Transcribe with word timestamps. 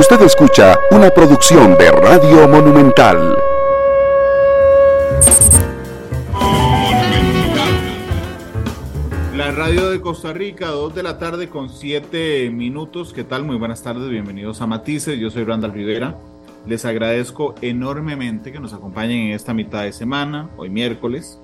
Usted 0.00 0.22
escucha 0.22 0.80
una 0.92 1.10
producción 1.10 1.76
de 1.76 1.90
Radio 1.90 2.48
Monumental. 2.48 3.36
La 9.36 9.50
radio 9.50 9.90
de 9.90 10.00
Costa 10.00 10.32
Rica, 10.32 10.68
2 10.68 10.94
de 10.94 11.02
la 11.02 11.18
tarde 11.18 11.50
con 11.50 11.68
7 11.68 12.48
minutos. 12.50 13.12
¿Qué 13.12 13.24
tal? 13.24 13.44
Muy 13.44 13.56
buenas 13.56 13.82
tardes, 13.82 14.08
bienvenidos 14.08 14.62
a 14.62 14.66
Matices. 14.66 15.18
Yo 15.18 15.28
soy 15.28 15.44
Randall 15.44 15.74
Rivera. 15.74 16.16
Les 16.66 16.86
agradezco 16.86 17.54
enormemente 17.60 18.52
que 18.52 18.58
nos 18.58 18.72
acompañen 18.72 19.26
en 19.26 19.32
esta 19.32 19.52
mitad 19.52 19.82
de 19.82 19.92
semana, 19.92 20.48
hoy 20.56 20.70
miércoles, 20.70 21.38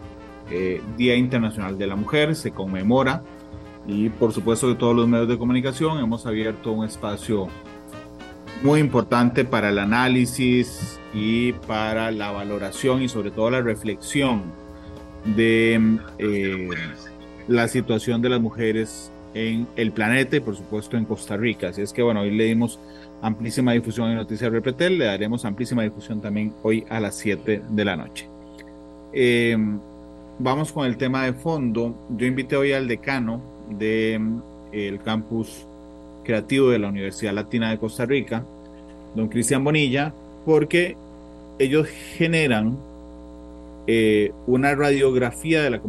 eh, 0.50 0.80
Día 0.96 1.14
Internacional 1.14 1.76
de 1.76 1.88
la 1.88 1.96
Mujer, 1.96 2.34
se 2.34 2.52
conmemora 2.52 3.22
y 3.86 4.08
por 4.08 4.32
supuesto 4.32 4.66
de 4.68 4.76
todos 4.76 4.96
los 4.96 5.06
medios 5.06 5.28
de 5.28 5.38
comunicación 5.38 5.98
hemos 5.98 6.24
abierto 6.24 6.72
un 6.72 6.86
espacio 6.86 7.48
muy 8.62 8.80
importante 8.80 9.44
para 9.44 9.68
el 9.68 9.78
análisis 9.78 10.98
y 11.12 11.52
para 11.52 12.10
la 12.10 12.30
valoración 12.30 13.02
y 13.02 13.08
sobre 13.08 13.30
todo 13.30 13.50
la 13.50 13.60
reflexión 13.60 14.42
de 15.36 15.98
eh, 16.18 16.68
la 17.48 17.68
situación 17.68 18.22
de 18.22 18.28
las 18.28 18.40
mujeres 18.40 19.10
en 19.34 19.66
el 19.76 19.92
planeta 19.92 20.36
y 20.36 20.40
por 20.40 20.56
supuesto 20.56 20.96
en 20.96 21.04
Costa 21.04 21.36
Rica. 21.36 21.68
Así 21.68 21.82
es 21.82 21.92
que 21.92 22.02
bueno, 22.02 22.20
hoy 22.20 22.30
le 22.30 22.44
dimos 22.44 22.80
amplísima 23.22 23.72
difusión 23.72 24.10
en 24.10 24.16
Noticias 24.16 24.50
Repretel, 24.50 24.98
le 24.98 25.06
daremos 25.06 25.44
amplísima 25.44 25.82
difusión 25.82 26.20
también 26.20 26.54
hoy 26.62 26.84
a 26.88 27.00
las 27.00 27.16
7 27.16 27.62
de 27.68 27.84
la 27.84 27.96
noche. 27.96 28.28
Eh, 29.12 29.56
vamos 30.38 30.72
con 30.72 30.86
el 30.86 30.96
tema 30.96 31.24
de 31.24 31.32
fondo. 31.32 32.06
Yo 32.10 32.26
invité 32.26 32.56
hoy 32.56 32.72
al 32.72 32.88
decano 32.88 33.42
del 33.70 34.40
de, 34.72 35.00
campus 35.04 35.66
creativo 36.26 36.70
de 36.70 36.78
la 36.78 36.88
Universidad 36.88 37.32
Latina 37.32 37.70
de 37.70 37.78
Costa 37.78 38.04
Rica, 38.04 38.44
don 39.14 39.28
Cristian 39.28 39.64
Bonilla, 39.64 40.12
porque 40.44 40.96
ellos 41.58 41.86
generan 41.86 42.76
eh, 43.86 44.32
una 44.46 44.74
radiografía 44.74 45.62
de 45.62 45.70
la, 45.70 45.80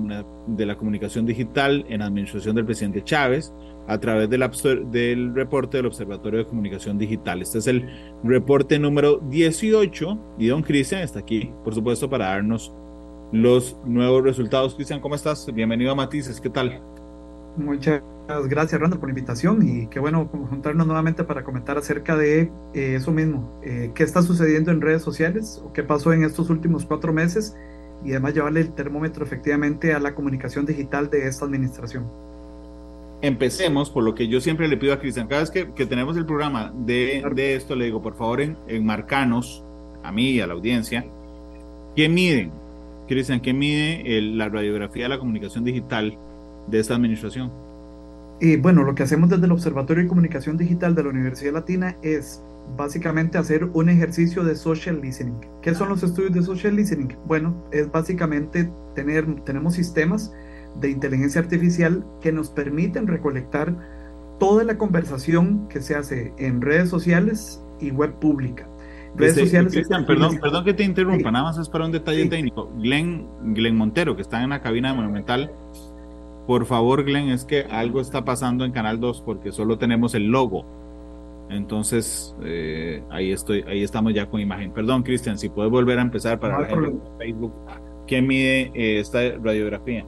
de 0.46 0.66
la 0.66 0.78
comunicación 0.78 1.26
digital 1.26 1.84
en 1.90 2.04
administración 2.04 2.56
del 2.56 2.66
presidente 2.66 3.04
Chávez 3.04 3.52
a 3.88 3.98
través 4.00 4.30
del, 4.30 4.48
del 4.92 5.34
reporte 5.34 5.78
del 5.78 5.88
Observatorio 5.88 6.40
de 6.40 6.46
Comunicación 6.46 6.98
Digital. 6.98 7.42
Este 7.42 7.58
es 7.58 7.68
el 7.68 7.90
reporte 8.24 8.78
número 8.78 9.18
18 9.30 10.20
y 10.38 10.48
don 10.48 10.62
Cristian 10.62 11.02
está 11.02 11.20
aquí, 11.20 11.52
por 11.64 11.74
supuesto, 11.74 12.10
para 12.10 12.28
darnos 12.28 12.72
los 13.32 13.76
nuevos 13.86 14.24
resultados. 14.24 14.76
Cristian, 14.76 15.00
¿cómo 15.00 15.16
estás? 15.16 15.52
Bienvenido 15.54 15.92
a 15.92 15.96
Matices, 15.96 16.40
¿qué 16.40 16.50
tal? 16.50 16.82
Muchas 17.58 18.04
gracias, 18.48 18.80
Randall, 18.80 19.00
por 19.00 19.10
la 19.10 19.14
invitación 19.14 19.68
y 19.68 19.88
qué 19.88 20.00
bueno 20.00 20.26
juntarnos 20.28 20.86
nuevamente 20.86 21.24
para 21.24 21.44
comentar 21.44 21.78
acerca 21.78 22.16
de 22.16 22.52
eh, 22.74 22.96
eso 22.96 23.12
mismo. 23.12 23.60
Eh, 23.64 23.92
¿Qué 23.96 24.04
está 24.04 24.22
sucediendo 24.22 24.72
en 24.72 24.80
redes 24.80 25.02
sociales 25.02 25.62
o 25.66 25.74
qué 25.74 25.82
pasó 25.82 26.14
en 26.14 26.24
estos 26.24 26.50
últimos 26.50 26.86
cuatro 26.86 27.12
meses? 27.14 27.56
Y 28.06 28.12
además 28.12 28.36
llevarle 28.36 28.62
el 28.62 28.74
termómetro 28.74 29.26
efectivamente 29.26 29.94
a 29.94 30.00
la 30.00 30.14
comunicación 30.14 30.66
digital 30.68 31.10
de 31.10 31.28
esta 31.28 31.46
administración. 31.46 32.06
Empecemos 33.22 33.90
por 33.90 34.04
lo 34.04 34.14
que 34.14 34.28
yo 34.28 34.40
siempre 34.40 34.68
le 34.68 34.78
pido 34.78 34.94
a 34.94 35.00
Cristian. 35.00 35.28
Cada 35.28 35.42
vez 35.42 35.50
que, 35.50 35.86
tenemos 35.88 36.16
el 36.16 36.28
programa 36.28 36.72
de, 36.76 37.24
de, 37.34 37.56
esto, 37.56 37.76
le 37.76 37.86
digo, 37.86 38.04
por 38.04 38.16
favor, 38.16 38.42
en, 38.42 38.56
enmarcanos, 38.68 39.64
a 40.04 40.12
mí 40.12 40.32
y 40.32 40.42
a 40.42 40.48
la 40.48 40.54
audiencia, 40.54 41.08
¿qué 41.96 42.08
miden? 42.08 42.52
Cristian, 43.08 43.40
¿qué 43.40 43.54
mide 43.54 44.22
la 44.22 44.50
radiografía 44.50 45.04
de 45.04 45.10
la 45.10 45.18
comunicación 45.18 45.64
digital 45.64 46.20
de 46.68 46.80
esta 46.80 46.96
administración? 46.96 47.52
Y 48.40 48.58
bueno, 48.58 48.84
lo 48.84 48.94
que 48.94 49.04
hacemos 49.04 49.30
desde 49.30 49.46
el 49.46 49.52
Observatorio 49.52 50.04
de 50.04 50.10
Comunicación 50.10 50.58
Digital 50.58 50.94
de 50.94 51.04
la 51.04 51.10
Universidad 51.10 51.54
Latina 51.54 51.98
es 52.04 52.44
básicamente 52.76 53.38
hacer 53.38 53.64
un 53.73 53.90
ejercicio 53.90 54.44
de 54.44 54.56
social 54.56 55.02
listening. 55.02 55.40
¿Qué 55.62 55.73
son 55.73 55.90
los 55.90 56.04
estudios 56.04 56.34
de 56.34 56.44
social 56.44 56.76
listening? 56.76 57.16
Bueno, 57.26 57.56
es 57.72 57.92
básicamente 57.92 58.70
tener, 58.94 59.26
tenemos 59.44 59.73
sistemas 59.73 60.33
de 60.80 60.89
inteligencia 60.89 61.42
artificial 61.42 62.05
que 62.22 62.32
nos 62.32 62.50
permiten 62.50 63.08
recolectar 63.08 63.76
toda 64.39 64.64
la 64.64 64.78
conversación 64.78 65.67
que 65.70 65.82
se 65.82 65.95
hace 65.95 66.34
en 66.38 66.61
redes 66.61 66.89
sociales 66.89 67.61
y 67.80 67.92
web 67.92 68.14
pública. 68.20 68.67
Redes 69.16 69.32
este, 69.32 69.45
sociales. 69.45 69.73
Cristian, 69.73 70.05
perdón, 70.05 70.38
perdón 70.39 70.64
que 70.64 70.73
te 70.73 70.84
interrumpa, 70.84 71.32
nada 71.32 71.45
más 71.45 71.58
es 71.58 71.70
para 71.70 71.86
un 71.86 71.92
detalle 71.92 72.28
técnico. 72.28 72.72
Glenn, 72.78 73.28
Glenn 73.55 73.76
Montero, 73.76 74.16
que 74.16 74.22
está 74.22 74.44
en 74.44 74.52
la 74.52 74.61
cabina 74.61 74.89
de 74.89 74.95
Monumental, 74.95 75.52
por 76.48 76.66
favor, 76.66 77.04
Glenn, 77.04 77.30
es 77.30 77.44
que 77.44 77.64
algo 77.70 78.00
está 78.00 78.24
pasando 78.24 78.64
en 78.64 78.72
Canal 78.72 79.02
2 79.02 79.22
porque 79.22 79.52
solo 79.52 79.78
tenemos 79.78 80.16
el 80.16 80.28
logo. 80.28 80.66
Entonces, 81.50 82.36
eh, 82.42 83.04
ahí 83.10 83.34
estoy, 83.34 83.64
ahí 83.68 83.84
estamos 83.84 84.14
ya 84.14 84.30
con 84.30 84.40
imagen. 84.40 84.72
Perdón, 84.72 85.04
Cristian, 85.04 85.38
si 85.38 85.50
puedes 85.50 85.72
volver 85.72 86.00
a 86.00 86.02
empezar 86.02 86.40
para 86.40 86.66
Facebook. 87.18 87.54
¿Qué 88.08 88.22
mide 88.22 88.72
eh, 88.74 89.00
esta 89.00 89.20
radiografía? 89.38 90.06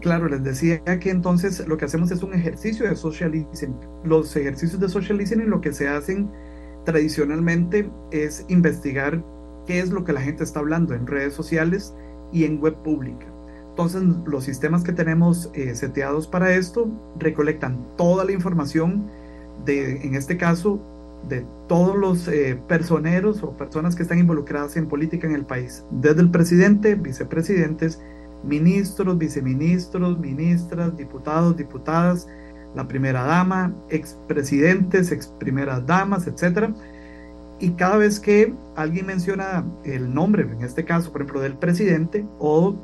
Claro, 0.00 0.26
les 0.26 0.42
decía 0.42 0.82
que 0.98 1.10
entonces 1.10 1.66
lo 1.68 1.76
que 1.76 1.84
hacemos 1.84 2.10
es 2.10 2.22
un 2.22 2.32
ejercicio 2.32 2.88
de 2.88 2.96
social 2.96 3.30
listening. 3.32 3.76
Los 4.04 4.34
ejercicios 4.34 4.80
de 4.80 4.88
social 4.88 5.18
listening 5.18 5.48
lo 5.48 5.60
que 5.60 5.72
se 5.72 5.86
hacen 5.86 6.30
tradicionalmente 6.84 7.90
es 8.10 8.44
investigar 8.48 9.22
qué 9.66 9.80
es 9.80 9.90
lo 9.90 10.04
que 10.04 10.12
la 10.12 10.22
gente 10.22 10.44
está 10.44 10.60
hablando 10.60 10.94
en 10.94 11.06
redes 11.06 11.34
sociales 11.34 11.94
y 12.32 12.44
en 12.44 12.60
web 12.60 12.74
pública. 12.82 13.31
Entonces, 13.72 14.02
los 14.26 14.44
sistemas 14.44 14.84
que 14.84 14.92
tenemos 14.92 15.50
eh, 15.54 15.74
seteados 15.74 16.26
para 16.26 16.52
esto 16.52 16.88
recolectan 17.18 17.86
toda 17.96 18.22
la 18.26 18.32
información 18.32 19.06
de, 19.64 20.02
en 20.02 20.14
este 20.14 20.36
caso, 20.36 20.78
de 21.26 21.46
todos 21.68 21.96
los 21.96 22.28
eh, 22.28 22.60
personeros 22.68 23.42
o 23.42 23.56
personas 23.56 23.96
que 23.96 24.02
están 24.02 24.18
involucradas 24.18 24.76
en 24.76 24.88
política 24.88 25.26
en 25.26 25.34
el 25.34 25.46
país, 25.46 25.86
desde 25.90 26.20
el 26.20 26.30
presidente, 26.30 26.96
vicepresidentes, 26.96 27.98
ministros, 28.44 29.16
viceministros, 29.16 30.18
ministras, 30.18 30.94
diputados, 30.94 31.56
diputadas, 31.56 32.28
la 32.74 32.86
primera 32.86 33.24
dama, 33.24 33.74
expresidentes, 33.88 35.12
ex 35.12 35.28
primeras 35.28 35.86
damas, 35.86 36.26
etcétera. 36.26 36.74
Y 37.58 37.70
cada 37.70 37.96
vez 37.96 38.20
que 38.20 38.52
alguien 38.76 39.06
menciona 39.06 39.64
el 39.84 40.12
nombre, 40.12 40.42
en 40.42 40.62
este 40.62 40.84
caso, 40.84 41.10
por 41.10 41.22
ejemplo, 41.22 41.40
del 41.40 41.56
presidente 41.56 42.26
o 42.38 42.76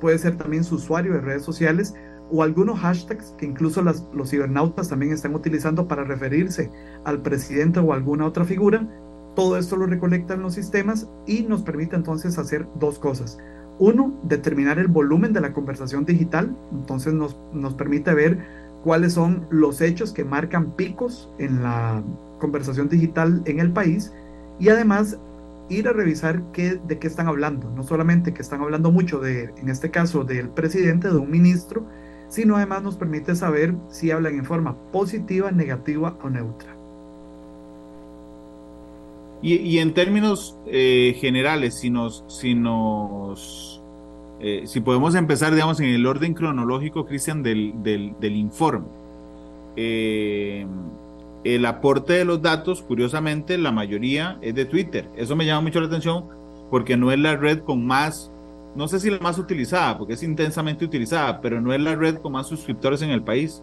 puede 0.00 0.18
ser 0.18 0.36
también 0.36 0.64
su 0.64 0.76
usuario 0.76 1.12
de 1.12 1.20
redes 1.20 1.42
sociales 1.42 1.94
o 2.30 2.42
algunos 2.42 2.78
hashtags 2.78 3.34
que 3.38 3.46
incluso 3.46 3.82
los 3.82 4.30
cibernautas 4.30 4.88
también 4.88 5.12
están 5.12 5.34
utilizando 5.34 5.88
para 5.88 6.04
referirse 6.04 6.70
al 7.04 7.22
presidente 7.22 7.80
o 7.80 7.92
alguna 7.92 8.26
otra 8.26 8.44
figura. 8.44 8.88
Todo 9.34 9.56
esto 9.56 9.76
lo 9.76 9.86
recolectan 9.86 10.42
los 10.42 10.54
sistemas 10.54 11.08
y 11.26 11.42
nos 11.42 11.62
permite 11.62 11.96
entonces 11.96 12.38
hacer 12.38 12.66
dos 12.76 12.98
cosas. 12.98 13.38
Uno, 13.78 14.14
determinar 14.24 14.78
el 14.78 14.88
volumen 14.88 15.32
de 15.32 15.40
la 15.40 15.52
conversación 15.52 16.04
digital, 16.04 16.56
entonces 16.72 17.14
nos, 17.14 17.36
nos 17.52 17.74
permite 17.74 18.12
ver 18.14 18.38
cuáles 18.84 19.14
son 19.14 19.46
los 19.50 19.80
hechos 19.80 20.12
que 20.12 20.24
marcan 20.24 20.76
picos 20.76 21.32
en 21.38 21.62
la 21.62 22.02
conversación 22.38 22.88
digital 22.88 23.42
en 23.46 23.60
el 23.60 23.72
país 23.72 24.12
y 24.58 24.68
además 24.68 25.18
ir 25.70 25.88
a 25.88 25.92
revisar 25.92 26.42
qué, 26.52 26.74
de 26.74 26.98
qué 26.98 27.06
están 27.06 27.28
hablando. 27.28 27.70
No 27.70 27.82
solamente 27.82 28.34
que 28.34 28.42
están 28.42 28.60
hablando 28.60 28.90
mucho 28.90 29.20
de, 29.20 29.54
en 29.56 29.68
este 29.70 29.90
caso, 29.90 30.24
del 30.24 30.50
presidente, 30.50 31.08
de 31.08 31.16
un 31.16 31.30
ministro, 31.30 31.86
sino 32.28 32.56
además 32.56 32.82
nos 32.82 32.96
permite 32.96 33.34
saber 33.34 33.74
si 33.88 34.10
hablan 34.10 34.34
en 34.34 34.44
forma 34.44 34.76
positiva, 34.92 35.50
negativa 35.50 36.18
o 36.22 36.28
neutra. 36.28 36.76
Y, 39.42 39.78
en 39.78 39.94
términos 39.94 40.58
eh, 40.66 41.16
generales, 41.18 41.76
si 41.76 41.88
nos, 41.88 42.24
si 42.28 42.54
eh, 44.38 44.66
si 44.66 44.80
podemos 44.80 45.14
empezar, 45.14 45.54
digamos, 45.54 45.80
en 45.80 45.86
el 45.86 46.04
orden 46.04 46.34
cronológico, 46.34 47.06
Cristian, 47.06 47.42
del, 47.42 47.72
del, 47.82 48.14
del 48.20 48.36
informe. 48.36 48.86
Eh, 49.76 50.66
el 51.44 51.64
aporte 51.66 52.14
de 52.14 52.24
los 52.24 52.42
datos, 52.42 52.82
curiosamente, 52.82 53.56
la 53.58 53.72
mayoría 53.72 54.38
es 54.42 54.54
de 54.54 54.64
Twitter. 54.64 55.08
Eso 55.16 55.36
me 55.36 55.46
llama 55.46 55.62
mucho 55.62 55.80
la 55.80 55.86
atención 55.86 56.24
porque 56.70 56.96
no 56.96 57.10
es 57.10 57.18
la 57.18 57.36
red 57.36 57.60
con 57.60 57.84
más, 57.84 58.30
no 58.76 58.86
sé 58.88 59.00
si 59.00 59.10
la 59.10 59.18
más 59.18 59.38
utilizada, 59.38 59.98
porque 59.98 60.14
es 60.14 60.22
intensamente 60.22 60.84
utilizada, 60.84 61.40
pero 61.40 61.60
no 61.60 61.72
es 61.72 61.80
la 61.80 61.96
red 61.96 62.16
con 62.16 62.32
más 62.32 62.46
suscriptores 62.46 63.02
en 63.02 63.10
el 63.10 63.22
país. 63.22 63.62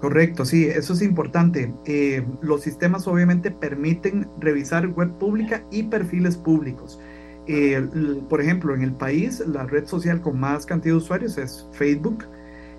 Correcto, 0.00 0.44
sí, 0.44 0.64
eso 0.64 0.92
es 0.92 1.02
importante. 1.02 1.72
Eh, 1.84 2.24
los 2.40 2.62
sistemas 2.62 3.06
obviamente 3.08 3.50
permiten 3.50 4.28
revisar 4.38 4.86
web 4.88 5.10
pública 5.18 5.64
y 5.70 5.84
perfiles 5.84 6.36
públicos. 6.36 7.00
Eh, 7.46 7.82
por 8.28 8.40
ejemplo, 8.40 8.74
en 8.74 8.82
el 8.82 8.92
país, 8.92 9.42
la 9.46 9.64
red 9.64 9.86
social 9.86 10.20
con 10.20 10.38
más 10.38 10.66
cantidad 10.66 10.94
de 10.94 10.98
usuarios 10.98 11.38
es 11.38 11.66
Facebook 11.72 12.24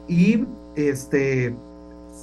y 0.07 0.45
este, 0.75 1.53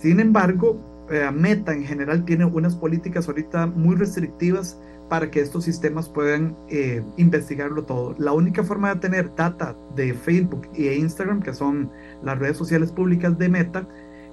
sin 0.01 0.21
embargo, 0.21 0.79
eh, 1.11 1.31
Meta 1.33 1.73
en 1.73 1.85
general 1.85 2.25
tiene 2.25 2.45
unas 2.45 2.77
políticas 2.77 3.29
ahorita 3.29 3.67
muy 3.67 3.97
restrictivas 3.97 4.79
para 5.09 5.31
que 5.31 5.41
estos 5.41 5.65
sistemas 5.65 6.09
puedan 6.09 6.57
eh, 6.69 7.03
investigarlo 7.17 7.85
todo. 7.85 8.15
La 8.19 8.33
única 8.33 8.65
forma 8.65 8.95
de 8.95 9.01
tener 9.01 9.35
data 9.35 9.77
de 9.95 10.15
Facebook 10.15 10.69
e 10.75 10.95
Instagram, 10.97 11.41
que 11.43 11.55
son 11.55 11.91
las 12.23 12.39
redes 12.39 12.57
sociales 12.57 12.91
públicas 12.91 13.39
de 13.39 13.49
Meta, 13.49 13.87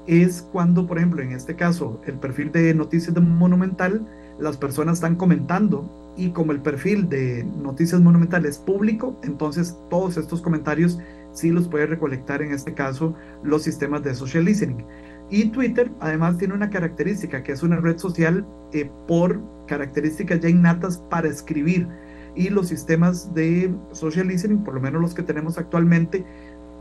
es 0.07 0.41
cuando, 0.51 0.87
por 0.87 0.97
ejemplo, 0.97 1.21
en 1.21 1.31
este 1.31 1.55
caso, 1.55 2.01
el 2.05 2.15
perfil 2.15 2.51
de 2.51 2.73
noticias 2.73 3.13
de 3.13 3.21
Monumental 3.21 4.05
las 4.39 4.57
personas 4.57 4.95
están 4.95 5.15
comentando 5.15 5.89
y 6.15 6.29
como 6.29 6.51
el 6.51 6.61
perfil 6.61 7.09
de 7.09 7.43
Noticias 7.43 8.01
Monumental 8.01 8.45
es 8.45 8.57
público, 8.57 9.19
entonces 9.23 9.77
todos 9.89 10.17
estos 10.17 10.41
comentarios 10.41 10.99
sí 11.33 11.49
los 11.49 11.67
puede 11.67 11.87
recolectar 11.87 12.41
en 12.41 12.51
este 12.51 12.73
caso 12.73 13.15
los 13.43 13.63
sistemas 13.63 14.03
de 14.03 14.13
social 14.13 14.45
listening. 14.45 14.85
Y 15.33 15.45
Twitter 15.45 15.89
además 15.99 16.37
tiene 16.37 16.53
una 16.53 16.69
característica 16.69 17.41
que 17.41 17.53
es 17.53 17.63
una 17.63 17.77
red 17.77 17.97
social 17.97 18.45
eh, 18.71 18.87
por 19.07 19.41
características 19.65 20.39
ya 20.41 20.47
innatas 20.47 20.99
para 21.09 21.27
escribir 21.27 21.87
y 22.35 22.49
los 22.49 22.67
sistemas 22.67 23.33
de 23.33 23.73
social 23.93 24.27
listening, 24.27 24.63
por 24.63 24.75
lo 24.75 24.79
menos 24.79 25.01
los 25.01 25.15
que 25.15 25.23
tenemos 25.23 25.57
actualmente, 25.57 26.23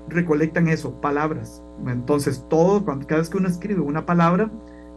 recolectan 0.07 0.69
eso, 0.69 1.01
palabras. 1.01 1.63
Entonces, 1.87 2.45
todo, 2.51 2.85
cuando, 2.85 3.07
cada 3.07 3.23
vez 3.23 3.31
que 3.31 3.39
uno 3.39 3.49
escribe 3.49 3.81
una 3.81 4.05
palabra, 4.05 4.51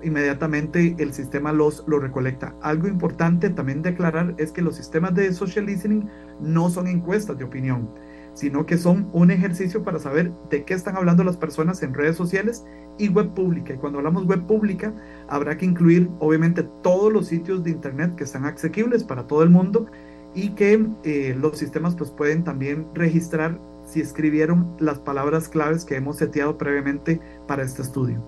inmediatamente 0.04 0.94
el 1.00 1.14
sistema 1.14 1.54
los 1.54 1.86
lo 1.88 2.00
recolecta. 2.00 2.54
Algo 2.62 2.90
importante 2.90 3.50
también 3.50 3.82
de 3.82 3.92
aclarar 3.92 4.36
es 4.38 4.52
que 4.52 4.62
los 4.62 4.76
sistemas 4.76 5.16
de 5.16 5.32
social 5.32 5.66
listening 5.66 6.10
no 6.42 6.70
son 6.70 6.88
encuestas 6.88 7.38
de 7.38 7.46
opinión, 7.46 7.90
sino 8.36 8.66
que 8.66 8.78
son 8.78 9.10
un 9.14 9.32
ejercicio 9.32 9.84
para 9.84 9.98
saber 9.98 10.32
de 10.52 10.64
qué 10.64 10.76
están 10.76 10.98
hablando 10.98 11.24
las 11.24 11.38
personas 11.38 11.82
en 11.82 11.94
redes 11.94 12.16
sociales 12.16 12.64
y 13.00 13.10
web 13.10 13.34
pública. 13.34 13.74
Y 13.74 13.78
cuando 13.78 13.98
hablamos 13.98 14.26
web 14.26 14.46
pública, 14.46 14.94
habrá 15.28 15.58
que 15.58 15.66
incluir 15.66 16.10
obviamente 16.20 16.64
todos 16.84 17.12
los 17.12 17.28
sitios 17.28 17.64
de 17.64 17.72
internet 17.72 18.16
que 18.16 18.26
están 18.26 18.46
asequibles 18.46 19.04
para 19.04 19.26
todo 19.26 19.42
el 19.42 19.50
mundo 19.50 19.88
y 20.36 20.50
que 20.50 20.86
eh, 21.04 21.36
los 21.40 21.58
sistemas 21.58 21.96
pues 21.96 22.12
pueden 22.12 22.44
también 22.44 22.86
registrar 22.94 23.58
si 23.88 24.02
escribieron 24.02 24.76
las 24.80 25.00
palabras 25.00 25.48
claves 25.48 25.86
que 25.86 25.96
hemos 25.96 26.18
seteado 26.18 26.58
previamente 26.58 27.20
para 27.48 27.64
este 27.64 27.82
estudio. 27.82 28.22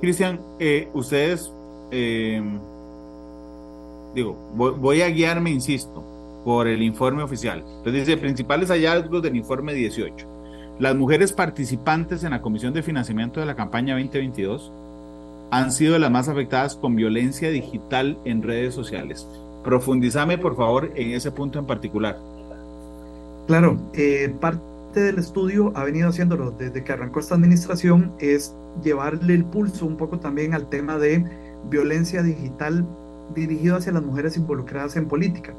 Cristian, 0.00 0.40
eh, 0.60 0.88
ustedes, 0.94 1.52
eh, 1.90 2.40
digo, 4.18 4.36
voy, 4.54 5.02
a 5.02 5.08
guiarme, 5.08 5.50
insisto, 5.50 6.02
por 6.44 6.66
el 6.66 6.82
informe 6.82 7.22
oficial. 7.22 7.60
Entonces 7.78 8.06
dice, 8.06 8.16
principales 8.16 8.68
hallazgos 8.68 9.22
del 9.22 9.36
informe 9.36 9.74
18. 9.74 10.26
Las 10.78 10.94
mujeres 10.94 11.32
participantes 11.32 12.24
en 12.24 12.30
la 12.30 12.42
Comisión 12.42 12.72
de 12.72 12.82
Financiamiento 12.82 13.40
de 13.40 13.46
la 13.46 13.56
campaña 13.56 13.94
2022 13.94 14.72
han 15.50 15.72
sido 15.72 15.98
las 15.98 16.10
más 16.10 16.28
afectadas 16.28 16.76
con 16.76 16.94
violencia 16.94 17.50
digital 17.50 18.18
en 18.24 18.42
redes 18.42 18.74
sociales. 18.74 19.26
Profundízame, 19.64 20.38
por 20.38 20.56
favor, 20.56 20.90
en 20.94 21.12
ese 21.12 21.30
punto 21.30 21.58
en 21.58 21.66
particular. 21.66 22.18
Claro, 23.46 23.78
eh, 23.94 24.32
parte 24.40 24.66
del 24.94 25.18
estudio 25.18 25.72
ha 25.74 25.84
venido 25.84 26.08
haciéndolo 26.08 26.50
desde 26.50 26.84
que 26.84 26.92
arrancó 26.92 27.20
esta 27.20 27.34
administración 27.34 28.12
es 28.20 28.54
llevarle 28.82 29.34
el 29.34 29.44
pulso 29.44 29.86
un 29.86 29.96
poco 29.96 30.18
también 30.18 30.54
al 30.54 30.68
tema 30.68 30.98
de 30.98 31.24
violencia 31.70 32.22
digital 32.22 32.86
dirigido 33.34 33.76
hacia 33.76 33.92
las 33.92 34.02
mujeres 34.02 34.36
involucradas 34.36 34.96
en 34.96 35.06
política. 35.06 35.52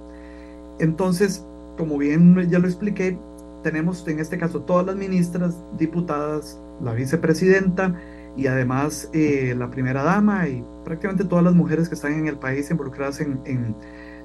Entonces, 0.79 1.45
como 1.77 1.97
bien 1.97 2.49
ya 2.49 2.59
lo 2.59 2.67
expliqué, 2.67 3.17
tenemos 3.63 4.07
en 4.07 4.19
este 4.19 4.37
caso 4.37 4.61
todas 4.61 4.85
las 4.85 4.95
ministras, 4.95 5.55
diputadas, 5.77 6.59
la 6.81 6.93
vicepresidenta 6.93 7.99
y 8.37 8.47
además 8.47 9.09
eh, 9.13 9.53
la 9.57 9.69
primera 9.69 10.03
dama 10.03 10.47
y 10.47 10.63
prácticamente 10.85 11.25
todas 11.25 11.43
las 11.43 11.53
mujeres 11.53 11.89
que 11.89 11.95
están 11.95 12.13
en 12.13 12.27
el 12.27 12.37
país 12.37 12.71
involucradas 12.71 13.19
en, 13.19 13.75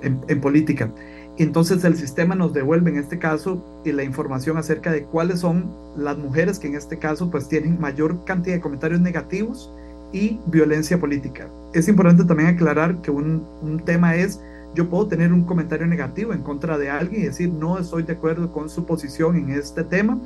en 0.03 0.41
política. 0.41 0.91
Entonces 1.37 1.83
el 1.85 1.97
sistema 1.97 2.37
nos 2.37 2.53
devuelve 2.53 2.91
en 2.91 2.99
este 2.99 3.19
caso 3.19 3.83
eh, 3.85 3.93
la 3.93 4.05
información 4.05 4.57
acerca 4.57 4.93
de 4.93 5.05
cuáles 5.05 5.41
son 5.41 5.75
las 5.97 6.17
mujeres 6.17 6.61
que 6.61 6.69
en 6.69 6.77
este 6.77 6.99
caso 6.99 7.31
pues 7.31 7.49
tienen 7.49 7.81
mayor 7.81 8.25
cantidad 8.25 8.55
de 8.55 8.61
comentarios 8.61 9.01
negativos 9.01 9.73
y 10.15 10.41
violencia 10.47 10.99
política. 10.99 11.51
Es 11.75 11.89
importante 11.89 12.25
también 12.25 12.51
aclarar 12.51 13.03
que 13.03 13.11
un, 13.11 13.45
un 13.61 13.81
tema 13.81 14.15
es 14.15 14.41
yo 14.75 14.89
puedo 14.89 15.07
tener 15.09 15.33
un 15.33 15.45
comentario 15.45 15.87
negativo 15.87 16.33
en 16.33 16.43
contra 16.43 16.79
de 16.79 16.89
alguien 16.89 17.23
y 17.23 17.25
decir 17.27 17.53
no 17.53 17.79
estoy 17.79 18.05
de 18.05 18.15
acuerdo 18.15 18.53
con 18.53 18.69
su 18.69 18.87
posición 18.87 19.37
en 19.37 19.51
este 19.51 19.85
tema 19.85 20.21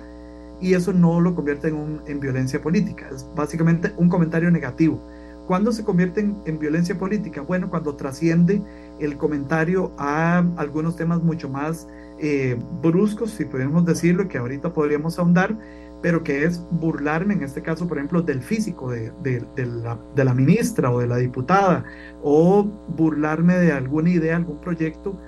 y 0.61 0.75
eso 0.75 0.93
no 0.93 1.21
lo 1.21 1.35
convierte 1.35 1.69
en, 1.69 1.77
un, 1.77 2.03
en 2.07 2.21
violencia 2.21 2.61
política. 2.61 3.09
Es 3.15 3.27
básicamente 3.35 3.93
un 3.97 4.09
comentario 4.09 4.51
negativo. 4.51 5.01
¿Cuándo 5.47 5.73
se 5.73 5.83
convierte 5.83 6.21
en, 6.21 6.59
violencia 6.59 6.99
política? 6.99 7.41
Bueno, 7.41 7.71
cuando 7.71 7.95
trasciende 7.95 8.61
el 9.01 9.17
comentario 9.17 9.93
a 9.97 10.45
algunos 10.59 10.97
temas 10.97 11.23
mucho 11.23 11.49
más 11.49 11.89
eh, 12.19 12.59
bruscos, 12.83 13.31
si 13.31 13.47
podemos 13.47 13.87
decirlo, 13.87 14.29
que 14.29 14.37
ahorita 14.37 14.75
podríamos 14.75 15.19
ahondar, 15.19 15.57
pero 16.03 16.23
que 16.23 16.45
es 16.45 16.63
burlarme, 16.71 17.35
en 17.35 17.43
este 17.43 17.63
caso, 17.63 17.89
por 17.89 17.99
ejemplo, 17.99 18.23
del 18.23 18.43
físico 18.43 18.91
de, 18.91 19.13
la, 19.57 19.99
de 20.15 20.25
la 20.25 20.35
ministra 20.35 20.91
o 20.91 21.01
de 21.01 21.07
la 21.07 21.17
diputada, 21.17 21.85
o 22.23 22.65
burlarme 22.97 23.55
de 23.59 23.73
alguna 23.73 24.11
idea, 24.11 24.37
algún 24.37 24.61
proyecto 24.61 25.19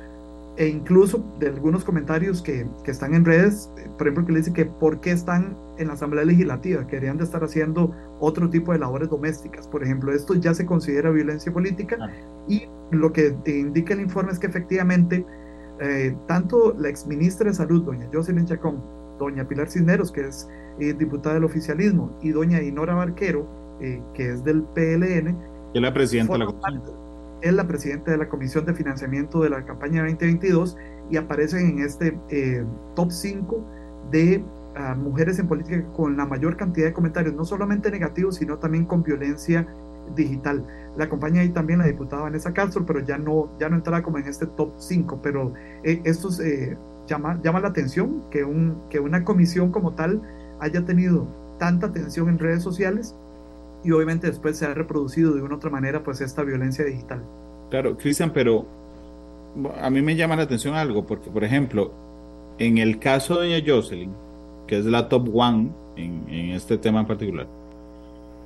e 0.57 0.69
incluso 0.69 1.25
de 1.39 1.49
algunos 1.49 1.85
comentarios 1.85 2.43
que, 2.43 2.67
que, 2.85 2.91
están 2.91 3.15
en 3.15 3.25
redes, 3.25 3.71
por 3.97 4.07
ejemplo, 4.07 4.27
que 4.27 4.33
le 4.33 4.39
dice 4.41 4.53
que 4.53 4.67
por 4.67 5.01
qué 5.01 5.13
están 5.13 5.57
en 5.79 5.89
la 5.89 5.95
Asamblea 5.95 6.25
Legislativa, 6.25 6.87
que 6.87 6.97
deberían 6.97 7.17
de 7.17 7.25
estar 7.25 7.43
haciendo 7.43 7.95
otro 8.21 8.51
tipo 8.51 8.73
de 8.73 8.79
labores 8.79 9.09
domésticas. 9.09 9.67
Por 9.67 9.83
ejemplo, 9.83 10.13
esto 10.13 10.35
ya 10.35 10.53
se 10.53 10.67
considera 10.67 11.11
violencia 11.11 11.51
política 11.53 11.97
y 12.47 12.65
lo 12.91 13.13
que 13.13 13.35
indica 13.47 13.95
el 13.95 14.01
informe 14.01 14.33
es 14.33 14.39
que 14.39 14.49
efectivamente 14.49 15.25
eh, 15.81 16.15
tanto 16.27 16.75
la 16.77 16.91
exministra 16.91 17.49
de 17.49 17.55
Salud, 17.55 17.83
doña 17.83 18.07
Jocelyn 18.13 18.45
Chacón, 18.45 18.83
doña 19.21 19.47
Pilar 19.47 19.71
Cisneros, 19.71 20.11
que 20.11 20.27
es 20.27 20.49
eh, 20.81 20.95
diputada 20.95 21.37
del 21.37 21.45
oficialismo, 21.45 22.19
y 22.21 22.31
doña 22.31 22.61
Inora 22.61 22.95
Barquero, 22.95 23.47
eh, 23.81 24.03
que 24.15 24.33
es 24.33 24.43
del 24.43 24.63
PLN, 24.63 25.37
es 25.73 25.81
la 25.81 25.95
presidenta 25.95 26.33
de 26.33 26.39
la 26.41 26.47
Comisión 26.47 27.01
es 27.43 27.55
la 27.55 27.67
presidenta 27.67 28.11
de 28.11 28.19
la 28.19 28.29
Comisión 28.29 28.67
de 28.67 28.75
Financiamiento 28.75 29.41
de 29.41 29.51
la 29.51 29.65
campaña 29.65 30.03
2022 30.03 30.77
y 31.11 31.17
aparecen 31.17 31.71
en 31.71 31.79
este 31.85 32.19
eh, 32.29 32.65
top 32.95 33.11
5 33.11 33.65
de 34.11 34.45
ah, 34.77 34.95
mujeres 34.95 35.39
en 35.39 35.49
política 35.49 35.83
con 35.93 36.17
la 36.17 36.27
mayor 36.27 36.57
cantidad 36.57 36.87
de 36.87 36.93
comentarios, 36.93 37.35
no 37.35 37.45
solamente 37.45 37.91
negativos, 37.91 38.37
sino 38.37 38.59
también 38.59 38.85
con 38.85 39.03
violencia 39.03 39.67
digital. 40.15 40.67
La 40.97 41.05
acompaña 41.05 41.41
ahí 41.41 41.51
también 41.51 41.79
la 41.79 41.87
diputada 41.87 42.23
Vanessa 42.23 42.53
Castro, 42.53 42.85
pero 42.85 43.01
ya 43.01 43.17
no, 43.17 43.51
ya 43.59 43.69
no 43.69 43.77
entrará 43.77 44.03
como 44.03 44.19
en 44.19 44.27
este 44.27 44.47
top 44.47 44.73
5, 44.77 45.21
pero 45.23 45.55
eh, 45.85 46.01
esto 46.05 46.29
eh, 46.43 46.77
llama, 47.11 47.41
llama 47.43 47.61
la 47.61 47.69
atención 47.69 48.23
que, 48.31 48.45
un, 48.45 48.83
que 48.89 49.01
una 49.01 49.25
comisión 49.25 49.73
como 49.73 49.93
tal 49.93 50.23
haya 50.61 50.85
tenido 50.85 51.27
tanta 51.59 51.89
atención 51.89 52.29
en 52.29 52.39
redes 52.39 52.63
sociales 52.63 53.15
y 53.83 53.91
obviamente 53.91 54.29
después 54.29 54.57
se 54.57 54.67
ha 54.67 54.75
reproducido 54.75 55.35
de 55.35 55.43
una 55.43 55.57
otra 55.57 55.71
manera 55.71 56.03
pues 56.03 56.21
esta 56.21 56.43
violencia 56.43 56.85
digital. 56.85 57.23
Claro, 57.71 57.97
Cristian, 57.97 58.33
pero 58.33 58.67
a 59.81 59.91
mí 59.91 60.01
me 60.03 60.17
llama 60.17 60.37
la 60.37 60.43
atención 60.43 60.75
algo, 60.75 61.05
porque 61.07 61.31
por 61.31 61.45
ejemplo, 61.45 61.93
en 62.59 62.79
el 62.79 62.99
caso 62.99 63.41
de 63.41 63.49
doña 63.49 63.65
Jocelyn, 63.67 64.13
que 64.67 64.79
es 64.79 64.85
la 64.85 65.09
top 65.09 65.29
one 65.35 65.71
en, 65.97 66.51
este 66.51 66.79
tema 66.79 67.01
en 67.01 67.07
particular, 67.07 67.47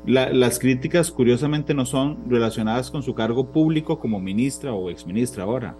las 0.06 0.58
críticas 0.58 1.10
curiosamente 1.10 1.72
no 1.72 1.86
son 1.86 2.18
relacionadas 2.28 2.90
con 2.90 3.02
su 3.02 3.14
cargo 3.14 3.46
público 3.46 3.98
como 3.98 4.20
ministra 4.20 4.72
o 4.72 4.90
exministra 4.90 5.44
ahora, 5.44 5.74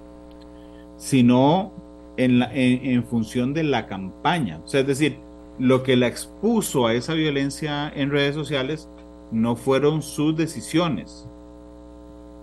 sino 0.97 1.73
en, 2.17 2.39
la, 2.39 2.51
en 2.53 3.05
función 3.05 3.55
de 3.55 3.65
la 3.65 3.87
campaña. 3.87 4.61
O 4.65 4.69
sea, 4.69 4.81
es 4.81 4.87
decir, 4.87 5.19
lo 5.59 5.83
que 5.83 5.97
la 5.97 6.07
expuso 6.07 6.87
a 6.87 6.95
esa 6.95 7.15
violencia 7.15 7.89
en 7.95 8.11
redes 8.11 8.35
sociales 8.35 8.89
no 9.31 9.57
fueron 9.57 10.03
sus 10.03 10.37
decisiones 10.37 11.29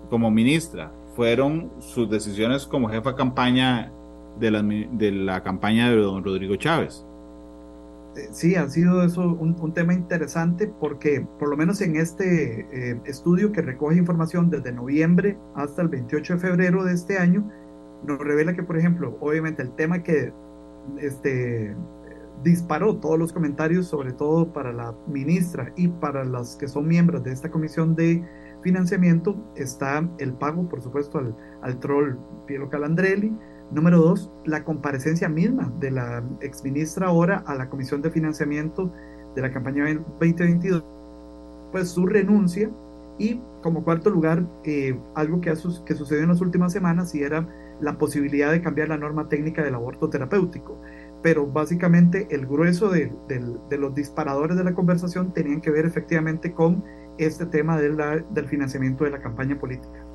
como 0.10 0.30
ministra, 0.30 0.92
fueron 1.16 1.72
sus 1.80 2.10
decisiones 2.10 2.66
como 2.66 2.90
jefa 2.90 3.16
campaña 3.16 3.92
de 4.40 4.52
la, 4.52 4.62
de 4.62 5.12
la 5.12 5.44
campaña 5.44 5.90
de 5.90 5.98
don 5.98 6.24
Rodrigo 6.24 6.56
Chávez. 6.56 7.06
Eh, 8.16 8.28
sí, 8.32 8.56
ha 8.56 8.68
sido 8.68 9.04
eso 9.04 9.22
un, 9.22 9.74
tema 9.74 9.94
interesante 9.94 10.68
porque 10.68 11.26
por 11.40 11.50
lo 11.50 11.56
menos 11.56 11.80
en 11.80 11.96
este 11.96 12.68
eh, 12.72 13.02
estudio 13.06 13.54
que 13.54 13.62
recoge 13.62 13.98
información 13.98 14.50
desde 14.50 14.74
noviembre 14.74 15.38
hasta 15.56 15.82
el 15.82 15.88
28 15.88 16.34
de 16.34 16.40
febrero 16.40 16.84
de 16.84 16.94
este 16.94 17.18
año, 17.18 17.50
nos 18.06 18.20
revela 18.20 18.54
que, 18.54 18.64
por 18.64 18.78
ejemplo, 18.78 19.18
obviamente 19.20 19.62
el 19.62 19.72
tema 19.72 20.04
que 20.04 20.34
este, 20.98 21.76
disparó 22.44 22.98
todos 22.98 23.20
los 23.20 23.34
comentarios, 23.34 23.88
sobre 23.88 24.14
todo 24.14 24.52
para 24.52 24.74
la 24.74 24.94
ministra 25.08 25.72
y 25.76 25.88
para 25.88 26.24
las 26.24 26.56
que 26.56 26.68
son 26.68 26.88
miembros 26.88 27.24
de 27.24 27.32
esta 27.32 27.52
comisión 27.52 27.96
de 27.96 28.24
financiamiento, 28.64 29.36
está 29.56 30.08
el 30.20 30.34
pago, 30.34 30.68
por 30.68 30.82
supuesto, 30.82 31.20
al, 31.20 31.36
al 31.62 31.80
troll 31.80 32.18
Piero 32.46 32.70
Calandrelli. 32.70 33.34
Número 33.72 34.00
dos, 34.00 34.30
la 34.46 34.64
comparecencia 34.66 35.30
misma 35.30 35.72
de 35.80 35.92
la 35.92 36.24
exministra 36.42 37.08
ahora 37.08 37.44
a 37.48 37.56
la 37.56 37.70
comisión 37.70 38.02
de 38.02 38.12
financiamiento 38.12 38.92
de 39.34 39.42
la 39.42 39.52
campaña 39.52 39.86
2022, 40.20 40.84
pues 41.72 41.90
su 41.90 42.06
renuncia. 42.06 42.70
Y 43.18 43.40
como 43.62 43.84
cuarto 43.84 44.10
lugar, 44.10 44.46
eh, 44.64 45.00
algo 45.16 45.42
que, 45.42 45.52
ha, 45.52 45.54
que 45.86 45.96
sucedió 45.96 46.24
en 46.24 46.30
las 46.30 46.42
últimas 46.42 46.74
semanas 46.74 47.14
y 47.16 47.24
era 47.24 47.48
la 47.82 47.98
posibilidad 47.98 48.52
de 48.52 48.62
cambiar 48.62 48.90
la 48.90 48.98
norma 48.98 49.28
técnica 49.28 49.64
del 49.64 49.76
aborto 49.76 50.10
terapéutico 50.10 50.82
pero 51.22 51.48
básicamente 51.48 52.28
el 52.32 52.46
grueso 52.46 52.90
de, 52.90 53.12
los 53.70 53.96
disparadores 53.96 54.58
de 54.58 54.64
la 54.64 54.74
conversación 54.74 55.34
tenían 55.34 55.62
que 55.62 55.72
ver 55.72 55.86
efectivamente 55.86 56.54
con 56.54 56.84
este 57.18 57.46
tema 57.46 57.78
del 57.78 58.48
financiamiento 58.48 59.04
de 59.04 59.12
la 59.12 59.22
campaña 59.22 59.60
política. 59.60 60.06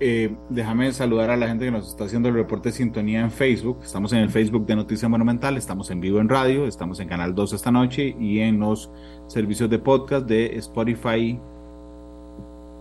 Eh, 0.00 0.34
déjame 0.50 0.92
saludar 0.92 1.30
a 1.30 1.36
la 1.36 1.46
gente 1.46 1.64
que 1.64 1.70
nos 1.70 1.88
está 1.88 2.04
haciendo 2.04 2.28
el 2.28 2.34
reporte 2.34 2.70
de 2.70 2.74
sintonía 2.74 3.20
en 3.20 3.30
Facebook. 3.30 3.78
Estamos 3.82 4.12
en 4.12 4.20
el 4.20 4.28
Facebook 4.28 4.66
de 4.66 4.76
Noticia 4.76 5.08
Monumental, 5.08 5.56
estamos 5.56 5.90
en 5.90 6.00
vivo 6.00 6.20
en 6.20 6.28
radio, 6.28 6.66
estamos 6.66 7.00
en 7.00 7.08
Canal 7.08 7.34
2 7.34 7.52
esta 7.52 7.70
noche 7.70 8.14
y 8.18 8.40
en 8.40 8.58
los 8.58 8.90
servicios 9.28 9.70
de 9.70 9.78
podcast 9.78 10.26
de 10.26 10.56
Spotify, 10.58 11.40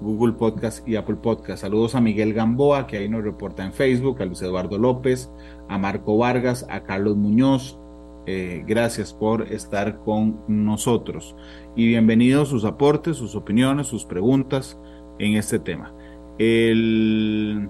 Google 0.04 0.34
Podcast 0.34 0.88
y 0.88 0.98
Apple 0.98 1.16
Podcast. 1.16 1.62
Saludos 1.62 1.96
a 1.96 2.02
Miguel 2.02 2.34
Gamboa, 2.34 2.86
que 2.86 2.98
ahí 2.98 3.08
nos 3.08 3.24
reporta 3.24 3.64
en 3.64 3.72
Facebook, 3.72 4.22
a 4.22 4.26
Luis 4.26 4.42
Eduardo 4.42 4.78
López, 4.78 5.32
a 5.70 5.78
Marco 5.78 6.18
Vargas, 6.18 6.66
a 6.70 6.84
Carlos 6.84 7.16
Muñoz. 7.16 7.80
Eh, 8.26 8.64
gracias 8.68 9.14
por 9.14 9.44
estar 9.52 10.00
con 10.00 10.40
nosotros 10.48 11.36
y 11.76 11.88
bienvenidos 11.88 12.50
sus 12.50 12.64
aportes, 12.64 13.18
sus 13.18 13.36
opiniones, 13.36 13.88
sus 13.88 14.06
preguntas 14.06 14.78
en 15.20 15.36
este 15.36 15.60
tema. 15.60 15.94
El 16.38 17.70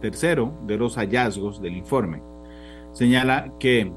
tercero 0.00 0.52
de 0.66 0.76
los 0.76 0.96
hallazgos 0.96 1.62
del 1.62 1.76
informe 1.76 2.22
señala 2.92 3.52
que 3.58 3.90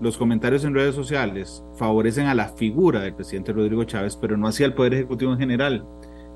los 0.00 0.18
comentarios 0.18 0.64
en 0.64 0.74
redes 0.74 0.94
sociales 0.94 1.64
favorecen 1.76 2.26
a 2.26 2.34
la 2.34 2.48
figura 2.48 3.00
del 3.00 3.14
presidente 3.14 3.52
Rodrigo 3.52 3.84
Chávez, 3.84 4.16
pero 4.16 4.36
no 4.36 4.48
hacia 4.48 4.66
el 4.66 4.74
Poder 4.74 4.94
Ejecutivo 4.94 5.32
en 5.32 5.38
general. 5.38 5.86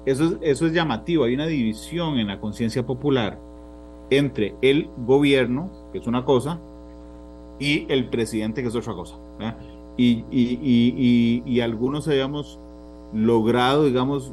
Eso, 0.08 0.38
eso 0.40 0.66
es 0.66 0.72
llamativo, 0.72 1.24
hay 1.24 1.34
una 1.34 1.46
división 1.46 2.18
en 2.18 2.28
la 2.28 2.40
conciencia 2.40 2.86
popular 2.86 3.38
entre 4.08 4.54
el 4.62 4.88
gobierno, 5.06 5.70
que 5.92 5.98
es 5.98 6.06
una 6.06 6.24
cosa, 6.24 6.58
y 7.58 7.84
el 7.92 8.08
presidente, 8.08 8.62
que 8.62 8.68
es 8.68 8.74
otra 8.74 8.94
cosa. 8.94 9.16
Y, 9.98 10.24
y, 10.30 11.42
y, 11.44 11.60
algunos 11.60 12.08
habíamos 12.08 12.58
logrado, 13.12 13.84
digamos, 13.84 14.32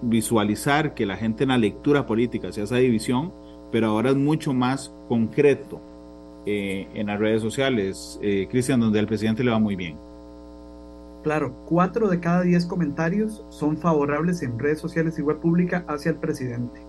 visualizar 0.00 0.94
que 0.94 1.06
la 1.06 1.16
gente 1.16 1.42
en 1.42 1.48
la 1.48 1.58
lectura 1.58 2.06
política 2.06 2.48
hace 2.48 2.62
esa 2.62 2.76
división, 2.76 3.32
pero 3.72 3.88
ahora 3.88 4.10
es 4.10 4.16
mucho 4.16 4.52
más 4.52 4.94
concreto 5.08 5.80
eh, 6.46 6.86
en 6.94 7.08
las 7.08 7.18
redes 7.18 7.42
sociales, 7.42 8.16
eh, 8.22 8.46
Cristian, 8.48 8.78
donde 8.78 9.00
al 9.00 9.08
presidente 9.08 9.42
le 9.42 9.50
va 9.50 9.58
muy 9.58 9.74
bien. 9.74 10.09
Claro, 11.22 11.54
cuatro 11.66 12.08
de 12.08 12.18
cada 12.18 12.42
diez 12.42 12.64
comentarios 12.64 13.44
son 13.50 13.76
favorables 13.76 14.42
en 14.42 14.58
redes 14.58 14.78
sociales 14.78 15.18
y 15.18 15.22
web 15.22 15.38
pública 15.38 15.84
hacia 15.86 16.12
el 16.12 16.16
presidente. 16.16 16.80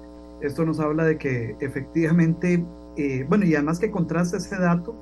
Esto 0.41 0.65
nos 0.65 0.79
habla 0.79 1.03
de 1.03 1.17
que 1.17 1.55
efectivamente, 1.59 2.65
eh, 2.97 3.25
bueno, 3.27 3.45
y 3.45 3.53
además 3.55 3.79
que 3.79 3.91
contrasta 3.91 4.37
ese 4.37 4.57
dato 4.57 4.95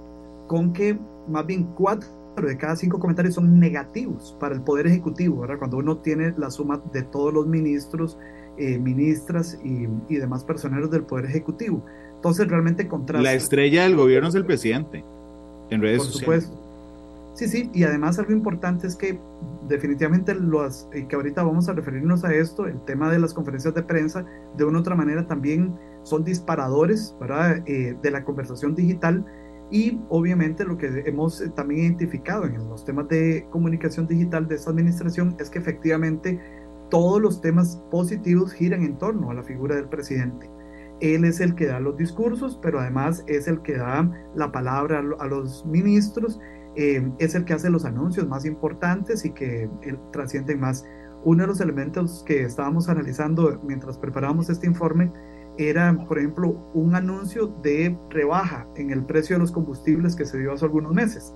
con 0.48 0.74
que 0.74 0.98
más 1.28 1.46
bien 1.46 1.64
cuatro 1.76 2.10
de 2.42 2.58
cada 2.58 2.76
cinco 2.76 3.00
comentarios 3.00 3.36
son 3.36 3.60
negativos 3.60 4.36
para 4.40 4.56
el 4.56 4.62
Poder 4.62 4.88
Ejecutivo, 4.88 5.42
¿verdad? 5.42 5.60
Cuando 5.60 5.78
uno 5.78 5.98
tiene 5.98 6.34
la 6.38 6.50
suma 6.50 6.82
de 6.92 7.04
todos 7.04 7.34
los 7.34 7.48
ministros, 7.48 8.18
eh, 8.58 8.78
ministras 8.80 9.60
y, 9.64 10.16
demás 10.16 10.44
personeros 10.44 10.90
del 10.90 11.04
Poder 11.04 11.26
Ejecutivo. 11.26 11.86
Entonces 12.16 12.48
realmente 12.48 12.88
contrasta. 12.88 13.24
La 13.24 13.34
estrella 13.34 13.84
del 13.84 13.96
gobierno 13.96 14.30
es 14.30 14.36
el 14.36 14.46
presidente, 14.46 15.04
en 15.70 15.82
redes 15.82 16.00
Por 16.00 16.08
supuesto. 16.08 16.69
Sí, 17.34 17.48
sí, 17.48 17.70
y 17.74 17.84
además 17.84 18.20
algo 18.20 18.34
importante 18.34 18.88
es 18.88 18.96
que 18.96 19.20
definitivamente 19.68 20.34
los, 20.36 20.90
y 20.94 21.06
que 21.06 21.16
ahorita 21.16 21.44
vamos 21.44 21.70
a 21.70 21.74
referirnos 21.74 22.26
a 22.26 22.34
esto, 22.34 22.66
el 22.66 22.84
tema 22.86 23.10
de 23.12 23.20
las 23.20 23.34
conferencias 23.34 23.74
de 23.74 23.84
prensa, 23.84 24.26
de 24.58 24.66
una 24.66 24.80
u 24.80 24.82
otra 24.82 24.96
manera 24.96 25.26
también 25.28 25.78
son 26.04 26.24
disparadores 26.24 27.16
¿verdad? 27.20 27.62
Eh, 27.66 27.96
de 28.02 28.12
la 28.12 28.24
conversación 28.24 28.76
digital 28.76 29.26
y 29.72 30.00
obviamente 30.10 30.66
lo 30.66 30.78
que 30.78 31.04
hemos 31.06 31.42
eh, 31.42 31.50
también 31.50 31.82
identificado 31.82 32.46
en 32.46 32.68
los 32.68 32.84
temas 32.84 33.08
de 33.08 33.48
comunicación 33.52 34.08
digital 34.08 34.48
de 34.48 34.56
esta 34.56 34.72
administración 34.72 35.36
es 35.40 35.50
que 35.50 35.60
efectivamente 35.60 36.40
todos 36.90 37.22
los 37.22 37.40
temas 37.40 37.82
positivos 37.92 38.52
giran 38.54 38.84
en 38.84 38.98
torno 38.98 39.30
a 39.30 39.36
la 39.36 39.44
figura 39.44 39.76
del 39.76 39.88
presidente. 39.88 40.50
Él 41.02 41.24
es 41.24 41.40
el 41.40 41.56
que 41.56 41.68
da 41.68 41.80
los 41.80 41.96
discursos, 41.98 42.60
pero 42.62 42.80
además 42.80 43.24
es 43.28 43.48
el 43.48 43.62
que 43.62 43.78
da 43.78 44.12
la 44.36 44.52
palabra 44.52 45.00
a 45.20 45.28
los 45.28 45.66
ministros, 45.66 46.40
eh, 46.80 47.12
es 47.20 47.36
el 47.36 47.44
que 47.44 47.54
hace 47.54 47.70
los 47.70 47.84
anuncios 47.84 48.26
más 48.26 48.46
importantes 48.46 49.26
y 49.26 49.32
que 49.32 49.64
eh, 49.64 49.98
trascienden 50.14 50.62
más. 50.62 50.86
Uno 51.26 51.44
de 51.44 51.48
los 51.48 51.60
elementos 51.60 52.24
que 52.26 52.44
estábamos 52.44 52.88
analizando 52.88 53.60
mientras 53.64 53.98
preparábamos 53.98 54.50
este 54.50 54.66
informe 54.66 55.12
era, 55.58 55.94
por 56.08 56.18
ejemplo, 56.18 56.56
un 56.74 56.96
anuncio 56.96 57.48
de 57.48 57.98
rebaja 58.10 58.66
en 58.78 58.92
el 58.92 59.04
precio 59.04 59.36
de 59.36 59.42
los 59.42 59.52
combustibles 59.52 60.16
que 60.16 60.24
se 60.24 60.40
dio 60.40 60.54
hace 60.54 60.64
algunos 60.64 60.94
meses. 60.94 61.34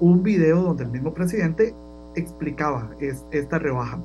Un 0.00 0.22
video 0.22 0.62
donde 0.62 0.84
el 0.84 0.90
mismo 0.90 1.12
presidente 1.12 1.74
explicaba 2.16 2.90
esta 3.30 3.58
rebaja. 3.58 4.00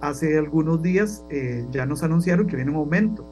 Hace 0.00 0.38
algunos 0.38 0.80
días 0.80 1.26
eh, 1.28 1.66
ya 1.72 1.84
nos 1.84 2.02
anunciaron 2.02 2.46
que 2.46 2.56
viene 2.56 2.70
un 2.70 2.78
aumento 2.78 3.22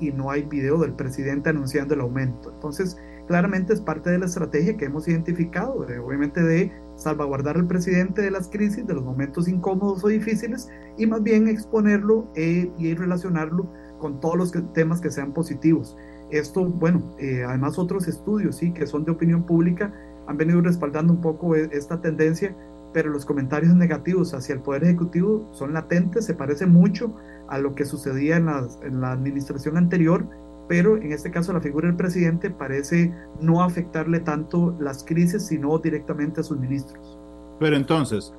y 0.00 0.12
no 0.12 0.30
hay 0.30 0.42
video 0.42 0.76
del 0.76 0.92
presidente 0.92 1.48
anunciando 1.48 1.94
el 1.94 2.02
aumento. 2.02 2.52
Entonces, 2.52 2.98
claramente 3.26 3.72
es 3.72 3.80
parte 3.80 4.10
de 4.10 4.18
la 4.18 4.26
estrategia 4.26 4.76
que 4.76 4.86
hemos 4.86 5.06
identificado, 5.08 5.86
obviamente 6.04 6.42
de 6.42 6.72
salvaguardar 6.96 7.56
al 7.56 7.66
presidente 7.66 8.22
de 8.22 8.30
las 8.30 8.48
crisis, 8.48 8.86
de 8.86 8.94
los 8.94 9.04
momentos 9.04 9.48
incómodos 9.48 10.04
o 10.04 10.08
difíciles, 10.08 10.68
y 10.96 11.06
más 11.06 11.22
bien 11.22 11.48
exponerlo 11.48 12.28
eh, 12.34 12.70
y 12.78 12.94
relacionarlo 12.94 13.70
con 13.98 14.20
todos 14.20 14.36
los 14.36 14.72
temas 14.72 15.00
que 15.00 15.10
sean 15.10 15.32
positivos. 15.32 15.96
Esto, 16.30 16.64
bueno, 16.64 17.14
eh, 17.18 17.44
además 17.44 17.78
otros 17.78 18.08
estudios, 18.08 18.56
sí, 18.56 18.72
que 18.72 18.86
son 18.86 19.04
de 19.04 19.12
opinión 19.12 19.44
pública, 19.44 19.92
han 20.26 20.36
venido 20.36 20.60
respaldando 20.60 21.12
un 21.12 21.20
poco 21.20 21.54
e, 21.54 21.68
esta 21.72 22.00
tendencia, 22.00 22.54
pero 22.92 23.10
los 23.10 23.24
comentarios 23.24 23.74
negativos 23.74 24.34
hacia 24.34 24.54
el 24.54 24.60
Poder 24.60 24.84
Ejecutivo 24.84 25.48
son 25.52 25.74
latentes, 25.74 26.24
se 26.24 26.34
parece 26.34 26.66
mucho 26.66 27.14
a 27.48 27.58
lo 27.58 27.74
que 27.74 27.84
sucedía 27.84 28.36
en 28.36 29.00
la 29.00 29.12
administración 29.12 29.76
anterior, 29.76 30.26
pero 30.68 30.96
en 30.96 31.12
este 31.12 31.30
caso 31.30 31.52
la 31.52 31.60
figura 31.60 31.88
del 31.88 31.96
presidente 31.96 32.50
parece 32.50 33.12
no 33.40 33.62
afectarle 33.62 34.20
tanto 34.20 34.76
las 34.80 35.04
crisis, 35.04 35.46
sino 35.46 35.78
directamente 35.78 36.40
a 36.40 36.44
sus 36.44 36.58
ministros. 36.58 37.18
Pero 37.58 37.76
entonces, 37.76 38.32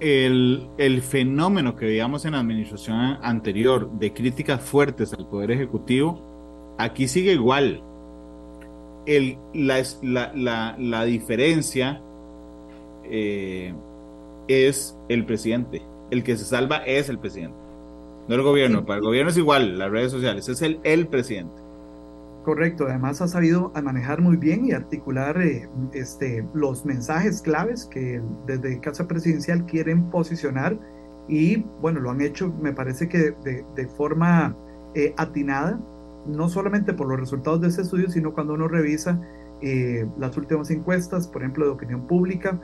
el, 0.00 1.02
fenómeno 1.02 1.76
que 1.76 1.86
veíamos 1.86 2.24
en 2.24 2.32
la 2.32 2.40
administración 2.40 3.18
anterior 3.22 3.90
de 3.92 4.12
críticas 4.12 4.60
fuertes 4.60 5.12
al 5.14 5.26
Poder 5.26 5.50
Ejecutivo, 5.50 6.74
aquí 6.78 7.08
sigue 7.08 7.32
igual. 7.32 7.82
El, 9.06 9.38
la, 9.54 11.04
diferencia 11.04 12.02
eh, 13.04 13.74
es 14.48 14.96
el 15.08 15.24
presidente. 15.24 15.82
El 16.10 16.22
que 16.22 16.36
se 16.36 16.44
salva 16.44 16.78
es 16.78 17.08
el 17.08 17.18
presidente. 17.18 17.63
No 18.28 18.34
el 18.34 18.42
gobierno. 18.42 18.84
Para 18.84 18.98
el 18.98 19.04
gobierno 19.04 19.30
es 19.30 19.36
igual, 19.36 19.78
las 19.78 19.90
redes 19.90 20.12
sociales. 20.12 20.48
Es 20.48 20.62
el, 20.62 20.80
el 20.82 21.08
presidente. 21.08 21.64
Correcto, 22.44 22.84
además 22.86 23.22
ha 23.22 23.28
sabido 23.28 23.72
manejar 23.82 24.20
muy 24.20 24.36
bien 24.36 24.66
y 24.66 24.72
articular 24.72 25.40
eh, 25.40 25.66
este, 25.94 26.46
los 26.52 26.84
mensajes 26.84 27.40
claves 27.40 27.86
que 27.86 28.20
desde 28.46 28.80
Casa 28.80 29.08
Presidencial 29.08 29.64
quieren 29.64 30.10
posicionar 30.10 30.78
y 31.26 31.64
bueno, 31.80 32.00
lo 32.00 32.10
han 32.10 32.20
hecho 32.20 32.52
me 32.60 32.74
parece 32.74 33.08
que 33.08 33.34
de, 33.42 33.88
forma 33.96 34.54
eh, 34.94 35.14
atinada, 35.16 35.80
no 36.26 36.50
solamente 36.50 36.92
por 36.92 37.08
los 37.08 37.18
resultados 37.18 37.62
de 37.62 37.68
ese 37.68 37.80
estudio, 37.80 38.10
sino 38.10 38.34
cuando 38.34 38.52
uno 38.52 38.68
revisa 38.68 39.18
eh, 39.62 40.06
las 40.18 40.36
últimas 40.36 40.70
encuestas, 40.70 41.26
por 41.26 41.40
ejemplo, 41.40 41.64
de 41.64 41.70
opinión 41.70 42.06
pública, 42.06 42.60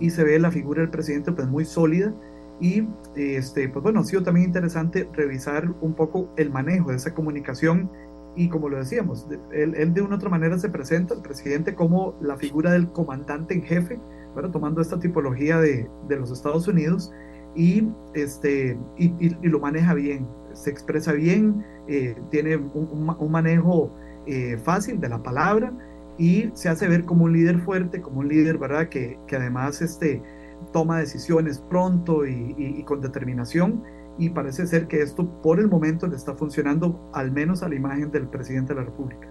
y 0.00 0.10
se 0.10 0.24
ve 0.24 0.40
la 0.40 0.50
figura 0.50 0.80
del 0.80 0.90
presidente 0.90 1.30
pues 1.30 1.46
muy 1.46 1.64
sólida 1.64 2.12
y 2.60 2.86
este, 3.16 3.68
pues 3.68 3.82
bueno, 3.82 4.00
ha 4.00 4.04
sido 4.04 4.22
también 4.22 4.46
interesante 4.46 5.08
revisar 5.12 5.72
un 5.80 5.94
poco 5.94 6.28
el 6.36 6.50
manejo 6.50 6.90
de 6.90 6.96
esa 6.96 7.12
comunicación 7.12 7.90
y 8.34 8.48
como 8.48 8.68
lo 8.68 8.78
decíamos, 8.78 9.26
él, 9.52 9.92
de 9.92 10.02
una 10.02 10.16
otra 10.16 10.30
manera 10.30 10.58
se 10.58 10.70
presenta, 10.70 11.14
el 11.14 11.20
presidente, 11.20 11.74
como 11.74 12.14
la 12.20 12.36
figura 12.36 12.72
del 12.72 12.88
comandante 12.90 13.54
en 13.54 13.62
jefe, 13.62 14.00
bueno, 14.32 14.50
tomando 14.50 14.80
esta 14.80 14.98
tipología 14.98 15.58
de, 15.58 15.88
de 16.08 16.16
los 16.16 16.30
Estados 16.30 16.66
Unidos 16.66 17.12
y, 17.54 17.86
este, 18.14 18.78
y, 18.96 19.12
y, 19.18 19.48
lo 19.48 19.60
maneja 19.60 19.92
bien, 19.92 20.26
se 20.54 20.70
expresa 20.70 21.12
bien, 21.12 21.64
eh, 21.88 22.16
tiene 22.30 22.56
un, 22.56 23.16
un, 23.18 23.30
manejo 23.30 23.92
eh, 24.26 24.56
fácil 24.64 24.98
de 25.00 25.10
la 25.10 25.22
palabra 25.22 25.72
y 26.16 26.50
se 26.54 26.70
hace 26.70 26.88
ver 26.88 27.04
como 27.04 27.24
un 27.24 27.34
líder 27.34 27.58
fuerte, 27.58 28.00
como 28.00 28.20
un 28.20 28.28
líder, 28.28 28.56
¿verdad? 28.56 28.88
Que, 28.88 29.18
que 29.26 29.36
además 29.36 29.82
este, 29.82 30.22
toma 30.72 30.98
decisiones 30.98 31.58
pronto 31.58 32.26
y, 32.26 32.82
con 32.84 33.00
determinación 33.00 33.82
y 34.18 34.30
parece 34.30 34.66
ser 34.66 34.88
que 34.88 35.00
esto 35.00 35.26
por 35.42 35.58
el 35.58 35.68
momento 35.68 36.06
le 36.06 36.16
está 36.16 36.34
funcionando 36.34 37.10
al 37.12 37.30
menos 37.30 37.62
a 37.62 37.68
la 37.68 37.74
imagen 37.74 38.10
del 38.10 38.26
presidente 38.26 38.74
de 38.74 38.80
la 38.80 38.86
República. 38.86 39.28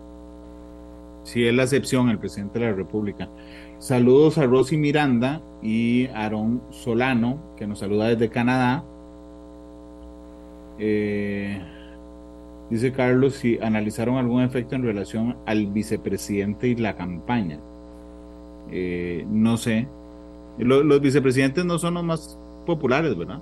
Sí, 1.23 1.45
es 1.45 1.53
la 1.53 1.63
excepción 1.63 2.09
el 2.09 2.17
presidente 2.17 2.59
de 2.59 2.65
la 2.65 2.73
República. 2.73 3.29
Saludos 3.77 4.37
a 4.37 4.45
Rosy 4.45 4.77
Miranda 4.77 5.41
y 5.61 6.07
Aarón 6.07 6.61
Solano, 6.71 7.53
que 7.57 7.67
nos 7.67 7.79
saluda 7.79 8.07
desde 8.07 8.29
Canadá. 8.29 8.83
Eh, 10.79 11.61
Dice 12.71 12.93
Carlos 12.93 13.35
si 13.35 13.59
analizaron 13.61 14.15
algún 14.15 14.43
efecto 14.43 14.75
en 14.75 14.83
relación 14.83 15.35
al 15.45 15.67
vicepresidente 15.67 16.69
y 16.69 16.75
la 16.77 16.95
campaña. 16.95 17.59
Eh, 18.71 19.25
no 19.29 19.57
sé. 19.57 19.89
Los 20.57 21.01
vicepresidentes 21.01 21.65
no 21.65 21.77
son 21.79 21.95
los 21.95 22.03
más 22.03 22.37
populares, 22.65 23.17
¿verdad? 23.17 23.39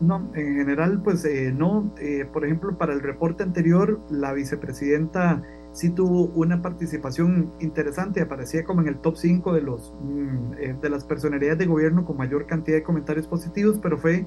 No, 0.00 0.28
en 0.34 0.56
general, 0.56 1.00
pues 1.02 1.24
eh, 1.24 1.52
no. 1.56 1.92
Eh, 2.00 2.26
por 2.32 2.44
ejemplo, 2.44 2.76
para 2.76 2.92
el 2.92 3.00
reporte 3.00 3.42
anterior, 3.42 4.00
la 4.10 4.32
vicepresidenta 4.32 5.42
sí 5.72 5.90
tuvo 5.90 6.26
una 6.34 6.62
participación 6.62 7.52
interesante, 7.60 8.20
aparecía 8.20 8.64
como 8.64 8.80
en 8.80 8.88
el 8.88 8.96
top 8.98 9.16
5 9.16 9.52
de, 9.54 9.62
los, 9.62 9.92
mm, 10.02 10.80
de 10.80 10.90
las 10.90 11.04
personalidades 11.04 11.58
de 11.58 11.66
gobierno 11.66 12.04
con 12.04 12.16
mayor 12.16 12.46
cantidad 12.46 12.76
de 12.76 12.82
comentarios 12.82 13.26
positivos, 13.26 13.78
pero 13.80 13.98
fue 13.98 14.26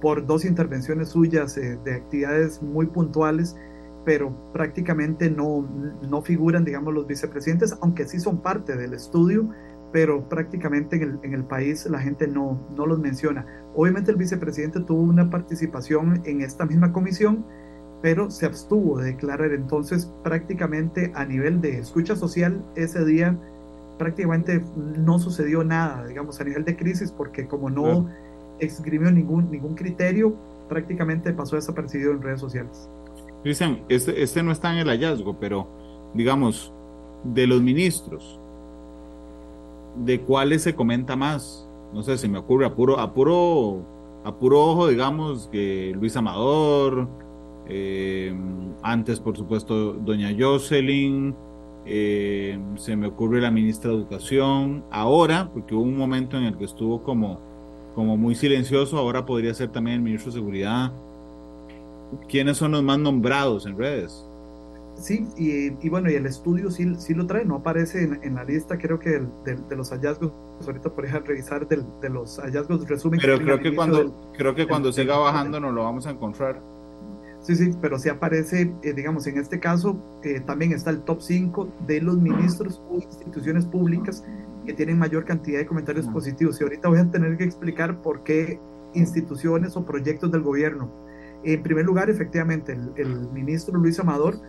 por 0.00 0.26
dos 0.26 0.44
intervenciones 0.44 1.08
suyas 1.08 1.54
de 1.54 1.94
actividades 1.94 2.62
muy 2.62 2.86
puntuales, 2.86 3.56
pero 4.04 4.32
prácticamente 4.52 5.30
no, 5.30 5.66
no 6.08 6.22
figuran, 6.22 6.64
digamos, 6.64 6.92
los 6.92 7.06
vicepresidentes, 7.06 7.76
aunque 7.80 8.06
sí 8.06 8.20
son 8.20 8.42
parte 8.42 8.76
del 8.76 8.92
estudio 8.92 9.48
pero 9.92 10.28
prácticamente 10.28 10.96
en 10.96 11.02
el, 11.02 11.18
en 11.22 11.34
el, 11.34 11.44
país 11.44 11.86
la 11.86 12.00
gente 12.00 12.26
no, 12.26 12.60
no 12.76 12.86
los 12.86 12.98
menciona. 12.98 13.46
Obviamente 13.74 14.10
el 14.10 14.16
vicepresidente 14.16 14.80
tuvo 14.80 15.02
una 15.02 15.30
participación 15.30 16.22
en 16.24 16.40
esta 16.40 16.66
misma 16.66 16.92
comisión, 16.92 17.44
pero 18.02 18.30
se 18.30 18.46
abstuvo 18.46 18.98
de 18.98 19.12
declarar. 19.12 19.52
Entonces 19.52 20.12
prácticamente 20.22 21.12
a 21.14 21.24
nivel 21.24 21.60
de 21.60 21.78
escucha 21.78 22.16
social 22.16 22.62
ese 22.74 23.04
día 23.04 23.38
prácticamente 23.98 24.62
no 24.76 25.18
sucedió 25.18 25.64
nada, 25.64 26.06
digamos, 26.06 26.40
a 26.40 26.44
nivel 26.44 26.64
de 26.64 26.76
crisis, 26.76 27.10
porque 27.10 27.46
como 27.46 27.70
no 27.70 28.08
escribió 28.58 29.10
ningún, 29.10 29.50
ningún 29.50 29.74
criterio, 29.74 30.36
prácticamente 30.68 31.32
pasó 31.32 31.56
desapercibido 31.56 32.12
en 32.12 32.22
redes 32.22 32.40
sociales. 32.40 32.88
Cristian, 33.42 33.82
este, 33.88 34.22
este 34.22 34.42
no 34.42 34.52
está 34.52 34.72
en 34.72 34.78
el 34.78 34.88
hallazgo, 34.88 35.38
pero 35.38 35.68
digamos, 36.14 36.72
de 37.24 37.46
los 37.46 37.62
ministros, 37.62 38.40
de 40.04 40.20
cuáles 40.20 40.62
se 40.62 40.74
comenta 40.74 41.16
más. 41.16 41.68
No 41.92 42.02
sé, 42.02 42.18
se 42.18 42.28
me 42.28 42.38
ocurre 42.38 42.66
a 42.66 42.74
puro, 42.74 42.98
a 42.98 43.14
puro, 43.14 43.84
a 44.24 44.34
puro 44.34 44.64
ojo, 44.64 44.88
digamos, 44.88 45.48
que 45.50 45.94
Luis 45.98 46.16
Amador, 46.16 47.08
eh, 47.68 48.34
antes, 48.82 49.20
por 49.20 49.36
supuesto, 49.36 49.94
doña 49.94 50.34
Jocelyn, 50.38 51.34
eh, 51.84 52.58
se 52.76 52.96
me 52.96 53.06
ocurre 53.06 53.40
la 53.40 53.50
ministra 53.50 53.90
de 53.90 53.96
Educación, 53.96 54.84
ahora, 54.90 55.50
porque 55.52 55.74
hubo 55.74 55.82
un 55.82 55.96
momento 55.96 56.36
en 56.36 56.44
el 56.44 56.58
que 56.58 56.64
estuvo 56.64 57.02
como, 57.02 57.40
como 57.94 58.16
muy 58.16 58.34
silencioso, 58.34 58.98
ahora 58.98 59.24
podría 59.24 59.54
ser 59.54 59.70
también 59.70 59.96
el 59.96 60.02
ministro 60.02 60.32
de 60.32 60.38
Seguridad. 60.38 60.92
¿Quiénes 62.28 62.56
son 62.56 62.72
los 62.72 62.82
más 62.82 62.98
nombrados 62.98 63.66
en 63.66 63.78
redes? 63.78 64.28
Sí, 64.96 65.28
y, 65.36 65.88
bueno, 65.90 66.10
y 66.10 66.14
el 66.14 66.24
estudio 66.24 66.70
sí, 66.70 66.94
sí 66.96 67.12
lo 67.12 67.26
trae, 67.26 67.44
no 67.44 67.56
aparece 67.56 68.02
en, 68.02 68.34
la 68.34 68.44
lista, 68.44 68.78
creo 68.78 68.98
que 68.98 69.20
de, 69.44 69.76
los 69.76 69.90
hallazgos, 69.90 70.32
ahorita 70.66 70.90
por 70.90 71.04
ejemplo 71.04 71.28
revisar 71.28 71.68
de 71.68 72.08
los 72.08 72.38
hallazgos 72.38 72.88
resumen. 72.88 73.20
Pero 73.20 73.38
creo 73.38 73.60
que, 73.60 73.74
cuando, 73.74 74.32
creo 74.36 74.54
que 74.54 74.66
cuando 74.66 74.90
siga 74.92 75.18
bajando 75.18 75.60
nos 75.60 75.74
lo 75.74 75.84
vamos 75.84 76.06
a 76.06 76.10
encontrar. 76.10 76.62
Sí, 77.40 77.54
sí, 77.54 77.70
pero 77.80 77.98
sí 77.98 78.08
aparece, 78.08 78.72
eh, 78.82 78.92
digamos, 78.92 79.26
en 79.26 79.38
este 79.38 79.60
caso 79.60 79.96
eh, 80.24 80.40
también 80.40 80.72
está 80.72 80.90
el 80.90 81.02
top 81.02 81.20
5 81.20 81.68
de 81.86 82.00
los 82.00 82.16
ministros 82.16 82.82
o 82.90 82.96
instituciones 82.96 83.66
públicas 83.66 84.24
que 84.64 84.72
tienen 84.72 84.98
mayor 84.98 85.24
cantidad 85.24 85.58
de 85.58 85.66
comentarios 85.66 86.08
positivos. 86.08 86.60
Y 86.60 86.64
ahorita 86.64 86.88
voy 86.88 86.98
a 86.98 87.10
tener 87.10 87.36
que 87.36 87.44
explicar 87.44 88.02
por 88.02 88.24
qué 88.24 88.58
instituciones 88.94 89.76
o 89.76 89.84
proyectos 89.84 90.32
del 90.32 90.40
gobierno. 90.40 90.90
En 91.44 91.62
primer 91.62 91.84
lugar, 91.84 92.10
efectivamente, 92.10 92.72
el, 92.72 92.92
el 92.96 93.28
ministro 93.30 93.78
Luis 93.78 94.00
Amador 94.00 94.40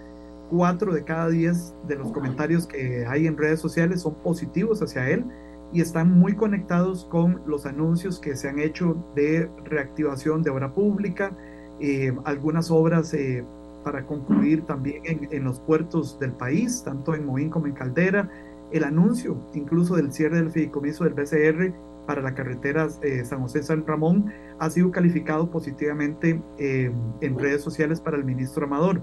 cuatro 0.50 0.94
de 0.94 1.04
cada 1.04 1.30
diez 1.30 1.74
de 1.88 1.96
los 1.96 2.12
comentarios 2.12 2.68
que 2.68 3.06
hay 3.06 3.28
en 3.28 3.38
redes 3.38 3.60
sociales 3.60 4.02
son 4.02 4.16
positivos 4.16 4.82
hacia 4.82 5.10
él 5.10 5.26
y 5.74 5.82
están 5.82 6.12
muy 6.12 6.36
conectados 6.36 7.06
con 7.06 7.42
los 7.46 7.66
anuncios 7.66 8.20
que 8.20 8.36
se 8.36 8.50
han 8.50 8.60
hecho 8.60 8.96
de 9.16 9.50
reactivación 9.66 10.42
de 10.42 10.50
obra 10.50 10.74
pública, 10.74 11.32
eh, 11.80 12.16
algunas 12.24 12.72
obras 12.72 13.14
eh, 13.14 13.44
para 13.84 14.06
concluir 14.06 14.66
también 14.66 15.02
en, 15.06 15.44
los 15.44 15.60
puertos 15.60 16.20
del 16.20 16.32
país, 16.32 16.84
tanto 16.84 17.16
en 17.16 17.26
Moín 17.26 17.50
como 17.50 17.68
en 17.68 17.74
Caldera, 17.74 18.30
el 18.72 18.84
anuncio 18.84 19.38
incluso 19.54 19.96
del 19.96 20.12
cierre 20.12 20.38
del 20.38 20.52
fideicomiso 20.52 21.04
del 21.04 21.14
BCR 21.14 21.74
para 22.06 22.22
la 22.22 22.34
carretera 22.34 22.88
eh, 23.02 23.24
San 23.24 23.42
José-San 23.42 23.86
Ramón 23.86 24.32
ha 24.60 24.70
sido 24.70 24.92
calificado 24.92 25.50
positivamente 25.52 26.42
en 26.58 27.38
redes 27.38 27.62
sociales 27.62 28.02
para 28.02 28.18
el 28.18 28.26
ministro 28.26 28.66
Amador 28.66 29.02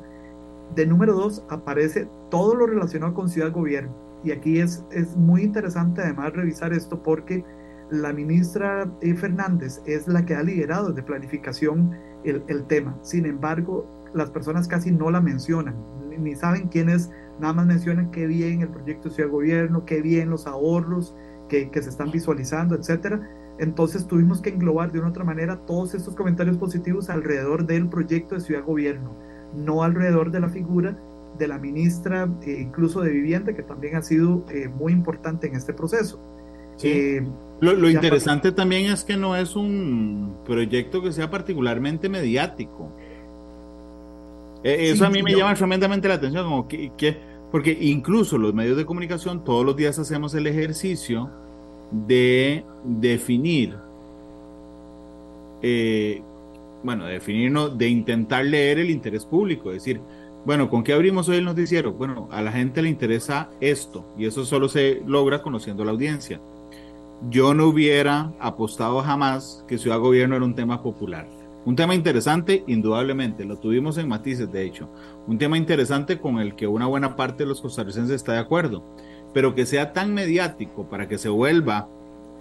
de 0.75 0.87
número 0.87 1.15
dos 1.15 1.45
aparece 1.49 2.09
todo 2.31 2.55
lo 2.55 2.67
relacionado 2.67 3.15
con 3.15 3.29
ciudad 3.29 3.53
gobierno. 3.53 3.95
Y 4.25 4.33
aquí 4.33 4.61
es, 4.61 4.85
es 4.91 5.17
muy 5.17 5.43
interesante 5.43 6.01
además 6.01 6.33
revisar 6.33 6.73
esto 6.73 7.03
porque 7.03 7.45
la 7.91 8.13
ministra 8.13 8.91
eh, 9.03 9.15
Fernández 9.15 9.83
es 9.87 10.09
la 10.09 10.25
que 10.25 10.35
ha 10.35 10.43
liderado 10.43 10.93
de 10.93 11.03
planificación 11.03 11.93
el, 12.25 12.43
el, 12.49 12.65
tema. 12.65 12.99
Sin 13.03 13.27
embargo, 13.27 13.87
las 14.15 14.31
personas 14.31 14.67
casi 14.67 14.91
no 14.91 15.11
la 15.11 15.21
mencionan, 15.21 15.77
ni, 16.19 16.35
saben 16.35 16.69
quién 16.69 16.89
es, 16.89 17.11
nada 17.39 17.53
más 17.53 17.67
mencionan 17.67 18.11
qué 18.11 18.27
bien 18.27 18.63
el 18.63 18.69
proyecto 18.69 19.11
Ciudad 19.11 19.31
Gobierno, 19.31 19.85
qué 19.85 20.01
bien 20.01 20.31
los 20.31 20.47
ahorros 20.47 21.15
que, 21.49 21.71
que 21.71 21.83
se 21.83 21.91
están 21.91 22.11
visualizando, 22.11 22.75
etcétera. 22.75 23.29
Entonces 23.59 24.07
tuvimos 24.07 24.41
que 24.41 24.51
englobar 24.51 24.91
de 24.91 25.01
una 25.01 25.11
otra 25.11 25.25
manera 25.25 25.61
todos 25.67 25.95
estos 25.95 26.17
comentarios 26.17 26.57
positivos 26.57 27.11
alrededor 27.11 27.67
del 27.67 27.89
proyecto 27.89 28.35
de 28.35 28.41
Ciudad 28.41 28.65
Gobierno 28.65 29.15
no 29.55 29.83
alrededor 29.83 30.31
de 30.31 30.41
la 30.41 30.49
figura 30.49 30.97
de 31.39 31.49
la 31.49 31.59
ministra, 31.59 32.29
eh, 32.47 32.59
incluso 32.61 33.01
de 33.01 33.11
Vivienda, 33.11 33.55
que 33.55 33.63
también 33.63 33.97
ha 33.97 34.03
sido 34.03 34.45
eh, 34.51 34.69
muy 34.69 34.93
importante 34.93 35.47
en 35.47 35.57
este 35.57 35.73
proceso. 35.73 36.19
Eh, 36.83 37.25
lo, 37.61 37.89
interesante 37.89 38.53
también 38.53 38.87
es 38.87 39.05
que 39.05 39.17
no 39.17 39.37
es 39.37 39.57
un 39.57 40.37
proyecto 40.45 41.03
que 41.03 41.13
sea 41.13 41.31
particularmente 41.31 42.09
mediático. 42.09 42.91
eso 44.63 45.07
a 45.07 45.11
mí 45.11 45.23
me 45.23 45.35
llama 45.35 45.55
tremendamente 45.55 46.09
la 46.09 46.15
atención, 46.15 46.45
como 46.45 46.69
que, 46.69 47.17
porque 47.51 47.77
incluso 47.81 48.39
los 48.39 48.53
medios 48.53 48.77
de 48.77 48.85
comunicación 48.85 49.45
todos 49.45 49.65
los 49.65 49.77
días 49.77 49.99
hacemos 49.99 50.35
el 50.35 50.47
ejercicio 50.47 51.31
de 51.91 52.65
definir 52.85 53.77
bueno, 56.85 57.07
definirnos, 57.07 57.77
de 57.77 57.89
intentar 57.89 58.45
leer 58.45 58.79
el 58.79 58.91
interés 58.91 59.25
público, 59.25 59.73
decir, 59.73 60.01
bueno, 60.45 60.69
¿con 60.69 60.85
qué 60.85 60.93
abrimos 60.93 61.29
hoy 61.31 61.39
el 61.39 61.45
noticiero? 61.47 61.95
Bueno, 61.95 62.29
a 62.31 62.43
la 62.43 62.53
gente 62.53 62.83
le 62.83 62.91
interesa 62.91 63.49
esto 63.61 64.05
y 64.19 64.27
eso 64.27 64.45
solo 64.45 64.69
se 64.69 65.03
logra 65.07 65.43
conociendo 65.43 65.85
la 65.85 65.93
audiencia. 65.93 66.41
Yo 67.31 67.55
no 67.55 67.67
hubiera 67.67 68.33
apostado 68.39 69.01
jamás 69.01 69.65
que 69.67 69.79
Ciudad 69.79 69.99
Gobierno 69.99 70.37
era 70.37 70.45
un 70.45 70.55
tema 70.55 70.83
popular. 70.83 71.27
Un 71.65 71.77
tema 71.77 71.95
interesante, 71.95 72.63
indudablemente, 72.67 73.47
lo 73.47 73.57
tuvimos 73.57 73.97
en 73.97 74.07
matices, 74.07 74.53
de 74.53 74.65
hecho. 74.65 74.91
Un 75.27 75.39
tema 75.39 75.57
interesante 75.57 76.21
con 76.21 76.39
el 76.39 76.55
que 76.55 76.67
una 76.67 76.87
buena 76.87 77.17
parte 77.17 77.45
de 77.45 77.49
los 77.49 77.63
costarricenses 77.63 78.17
está 78.17 78.35
de 78.35 78.41
acuerdo, 78.41 78.85
pero 79.33 79.55
que 79.55 79.65
sea 79.65 79.95
tan 79.95 80.13
mediático 80.13 80.91
para 80.91 81.09
que 81.09 81.17
se 81.17 81.31
vuelva 81.31 81.89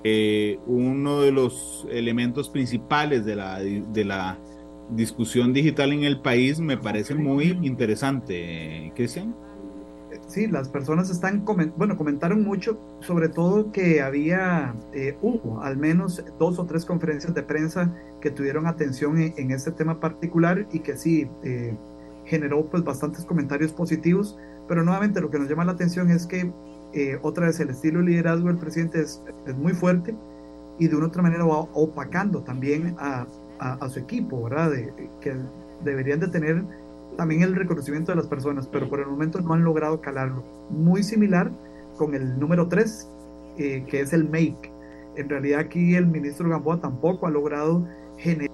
eh, 0.04 0.60
uno 0.68 1.22
de 1.22 1.32
los 1.32 1.88
elementos 1.90 2.50
principales 2.50 3.26
de 3.26 3.36
la, 3.36 3.60
de 3.60 4.06
la 4.06 4.38
discusión 4.90 5.54
digital 5.54 5.94
en 5.94 6.04
el 6.04 6.20
país 6.20 6.60
me 6.60 6.78
parece 6.78 7.16
muy 7.16 7.58
interesante, 7.62 8.92
Cristian. 8.96 9.36
Sí, 10.28 10.48
las 10.48 10.70
personas 10.70 11.10
están, 11.10 11.44
bueno, 11.46 11.98
comentaron 11.98 12.44
mucho, 12.44 12.80
sobre 13.02 13.30
todo 13.30 13.72
que 13.72 14.02
había, 14.02 14.76
eh, 14.94 15.18
hubo 15.22 15.62
al 15.62 15.78
menos 15.78 16.24
dos 16.40 16.60
o 16.60 16.66
tres 16.66 16.86
conferencias 16.86 17.34
de 17.34 17.44
prensa 17.44 17.94
que 18.22 18.32
tuvieron 18.32 18.66
atención 18.66 19.18
en, 19.20 19.52
este 19.52 19.72
tema 19.72 20.00
particular 20.00 20.68
y 20.72 20.80
que 20.80 20.98
sí 20.98 21.28
eh, 21.44 21.76
generó 22.26 22.66
pues 22.66 22.84
bastantes 22.84 23.26
comentarios 23.26 23.74
positivos, 23.74 24.38
pero 24.68 24.84
nuevamente 24.84 25.20
lo 25.20 25.30
que 25.30 25.40
nos 25.40 25.50
llama 25.50 25.66
la 25.66 25.74
atención 25.74 26.10
es 26.10 26.26
que 26.26 26.52
eh, 26.94 27.18
otra 27.22 27.48
vez 27.48 27.60
el 27.60 27.70
estilo 27.70 28.00
de 28.00 28.06
liderazgo 28.06 28.48
del 28.48 28.58
presidente 28.58 29.02
es, 29.02 29.22
es, 29.48 29.56
muy 29.56 29.74
fuerte 29.74 30.16
y 30.78 30.88
de 30.88 30.96
una 30.96 31.08
otra 31.08 31.22
manera 31.22 31.44
va 31.44 31.60
opacando 31.74 32.42
también 32.42 32.96
a, 33.00 33.26
a, 33.60 33.90
su 33.90 34.00
equipo, 34.00 34.44
¿verdad? 34.44 34.72
De, 34.72 34.94
que 35.22 35.36
deberían 35.84 36.20
de 36.20 36.28
tener 36.28 36.64
también 37.18 37.42
el 37.42 37.56
reconocimiento 37.56 38.12
de 38.12 38.18
las 38.18 38.28
personas, 38.28 38.68
pero 38.68 38.90
por 38.90 39.00
el 39.00 39.08
momento 39.08 39.40
no 39.42 39.54
han 39.54 39.64
logrado 39.64 40.02
calarlo. 40.02 40.44
Muy 40.70 41.04
similar 41.04 41.52
con 41.98 42.16
el 42.16 42.40
número 42.40 42.68
3, 42.68 43.08
eh, 43.58 43.84
que 43.88 44.02
es 44.02 44.14
el 44.14 44.26
MAKE. 44.26 44.72
En 45.16 45.30
realidad 45.30 45.60
aquí 45.60 45.96
el 45.96 46.08
ministro 46.08 46.50
Gamboa 46.50 46.80
tampoco 46.80 47.28
ha 47.28 47.30
logrado 47.30 47.88
generar 48.18 48.50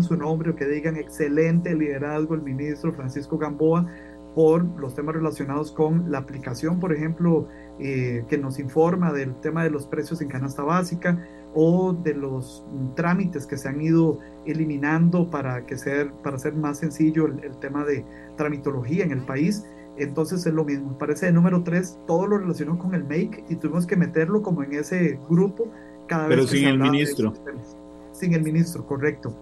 su 0.00 0.16
nombre 0.16 0.50
o 0.50 0.56
que 0.56 0.64
digan 0.66 0.96
excelente 0.96 1.74
liderazgo 1.74 2.34
el 2.34 2.42
ministro 2.42 2.92
Francisco 2.92 3.36
Gamboa 3.36 3.86
por 4.34 4.64
los 4.80 4.94
temas 4.94 5.14
relacionados 5.14 5.72
con 5.72 6.10
la 6.10 6.18
aplicación, 6.18 6.78
por 6.78 6.92
ejemplo, 6.92 7.48
eh, 7.78 8.24
que 8.28 8.38
nos 8.38 8.58
informa 8.58 9.12
del 9.12 9.34
tema 9.40 9.64
de 9.64 9.70
los 9.70 9.86
precios 9.86 10.20
en 10.20 10.28
canasta 10.28 10.62
básica, 10.62 11.26
o 11.54 11.92
de 11.92 12.14
los 12.14 12.64
trámites 12.94 13.46
que 13.46 13.56
se 13.56 13.68
han 13.68 13.80
ido 13.80 14.18
eliminando 14.46 15.28
para, 15.30 15.66
que 15.66 15.76
ser, 15.76 16.12
para 16.22 16.36
hacer 16.36 16.54
más 16.54 16.78
sencillo 16.78 17.26
el, 17.26 17.56
tema 17.58 17.84
de 17.84 18.04
tramitología 18.36 19.04
en 19.04 19.12
el 19.12 19.24
país. 19.24 19.64
Entonces 19.96 20.46
es 20.46 20.52
lo 20.52 20.64
mismo. 20.64 20.96
Parece 20.96 21.26
de 21.26 21.32
número 21.32 21.62
tres, 21.62 21.98
todo 22.06 22.26
lo 22.26 22.38
relacionado 22.38 22.78
con 22.78 22.94
el 22.94 23.02
MAKE 23.02 23.44
y 23.48 23.56
tuvimos 23.56 23.86
que 23.86 23.96
meterlo 23.96 24.42
como 24.42 24.62
en 24.62 24.74
ese 24.74 25.18
grupo 25.28 25.68
cada 26.06 26.28
Pero 26.28 26.42
vez 26.42 26.50
sin 26.50 26.68
el 26.68 26.78
ministro. 26.78 27.34
Sin 28.12 28.34
el 28.34 28.42
ministro, 28.42 28.86
correcto. 28.86 29.34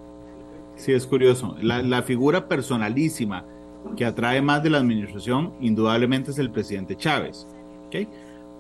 Sí, 0.77 0.93
es 0.93 1.07
curioso. 1.07 1.57
La, 1.61 1.83
la 1.83 2.03
figura 2.03 2.49
personalísima 2.49 3.45
que 3.97 4.05
atrae 4.05 4.43
más 4.43 4.63
de 4.63 4.71
la 4.71 4.79
administración, 4.79 5.53
indudablemente 5.61 6.31
es 6.31 6.39
el 6.39 6.51
presidente 6.51 6.97
Chávez. 6.97 7.47
¿okay? 7.87 8.09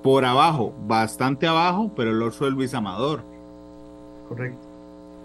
Por 0.02 0.24
abajo, 0.24 0.74
bastante 0.86 1.46
abajo, 1.46 1.92
pero 1.94 2.10
el 2.10 2.22
otro 2.22 2.46
es 2.46 2.52
Luis 2.52 2.74
Amador. 2.74 3.22
Correcto. 4.28 4.68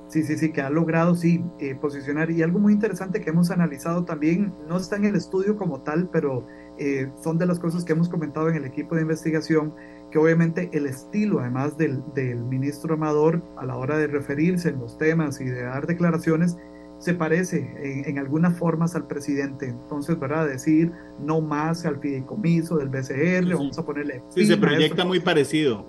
Sí, 0.08 0.22
sí, 0.22 0.38
sí, 0.38 0.52
que 0.52 0.62
ha 0.62 0.70
logrado, 0.70 1.16
sí, 1.16 1.44
eh, 1.60 1.74
posicionar. 1.74 2.30
Y 2.30 2.44
algo 2.44 2.60
muy 2.60 2.74
interesante 2.74 3.20
que 3.20 3.32
hemos 3.32 3.50
analizado 3.50 4.04
también, 4.04 4.54
no 4.68 4.78
está 4.78 4.96
en 4.96 5.06
el 5.06 5.16
estudio 5.16 5.58
como 5.58 5.82
tal, 5.82 6.08
pero 6.12 6.46
eh, 6.78 7.10
son 7.24 7.40
de 7.40 7.48
las 7.48 7.60
cosas 7.60 7.84
que 7.84 7.94
hemos 7.94 8.10
comentado 8.10 8.50
en 8.50 8.56
el 8.56 8.66
equipo 8.66 8.96
de 8.96 9.02
investigación, 9.02 9.74
que 10.12 10.20
obviamente 10.20 10.70
el 10.74 10.86
estilo, 10.86 11.40
además 11.40 11.78
del, 11.78 12.04
del 12.14 12.44
ministro 12.44 12.94
Amador, 12.94 13.42
a 13.58 13.66
la 13.66 13.76
hora 13.76 13.98
de 13.98 14.06
referirse 14.06 14.70
en 14.70 14.80
los 14.80 15.00
temas 15.00 15.42
y 15.42 15.46
de 15.46 15.64
dar 15.64 15.88
declaraciones, 15.88 16.58
se 17.04 17.13
parece 17.13 17.70
en, 18.06 18.18
algunas 18.18 18.58
formas 18.58 18.96
al 18.96 19.08
presidente. 19.08 19.68
Entonces, 19.68 20.18
¿verdad? 20.18 20.48
Decir 20.48 20.89
no 21.20 21.42
más 21.42 21.86
al 21.86 22.00
fideicomiso 22.00 22.78
del 22.78 22.88
BCR, 22.88 23.54
vamos 23.56 23.78
a 23.78 23.86
ponerle. 23.86 24.22
Sí, 24.30 24.46
se 24.46 24.56
proyecta 24.56 25.04
muy 25.04 25.20
parecido. 25.20 25.86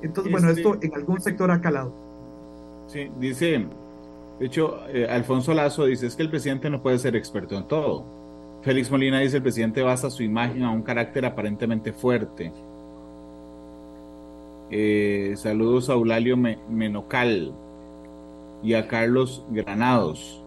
Entonces, 0.00 0.32
bueno, 0.32 0.48
este 0.48 0.62
esto 0.62 0.78
en 0.80 0.94
algún 0.94 1.20
sector 1.20 1.50
ha 1.50 1.60
calado. 1.60 1.92
Sí, 2.86 3.10
dice, 3.20 3.66
de 4.40 4.46
hecho, 4.46 4.78
eh, 4.88 5.06
Alfonso 5.10 5.52
Lazo 5.52 5.84
dice, 5.84 6.06
es 6.06 6.16
que 6.16 6.22
el 6.22 6.30
presidente 6.30 6.70
no 6.70 6.82
puede 6.82 6.98
ser 6.98 7.14
experto 7.14 7.54
en 7.58 7.68
todo. 7.68 8.06
Félix 8.62 8.90
Molina 8.90 9.20
dice, 9.20 9.36
el 9.36 9.42
presidente 9.42 9.82
basa 9.82 10.08
su 10.08 10.22
imagen 10.22 10.62
a 10.62 10.70
un 10.70 10.82
carácter 10.82 11.26
aparentemente 11.26 11.92
fuerte. 11.92 12.50
Eh, 14.70 15.34
saludos 15.36 15.90
a 15.90 15.92
Eulalio 15.92 16.38
Menocal 16.38 17.54
y 18.64 18.74
a 18.74 18.88
Carlos 18.88 19.44
Granados. 19.50 20.40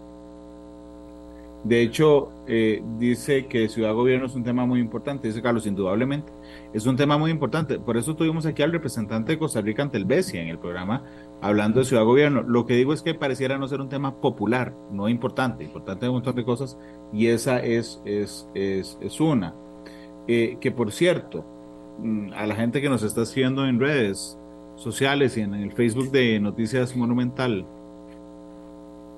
De 1.64 1.82
hecho, 1.82 2.30
eh, 2.46 2.82
dice 2.98 3.46
que 3.46 3.68
ciudad 3.68 3.92
gobierno 3.92 4.26
es 4.26 4.34
un 4.34 4.44
tema 4.44 4.64
muy 4.64 4.80
importante, 4.80 5.28
dice 5.28 5.42
Carlos, 5.42 5.66
indudablemente. 5.66 6.32
Es 6.72 6.86
un 6.86 6.96
tema 6.96 7.18
muy 7.18 7.30
importante. 7.30 7.78
Por 7.78 7.96
eso 7.96 8.14
tuvimos 8.14 8.46
aquí 8.46 8.62
al 8.62 8.72
representante 8.72 9.32
de 9.32 9.38
Costa 9.38 9.60
Rica 9.60 9.82
ante 9.82 9.98
en 9.98 10.48
el 10.48 10.58
programa 10.58 11.02
hablando 11.40 11.80
de 11.80 11.86
ciudad 11.86 12.04
gobierno. 12.04 12.42
Lo 12.42 12.64
que 12.64 12.74
digo 12.74 12.92
es 12.92 13.02
que 13.02 13.14
pareciera 13.14 13.58
no 13.58 13.66
ser 13.66 13.80
un 13.80 13.88
tema 13.88 14.20
popular, 14.20 14.72
no 14.92 15.08
importante, 15.08 15.64
importante 15.64 16.06
de 16.06 16.10
un 16.10 16.16
montón 16.16 16.36
de 16.36 16.44
cosas, 16.44 16.78
y 17.12 17.26
esa 17.26 17.58
es, 17.58 18.00
es, 18.04 18.48
es, 18.54 18.96
es 19.00 19.20
una. 19.20 19.54
Eh, 20.28 20.58
que 20.60 20.70
por 20.70 20.92
cierto, 20.92 21.44
mm, 21.98 22.32
a 22.34 22.46
la 22.46 22.54
gente 22.54 22.80
que 22.80 22.88
nos 22.88 23.02
está 23.02 23.24
siguiendo 23.26 23.66
en 23.66 23.80
redes 23.80 24.38
sociales 24.76 25.36
y 25.36 25.40
en 25.40 25.54
el 25.54 25.72
Facebook 25.72 26.10
de 26.12 26.38
Noticias 26.38 26.94
Monumental, 26.96 27.66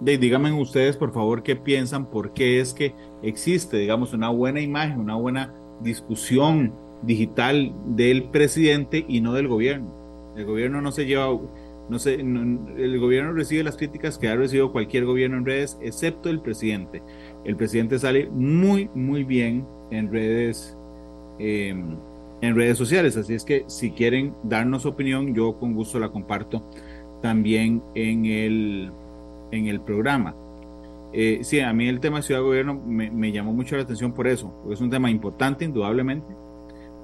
díganme 0.01 0.53
ustedes, 0.53 0.97
por 0.97 1.13
favor, 1.13 1.43
qué 1.43 1.57
piensan, 1.57 2.11
por 2.11 2.33
qué 2.33 2.61
es 2.61 2.73
que 2.73 2.95
existe, 3.23 3.77
digamos, 3.77 4.13
una 4.13 4.31
buena 4.31 4.61
imagen, 4.61 4.99
una 4.99 5.17
buena 5.17 5.55
discusión 5.81 6.75
digital 7.03 7.75
del 7.87 8.25
presidente 8.31 9.05
y 9.09 9.21
no 9.21 9.33
del 9.33 9.49
gobierno. 9.49 9.95
El 10.37 10.45
gobierno 10.47 10.81
no 10.81 10.93
se 10.93 11.07
lleva, 11.07 11.39
no 11.89 11.99
sé, 11.99 12.15
el 12.15 12.99
gobierno 12.99 13.33
recibe 13.33 13.63
las 13.63 13.77
críticas 13.77 14.19
que 14.19 14.29
ha 14.29 14.37
recibido 14.37 14.73
cualquier 14.73 15.05
gobierno 15.05 15.39
en 15.39 15.45
redes, 15.45 15.79
excepto 15.83 16.31
el 16.31 16.41
presidente. 16.41 17.03
El 17.45 17.57
presidente 17.57 17.99
sale 17.99 18.29
muy, 18.31 18.91
muy 18.95 19.25
bien 19.25 19.67
en 19.91 20.11
redes, 20.11 20.77
em, 21.39 21.97
en 22.41 22.57
redes 22.57 22.79
sociales. 22.79 23.17
Así 23.17 23.35
es 23.35 23.45
que 23.45 23.65
si 23.67 23.91
quieren 23.91 24.35
darnos 24.45 24.87
opinión, 24.87 25.35
yo 25.35 25.59
con 25.59 25.75
gusto 25.75 25.99
la 25.99 26.11
comparto 26.11 26.65
también 27.21 27.83
en 27.95 28.25
el 28.25 28.93
en 29.51 29.67
el 29.67 29.81
programa. 29.81 30.35
Eh, 31.13 31.41
sí, 31.43 31.61
a 31.61 31.73
mí 31.73 31.89
el 31.89 32.01
tema 32.01 32.19
de 32.19 32.23
ciudad 32.23 32.41
gobierno 32.41 32.75
me, 32.75 33.33
llamó 33.33 33.53
mucho 33.53 33.77
la 33.77 33.83
atención 33.83 34.13
por 34.13 34.29
eso, 34.29 34.53
porque 34.61 34.75
es 34.75 34.81
un 34.81 34.91
tema 34.91 35.11
importante, 35.11 35.65
indudablemente, 35.65 36.33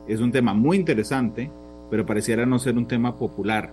es 0.07 0.21
un 0.21 0.31
tema 0.31 0.55
muy 0.55 0.77
interesante, 0.77 1.51
pero 1.91 2.07
pareciera 2.07 2.47
no 2.47 2.59
ser 2.59 2.77
un 2.77 2.87
tema 2.87 3.17
popular. 3.17 3.73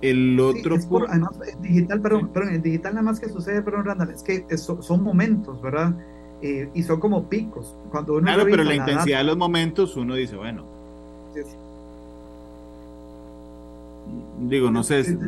El 0.00 0.38
otro 0.40 0.78
sí, 0.78 0.86
además, 1.08 1.30
digital, 1.60 2.00
perdón, 2.00 2.28
perdón, 2.28 2.54
en 2.54 2.62
digital 2.62 2.94
nada 2.94 3.02
más 3.02 3.20
que 3.20 3.28
sucede, 3.28 3.62
perdón, 3.62 3.86
Randall, 3.86 4.10
es 4.10 4.22
que 4.22 4.44
son 4.56 5.02
momentos, 5.02 5.60
¿verdad? 5.60 5.94
Eh, 6.42 6.68
y 6.74 6.82
son 6.82 7.00
como 7.00 7.28
picos. 7.28 7.74
Cuando 7.90 8.14
uno 8.14 8.24
claro, 8.24 8.44
pero 8.44 8.62
la, 8.62 8.74
intensidad 8.74 9.18
de 9.18 9.24
los 9.24 9.36
momentos, 9.36 9.96
uno 9.96 10.14
dice, 10.14 10.36
bueno. 10.36 10.64
Digo, 14.40 14.70
no 14.70 14.82
sé, 14.82 15.18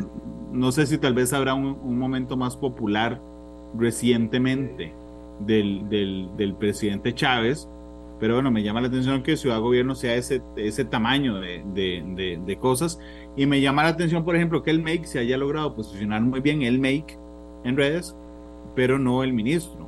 no 0.51 0.71
sé 0.71 0.85
si 0.85 0.97
tal 0.97 1.13
vez 1.13 1.33
habrá 1.33 1.53
un, 1.53 1.97
momento 1.97 2.37
más 2.37 2.55
popular 2.55 3.21
recientemente 3.77 4.93
del, 5.45 6.55
presidente 6.59 7.13
Chávez, 7.13 7.67
pero 8.19 8.35
bueno, 8.35 8.51
me 8.51 8.63
llama 8.63 8.81
la 8.81 8.87
atención 8.87 9.23
que 9.23 9.37
Ciudad 9.37 9.59
Gobierno 9.59 9.95
sea 9.95 10.15
ese, 10.15 10.41
tamaño 10.85 11.39
de, 11.39 12.57
cosas 12.59 12.99
y 13.35 13.45
me 13.45 13.61
llama 13.61 13.83
la 13.83 13.89
atención, 13.89 14.25
por 14.25 14.35
ejemplo, 14.35 14.63
que 14.63 14.71
el 14.71 14.81
MAKE 14.81 15.05
se 15.05 15.19
haya 15.19 15.37
logrado 15.37 15.75
posicionar 15.75 16.21
muy 16.21 16.41
bien 16.41 16.61
el 16.63 16.79
MAKE 16.79 17.17
en 17.63 17.77
redes, 17.77 18.15
pero 18.75 18.97
no 18.99 19.23
el 19.23 19.33
ministro. 19.33 19.87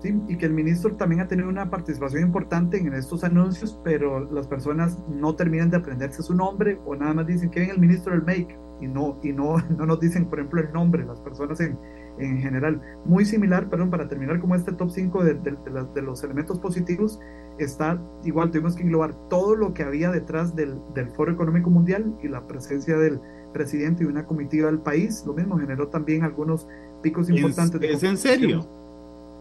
Sí, 0.00 0.14
y 0.28 0.36
que 0.36 0.44
el 0.44 0.52
ministro 0.52 0.94
también 0.96 1.22
ha 1.22 1.28
tenido 1.28 1.48
una 1.48 1.70
participación 1.70 2.22
importante 2.22 2.76
en 2.76 2.92
estos 2.92 3.24
anuncios, 3.24 3.78
pero 3.82 4.30
las 4.30 4.46
personas 4.46 4.98
no 5.08 5.34
terminan 5.34 5.70
de 5.70 5.78
aprenderse 5.78 6.22
su 6.22 6.34
nombre 6.34 6.78
o 6.84 6.94
nada 6.94 7.14
más 7.14 7.26
dicen 7.26 7.50
que 7.50 7.60
ven 7.60 7.70
el 7.70 7.78
ministro 7.78 8.12
del 8.12 8.22
MAKE 8.22 8.63
y 8.84 8.88
no, 8.88 9.18
y 9.22 9.32
no, 9.32 9.56
no 9.78 9.86
nos 9.86 10.00
dicen, 10.00 10.26
por 10.26 10.38
ejemplo, 10.38 10.60
el 10.60 10.72
nombre, 10.72 11.04
las 11.04 11.20
personas 11.20 11.60
en, 11.60 11.78
en 12.18 12.40
general. 12.40 12.80
Muy 13.04 13.24
similar, 13.24 13.68
perdón, 13.68 13.90
para 13.90 14.08
terminar 14.08 14.40
como 14.40 14.54
este 14.54 14.72
top 14.72 14.90
5 14.90 15.24
de, 15.24 15.34
de, 15.34 16.02
los 16.02 16.22
elementos 16.22 16.58
positivos, 16.58 17.18
está 17.58 17.98
igual, 18.24 18.50
tuvimos 18.50 18.76
que 18.76 18.82
englobar 18.82 19.14
todo 19.28 19.56
lo 19.56 19.74
que 19.74 19.82
había 19.82 20.10
detrás 20.10 20.54
del, 20.54 20.78
del, 20.94 21.08
Foro 21.10 21.32
Económico 21.32 21.70
Mundial 21.70 22.14
y 22.22 22.28
la 22.28 22.46
presencia 22.46 22.98
del 22.98 23.20
presidente 23.52 24.04
y 24.04 24.06
una 24.06 24.26
comitiva 24.26 24.66
del 24.66 24.80
país. 24.80 25.24
Lo 25.26 25.32
mismo 25.32 25.58
generó 25.58 25.88
también 25.88 26.24
algunos 26.24 26.68
picos 27.02 27.30
importantes. 27.30 27.80
¿Es, 27.82 28.02
en 28.02 28.18
serio? 28.18 28.68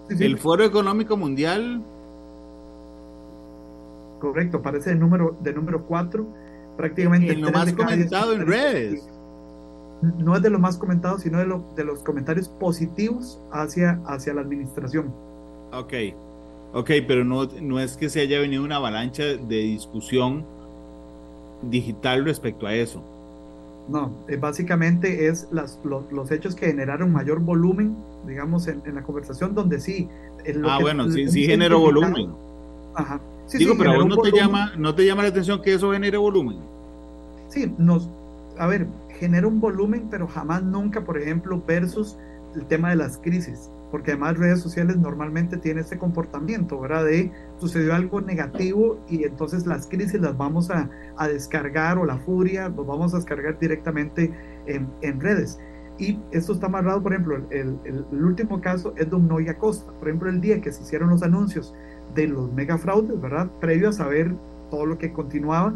El 0.09 0.37
Foro 0.37 0.63
Económico 0.63 1.17
Mundial. 1.17 1.83
Correcto, 4.19 4.59
aparece 4.59 4.91
de 4.91 4.95
número, 4.95 5.35
de 5.41 5.53
número 5.53 5.85
4, 5.85 6.25
prácticamente. 6.77 7.33
En 7.33 7.41
lo 7.41 7.51
más 7.51 7.73
comentado 7.73 8.33
en 8.33 8.47
redes 8.47 9.12
no 10.03 10.35
es 10.35 10.41
de 10.41 10.49
lo 10.49 10.59
más 10.59 10.77
comentado, 10.77 11.17
sino 11.19 11.39
de, 11.39 11.45
lo, 11.45 11.63
de 11.75 11.83
los 11.83 11.99
comentarios 11.99 12.49
positivos 12.49 13.39
hacia, 13.51 13.99
hacia 14.05 14.33
la 14.33 14.41
administración. 14.41 15.13
Ok, 15.71 15.93
ok, 16.73 16.91
pero 17.07 17.23
no, 17.23 17.45
no 17.45 17.79
es 17.79 17.97
que 17.97 18.09
se 18.09 18.21
haya 18.21 18.39
venido 18.39 18.63
una 18.63 18.75
avalancha 18.77 19.23
de 19.23 19.57
discusión 19.57 20.45
digital 21.63 22.25
respecto 22.25 22.67
a 22.67 22.73
eso. 22.73 23.01
No, 23.89 24.11
eh, 24.27 24.37
básicamente 24.37 25.27
es 25.27 25.47
las, 25.51 25.79
los, 25.83 26.31
hechos 26.31 26.55
que 26.55 26.67
generaron 26.67 27.11
mayor 27.11 27.39
volumen, 27.39 27.95
digamos, 28.27 28.67
en, 28.67 28.81
la 28.93 29.03
conversación, 29.03 29.53
donde 29.53 29.79
sí. 29.79 30.07
ah, 30.65 30.79
bueno, 30.79 31.11
sí, 31.11 31.27
sí 31.27 31.45
generó 31.45 31.79
volumen. 31.79 32.29
Ajá. 32.95 33.19
Digo, 33.51 33.75
pero 33.77 33.91
a 33.91 33.97
vos 33.97 34.07
no 34.07 34.17
te, 34.17 34.31
llama, 34.31 34.73
no 34.77 34.95
te 34.95 35.05
llama 35.05 35.23
la 35.23 35.29
atención 35.29 35.61
que 35.61 35.73
eso 35.73 35.91
genere 35.91 36.17
volumen. 36.17 36.57
Sí, 37.49 37.71
nos, 37.77 38.09
a 38.57 38.67
ver, 38.67 38.87
genera 39.23 39.47
un 39.47 39.61
volumen, 39.61 40.07
pero 40.11 40.27
jamás 40.27 40.63
nunca, 40.63 41.05
por 41.05 41.17
ejemplo, 41.17 41.63
versus 41.65 42.17
el 42.55 42.65
tema 42.65 42.89
de 42.89 42.97
las 42.97 43.17
crisis, 43.17 43.71
porque 43.89 44.11
además 44.11 44.37
redes 44.37 44.59
sociales 44.59 44.97
normalmente 44.97 45.55
tienen 45.55 45.85
ese 45.85 45.97
comportamiento, 45.97 46.79
¿verdad? 46.79 47.05
De 47.05 47.31
sucedió 47.57 47.95
algo 47.95 48.19
negativo 48.19 48.99
y 49.07 49.23
entonces 49.23 49.65
las 49.65 49.87
crisis 49.87 50.19
las 50.19 50.37
vamos 50.37 50.69
a, 50.69 50.89
a 51.17 51.27
descargar 51.29 51.97
o 51.97 52.05
la 52.05 52.17
furia 52.17 52.67
los 52.67 52.85
vamos 52.85 53.13
a 53.13 53.17
descargar 53.17 53.57
directamente 53.57 54.31
en, 54.65 54.87
en 55.01 55.21
redes. 55.21 55.57
Y 55.97 56.19
esto 56.31 56.53
está 56.53 56.65
amarrado, 56.65 57.01
por 57.01 57.13
ejemplo, 57.13 57.37
el, 57.51 57.77
el, 57.85 58.23
último 58.23 58.59
caso 58.59 58.93
es 58.97 59.09
Don 59.09 59.27
Noia 59.27 59.57
Costa. 59.57 59.91
Por 59.93 60.09
ejemplo, 60.09 60.29
el 60.29 60.41
día 60.41 60.59
que 60.59 60.71
se 60.71 60.81
hicieron 60.83 61.09
los 61.09 61.23
anuncios 61.23 61.73
de 62.13 62.27
los 62.27 62.51
megafraudes, 62.51 63.21
¿verdad? 63.21 63.47
Previo 63.61 63.89
a 63.89 63.93
saber 63.93 64.35
todo 64.69 64.87
lo 64.87 64.97
que 64.97 65.13
continuaba, 65.13 65.73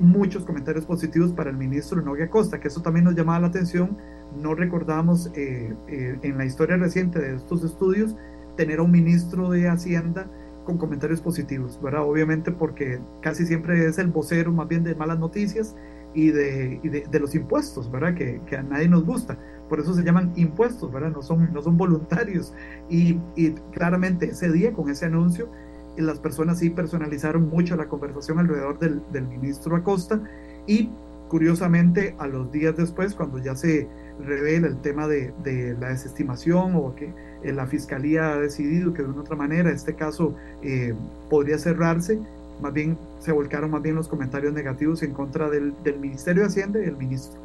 muchos 0.00 0.44
comentarios 0.44 0.84
positivos 0.84 1.32
para 1.32 1.50
el 1.50 1.56
ministro 1.56 2.00
Noguia 2.02 2.28
Costa, 2.28 2.58
que 2.58 2.68
eso 2.68 2.82
también 2.82 3.04
nos 3.04 3.14
llamaba 3.14 3.40
la 3.40 3.46
atención. 3.48 3.96
No 4.36 4.54
recordamos 4.54 5.30
eh, 5.34 5.74
eh, 5.88 6.18
en 6.22 6.38
la 6.38 6.44
historia 6.44 6.76
reciente 6.76 7.18
de 7.18 7.36
estos 7.36 7.62
estudios 7.64 8.16
tener 8.56 8.80
a 8.80 8.82
un 8.82 8.90
ministro 8.90 9.50
de 9.50 9.68
Hacienda 9.68 10.28
con 10.64 10.78
comentarios 10.78 11.20
positivos, 11.20 11.80
¿verdad? 11.82 12.02
Obviamente 12.04 12.52
porque 12.52 13.00
casi 13.22 13.46
siempre 13.46 13.86
es 13.86 13.98
el 13.98 14.08
vocero 14.08 14.52
más 14.52 14.68
bien 14.68 14.84
de 14.84 14.94
malas 14.94 15.18
noticias, 15.18 15.74
y 16.14 16.30
de, 16.30 17.06
de, 17.08 17.20
los 17.20 17.34
impuestos, 17.34 17.90
¿verdad? 17.90 18.14
Que, 18.14 18.40
que, 18.46 18.56
a 18.56 18.62
nadie 18.62 18.88
nos 18.88 19.04
gusta. 19.04 19.38
Por 19.68 19.80
eso 19.80 19.94
se 19.94 20.02
llaman 20.02 20.32
impuestos, 20.36 20.90
¿verdad? 20.90 21.10
No 21.10 21.22
son, 21.22 21.52
no 21.52 21.62
son 21.62 21.76
voluntarios. 21.76 22.52
Y, 22.88 23.18
y 23.36 23.52
claramente 23.72 24.26
ese 24.26 24.50
día, 24.50 24.72
con 24.72 24.90
ese 24.90 25.06
anuncio, 25.06 25.48
las 25.96 26.18
personas 26.18 26.58
sí 26.58 26.70
personalizaron 26.70 27.48
mucho 27.48 27.76
la 27.76 27.86
conversación 27.86 28.38
alrededor 28.38 28.78
del, 28.78 29.02
del 29.12 29.26
ministro 29.26 29.76
Acosta 29.76 30.20
y 30.66 30.88
curiosamente 31.28 32.14
a 32.18 32.26
los 32.26 32.50
días 32.50 32.76
después, 32.76 33.14
cuando 33.14 33.38
ya 33.38 33.54
se 33.54 33.86
revela 34.26 34.66
el 34.66 34.76
tema 34.80 35.06
de, 35.06 35.32
de 35.44 35.76
la 35.80 35.88
desestimación 35.88 36.74
o 36.74 36.94
que 36.94 37.12
eh, 37.42 37.52
la 37.52 37.66
fiscalía 37.66 38.32
ha 38.32 38.38
decidido 38.38 38.92
que 38.92 39.02
de 39.02 39.08
una 39.08 39.22
otra 39.22 39.36
manera 39.36 39.70
este 39.70 39.94
caso 39.94 40.34
eh, 40.62 40.92
podría 41.30 41.58
cerrarse, 41.58 42.18
más 42.60 42.72
bien 42.72 42.98
se 43.20 43.32
volcaron 43.32 43.70
más 43.70 43.82
bien 43.82 43.94
los 43.94 44.08
comentarios 44.08 44.52
negativos 44.52 45.02
en 45.02 45.12
contra 45.12 45.48
del, 45.48 45.72
del 45.82 45.98
Ministerio 45.98 46.42
de 46.42 46.48
Hacienda 46.48 46.78
y 46.80 46.82
del 46.82 46.96
ministro. 46.96 47.38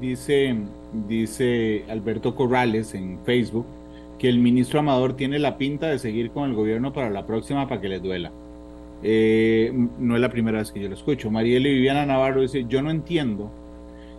Dice, 0.00 0.56
dice 1.08 1.84
Alberto 1.88 2.34
Corrales 2.34 2.94
en 2.94 3.18
Facebook 3.24 3.66
que 4.20 4.28
el 4.28 4.38
ministro 4.38 4.80
Amador 4.80 5.16
tiene 5.16 5.38
la 5.38 5.56
pinta 5.56 5.86
de 5.86 5.98
seguir 5.98 6.30
con 6.30 6.50
el 6.50 6.54
gobierno 6.54 6.92
para 6.92 7.08
la 7.08 7.24
próxima 7.24 7.66
para 7.66 7.80
que 7.80 7.88
les 7.88 8.02
duela. 8.02 8.30
Eh, 9.02 9.72
no 9.98 10.14
es 10.14 10.20
la 10.20 10.28
primera 10.28 10.58
vez 10.58 10.70
que 10.70 10.78
yo 10.78 10.88
lo 10.88 10.94
escucho. 10.94 11.30
Mariela 11.30 11.66
y 11.66 11.72
Viviana 11.72 12.04
Navarro 12.04 12.42
dice, 12.42 12.66
yo 12.68 12.82
no 12.82 12.90
entiendo, 12.90 13.50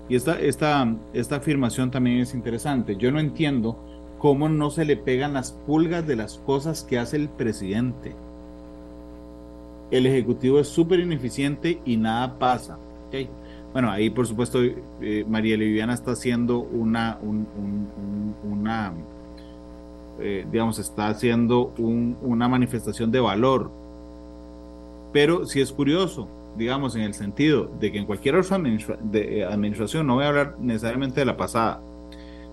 y 0.09 0.15
esta, 0.15 0.39
esta, 0.39 0.91
esta 1.13 1.35
afirmación 1.35 1.91
también 1.91 2.17
es 2.17 2.33
interesante, 2.33 2.95
yo 2.97 3.11
no 3.11 3.19
entiendo 3.19 3.77
cómo 4.17 4.49
no 4.49 4.71
se 4.71 4.85
le 4.85 4.97
pegan 4.97 5.33
las 5.33 5.51
pulgas 5.51 6.07
de 6.07 6.15
las 6.15 6.39
cosas 6.39 6.83
que 6.83 6.97
hace 6.97 7.17
el 7.17 7.29
presidente. 7.29 8.15
El 9.91 10.07
Ejecutivo 10.07 10.59
es 10.59 10.67
súper 10.67 10.99
ineficiente 10.99 11.79
y 11.85 11.97
nada 11.97 12.39
pasa. 12.39 12.79
Bueno, 13.71 13.91
ahí 13.91 14.09
por 14.09 14.25
supuesto 14.25 14.61
eh, 14.63 15.25
Mariela 15.29 15.63
Viviana 15.63 15.93
está 15.93 16.11
haciendo 16.11 16.59
una, 16.59 17.19
una 18.43 18.93
eh, 20.21 20.45
digamos, 20.51 20.79
está 20.79 21.07
haciendo 21.07 21.73
una 21.77 22.47
manifestación 22.47 23.11
de 23.11 23.19
valor. 23.19 23.71
Pero 25.13 25.45
si 25.45 25.61
es 25.61 25.71
curioso, 25.71 26.27
digamos, 26.57 26.95
en 26.95 27.01
el 27.01 27.13
sentido 27.13 27.71
de 27.79 27.91
que 27.91 27.97
en 27.97 28.05
cualquier 28.05 28.35
otra 28.35 28.59
eh, 29.13 29.45
administración, 29.49 30.07
no 30.07 30.15
voy 30.15 30.25
a 30.25 30.29
hablar 30.29 30.55
necesariamente 30.59 31.19
de 31.19 31.25
la 31.25 31.37
pasada, 31.37 31.81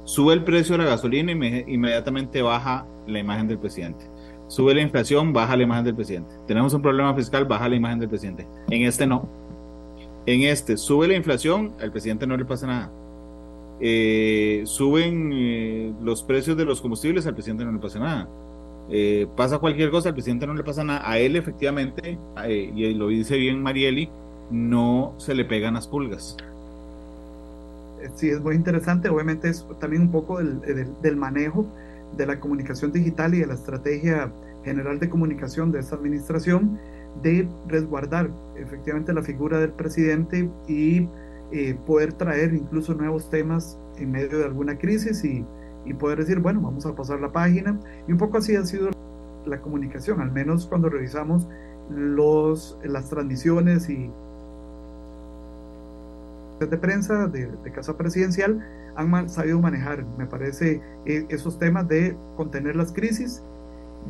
sube 0.04 0.35
el 0.35 0.44
precio 0.44 0.76
de 0.76 0.85
la 0.85 0.90
gasolina 0.90 1.33
y 1.33 1.74
inmediatamente 1.74 2.42
baja 2.42 2.87
la 3.07 3.18
imagen 3.18 3.48
del 3.48 3.59
presidente. 3.59 4.04
Sube 4.48 4.74
la 4.74 4.81
inflación, 4.81 5.33
baja 5.33 5.57
la 5.57 5.62
imagen 5.64 5.85
del 5.85 5.94
presidente. 5.94 6.35
Tenemos 6.46 6.72
un 6.72 6.81
problema 6.81 7.14
fiscal, 7.14 7.44
baja 7.44 7.68
la 7.68 7.76
imagen 7.76 7.98
del 7.98 8.09
presidente. 8.09 8.46
En 8.70 8.83
este 8.83 9.07
no. 9.07 9.28
En 10.24 10.42
este 10.42 10.76
sube 10.76 11.07
la 11.07 11.14
inflación, 11.14 11.74
al 11.81 11.90
presidente 11.90 12.26
no 12.26 12.37
le 12.37 12.44
pasa 12.44 12.66
nada 12.66 12.90
eh, 13.80 14.62
suben 14.64 15.30
eh, 15.32 15.92
los 16.02 16.22
precios 16.22 16.56
de 16.56 16.64
los 16.64 16.80
combustibles, 16.80 17.26
al 17.26 17.34
presidente 17.34 17.64
no 17.64 17.72
le 17.72 17.78
pasa 17.78 17.98
nada. 17.98 18.28
Eh, 18.90 19.26
pasa 19.36 19.58
cualquier 19.58 19.90
cosa, 19.90 20.08
al 20.08 20.14
presidente 20.14 20.46
no 20.46 20.54
le 20.54 20.64
pasa 20.64 20.82
nada. 20.82 21.08
A 21.08 21.18
él 21.18 21.36
efectivamente, 21.36 22.18
y 22.48 22.94
lo 22.94 23.08
dice 23.08 23.36
bien 23.36 23.62
Marieli, 23.62 24.08
no 24.50 25.14
se 25.18 25.34
le 25.34 25.44
pegan 25.44 25.74
las 25.74 25.86
pulgas. 25.86 26.36
Sí, 28.14 28.30
es 28.30 28.40
muy 28.40 28.54
interesante. 28.54 29.08
Obviamente 29.08 29.48
es 29.48 29.66
también 29.80 30.02
un 30.02 30.10
poco 30.10 30.38
del, 30.38 30.60
del, 31.02 31.16
manejo 31.16 31.66
de 32.16 32.26
la 32.26 32.40
comunicación 32.40 32.92
digital 32.92 33.34
y 33.34 33.40
de 33.40 33.46
la 33.46 33.54
estrategia 33.54 34.32
general 34.64 34.98
de 34.98 35.08
comunicación 35.08 35.72
de 35.72 35.80
esta 35.80 35.96
administración 35.96 36.78
de 37.22 37.48
resguardar 37.66 38.30
efectivamente 38.56 39.12
la 39.12 39.22
figura 39.22 39.58
del 39.58 39.72
presidente 39.72 40.48
y 40.68 41.08
eh, 41.52 41.76
poder 41.87 42.12
traer 42.12 42.54
incluso 42.54 42.94
nuevos 42.94 43.30
temas 43.30 43.78
en 43.96 44.11
medio 44.11 44.38
de 44.38 44.44
alguna 44.44 44.78
crisis 44.78 45.24
y, 45.24 45.44
y, 45.84 45.94
poder 45.94 46.18
decir, 46.18 46.40
bueno, 46.40 46.61
vamos 46.61 46.87
a 46.87 46.94
pasar 46.94 47.20
la 47.20 47.32
página. 47.32 47.78
Y 48.06 48.12
un 48.12 48.18
poco 48.18 48.38
así 48.38 48.54
ha 48.56 48.64
sido 48.64 48.90
la 49.46 49.61
comunicación, 49.61 50.20
al 50.20 50.30
menos 50.30 50.66
cuando 50.66 50.88
revisamos 50.88 51.46
los, 51.90 52.78
las 52.84 53.08
transmisiones 53.08 53.88
y 53.88 54.11
de 56.61 56.76
prensa 56.76 57.28
de, 57.28 57.46
de 57.46 57.72
Casa 57.72 57.96
Presidencial 57.96 58.61
han 58.96 59.28
sabido 59.28 59.61
manejar, 59.61 60.04
me 60.18 60.26
parece, 60.26 60.82
e, 61.06 61.24
esos 61.28 61.58
temas 61.58 61.87
de 61.87 62.16
contener 62.37 62.74
las 62.74 62.92
crisis 62.92 63.42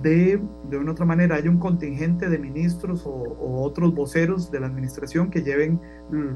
de, 0.03 0.41
de 0.71 0.79
una 0.79 0.93
otra 0.93 1.05
manera, 1.05 1.37
hay 1.37 1.49
un 1.49 1.59
contingente 1.59 2.29
de 2.29 2.39
ministros 2.39 3.05
o, 3.05 3.37
otros 3.63 3.95
voceros 3.95 4.51
de 4.51 4.61
la 4.61 4.67
administración 4.67 5.31
que 5.31 5.43
lleven 5.43 5.81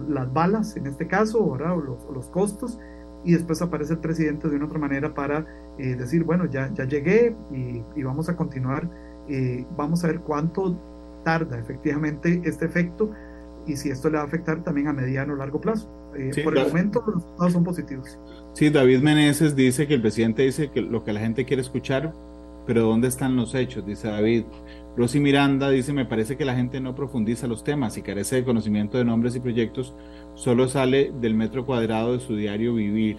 las 0.08 0.32
balas, 0.32 0.76
en 0.76 0.86
este 0.86 1.06
caso, 1.06 1.44
o 1.44 1.56
los, 1.56 2.04
los, 2.12 2.28
costos, 2.28 2.78
y 3.24 3.32
después 3.32 3.62
aparece 3.62 3.94
el 3.94 4.00
presidente 4.00 4.48
de 4.48 4.56
una 4.56 4.66
otra 4.66 4.78
manera 4.78 5.14
para 5.14 5.46
eh, 5.78 5.94
decir, 5.94 6.24
bueno, 6.24 6.46
ya, 6.46 6.72
ya 6.74 6.84
llegué 6.84 7.34
y, 7.52 8.02
vamos 8.02 8.28
a 8.28 8.36
continuar, 8.36 8.90
eh, 9.28 9.64
vamos 9.76 10.02
a 10.04 10.08
ver 10.08 10.20
cuánto 10.20 10.76
tarda 11.24 11.58
efectivamente 11.58 12.42
este 12.44 12.64
efecto 12.64 13.10
y 13.64 13.76
si 13.76 13.90
esto 13.90 14.10
le 14.10 14.16
va 14.16 14.24
a 14.24 14.26
afectar 14.26 14.64
también 14.64 14.88
a 14.88 14.92
mediano 14.92 15.34
o 15.34 15.36
largo 15.36 15.60
plazo. 15.60 15.88
Eh, 16.16 16.42
por 16.44 16.58
el 16.58 16.66
momento 16.66 17.02
los 17.06 17.14
resultados 17.14 17.52
son 17.52 17.64
positivos. 17.64 18.18
Sí, 18.54 18.68
David 18.70 19.00
Meneses 19.00 19.54
dice 19.54 19.86
que 19.86 19.94
el 19.94 20.00
presidente 20.00 20.42
dice 20.42 20.70
que 20.70 20.82
lo 20.82 21.04
que 21.04 21.12
la 21.12 21.20
gente 21.20 21.44
quiere 21.44 21.62
escuchar 21.62 22.12
pero 22.66 22.82
¿dónde 22.82 23.08
están 23.08 23.36
los 23.36 23.54
hechos? 23.54 23.86
Dice 23.86 24.08
David. 24.08 24.44
Rosy 24.96 25.20
Miranda 25.20 25.70
dice, 25.70 25.92
me 25.92 26.04
parece 26.04 26.36
que 26.36 26.44
la 26.44 26.54
gente 26.54 26.80
no 26.80 26.94
profundiza 26.94 27.46
los 27.46 27.64
temas 27.64 27.96
y 27.96 28.02
carece 28.02 28.36
de 28.36 28.44
conocimiento 28.44 28.98
de 28.98 29.04
nombres 29.04 29.34
y 29.34 29.40
proyectos, 29.40 29.94
solo 30.34 30.68
sale 30.68 31.12
del 31.20 31.34
metro 31.34 31.64
cuadrado 31.64 32.12
de 32.12 32.20
su 32.20 32.36
diario 32.36 32.74
vivir. 32.74 33.16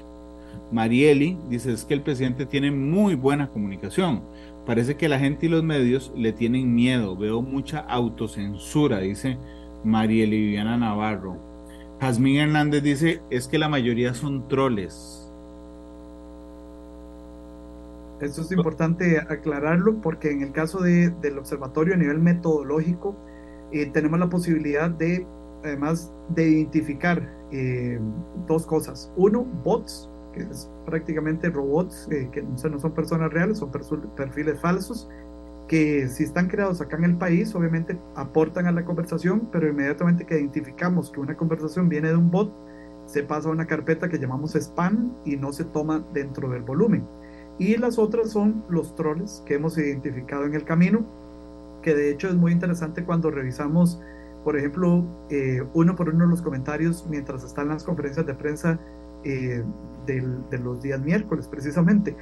Marieli 0.71 1.37
dice, 1.49 1.71
es 1.71 1.85
que 1.85 1.95
el 1.95 2.01
presidente 2.01 2.45
tiene 2.45 2.71
muy 2.71 3.15
buena 3.15 3.49
comunicación. 3.49 4.21
Parece 4.65 4.95
que 4.95 5.09
la 5.09 5.19
gente 5.19 5.47
y 5.47 5.49
los 5.49 5.63
medios 5.63 6.11
le 6.15 6.31
tienen 6.31 6.73
miedo. 6.73 7.17
Veo 7.17 7.41
mucha 7.41 7.79
autocensura, 7.79 8.99
dice 8.99 9.37
Marieli 9.83 10.37
Viviana 10.37 10.77
Navarro. 10.77 11.37
Jazmín 11.99 12.37
Hernández 12.37 12.83
dice, 12.83 13.21
es 13.29 13.47
que 13.47 13.57
la 13.57 13.69
mayoría 13.69 14.13
son 14.13 14.47
troles. 14.47 15.22
Esto 18.23 18.41
es 18.41 18.51
importante 18.51 19.19
aclararlo 19.19 19.99
porque 20.01 20.31
en 20.31 20.41
el 20.41 20.51
caso 20.51 20.81
de, 20.81 21.09
del 21.21 21.37
observatorio 21.37 21.93
a 21.93 21.97
nivel 21.97 22.19
metodológico 22.19 23.15
eh, 23.71 23.87
tenemos 23.87 24.19
la 24.19 24.29
posibilidad 24.29 24.89
de, 24.89 25.27
además, 25.63 26.13
de 26.29 26.49
identificar 26.49 27.29
eh, 27.51 27.99
dos 28.47 28.65
cosas. 28.65 29.11
Uno, 29.17 29.43
bots, 29.63 30.09
que 30.33 30.41
es 30.41 30.69
prácticamente 30.85 31.49
robots, 31.49 32.07
eh, 32.11 32.29
que 32.31 32.43
no 32.43 32.79
son 32.79 32.93
personas 32.93 33.31
reales, 33.33 33.57
son 33.57 33.71
perfiles 34.15 34.59
falsos, 34.59 35.09
que 35.67 36.07
si 36.07 36.23
están 36.23 36.47
creados 36.47 36.81
acá 36.81 36.97
en 36.97 37.05
el 37.05 37.17
país, 37.17 37.53
obviamente 37.55 37.97
aportan 38.15 38.67
a 38.67 38.71
la 38.71 38.85
conversación, 38.85 39.49
pero 39.51 39.67
inmediatamente 39.67 40.25
que 40.25 40.39
identificamos 40.39 41.11
que 41.11 41.19
una 41.19 41.35
conversación 41.35 41.89
viene 41.89 42.09
de 42.09 42.15
un 42.15 42.29
bot, 42.31 42.53
se 43.05 43.23
pasa 43.23 43.49
a 43.49 43.51
una 43.51 43.65
carpeta 43.65 44.07
que 44.07 44.17
llamamos 44.17 44.55
spam 44.55 45.13
y 45.25 45.35
no 45.35 45.51
se 45.51 45.65
toma 45.65 46.05
dentro 46.13 46.49
del 46.49 46.63
volumen. 46.63 47.05
Y 47.59 47.77
las 47.77 47.99
otras 47.99 48.31
son 48.31 48.63
los 48.69 48.95
troles 48.95 49.43
que 49.45 49.55
hemos 49.55 49.77
identificado 49.77 50.45
en 50.45 50.55
el 50.55 50.63
camino, 50.63 51.05
que 51.81 51.93
de 51.93 52.09
hecho 52.09 52.27
es 52.27 52.35
muy 52.35 52.51
interesante 52.51 53.03
cuando 53.03 53.29
revisamos, 53.29 53.99
por 54.43 54.57
ejemplo, 54.57 55.03
eh, 55.29 55.63
uno 55.73 55.95
por 55.95 56.09
uno 56.09 56.25
los 56.25 56.41
comentarios 56.41 57.05
mientras 57.09 57.43
están 57.43 57.69
las 57.69 57.83
conferencias 57.83 58.25
de 58.25 58.33
prensa 58.33 58.79
eh, 59.23 59.63
de 60.05 60.59
los 60.59 60.81
días 60.81 60.99
miércoles, 60.99 61.47
precisamente. 61.47 62.15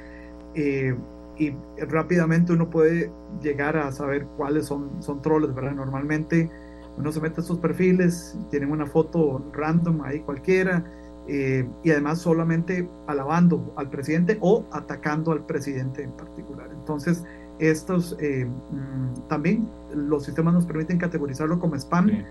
Eh, 0.54 0.94
y 1.38 1.54
rápidamente 1.78 2.52
uno 2.52 2.68
puede 2.68 3.10
llegar 3.42 3.76
a 3.76 3.90
saber 3.90 4.26
cuáles 4.36 4.66
son, 4.66 5.02
son 5.02 5.22
troles, 5.22 5.54
¿verdad? 5.54 5.72
Normalmente 5.72 6.50
uno 6.98 7.10
se 7.10 7.20
mete 7.20 7.40
a 7.40 7.44
sus 7.44 7.58
perfiles, 7.58 8.36
tienen 8.50 8.70
una 8.70 8.86
foto 8.86 9.42
random 9.52 10.02
ahí 10.02 10.20
cualquiera, 10.20 10.84
eh, 11.28 11.66
y 11.84 11.90
además 11.90 12.18
solamente 12.18 12.88
alabando 13.06 13.72
al 13.76 13.88
presidente 13.88 14.38
o 14.40 14.64
atacando 14.72 15.32
al 15.32 15.46
presidente 15.46 16.02
en 16.02 16.12
particular. 16.12 16.68
Entonces, 16.72 17.24
estos 17.58 18.16
eh, 18.20 18.44
mm, 18.44 19.28
también 19.28 19.68
los 19.94 20.24
sistemas 20.24 20.54
nos 20.54 20.66
permiten 20.66 20.98
categorizarlo 20.98 21.60
como 21.60 21.76
spam 21.76 22.24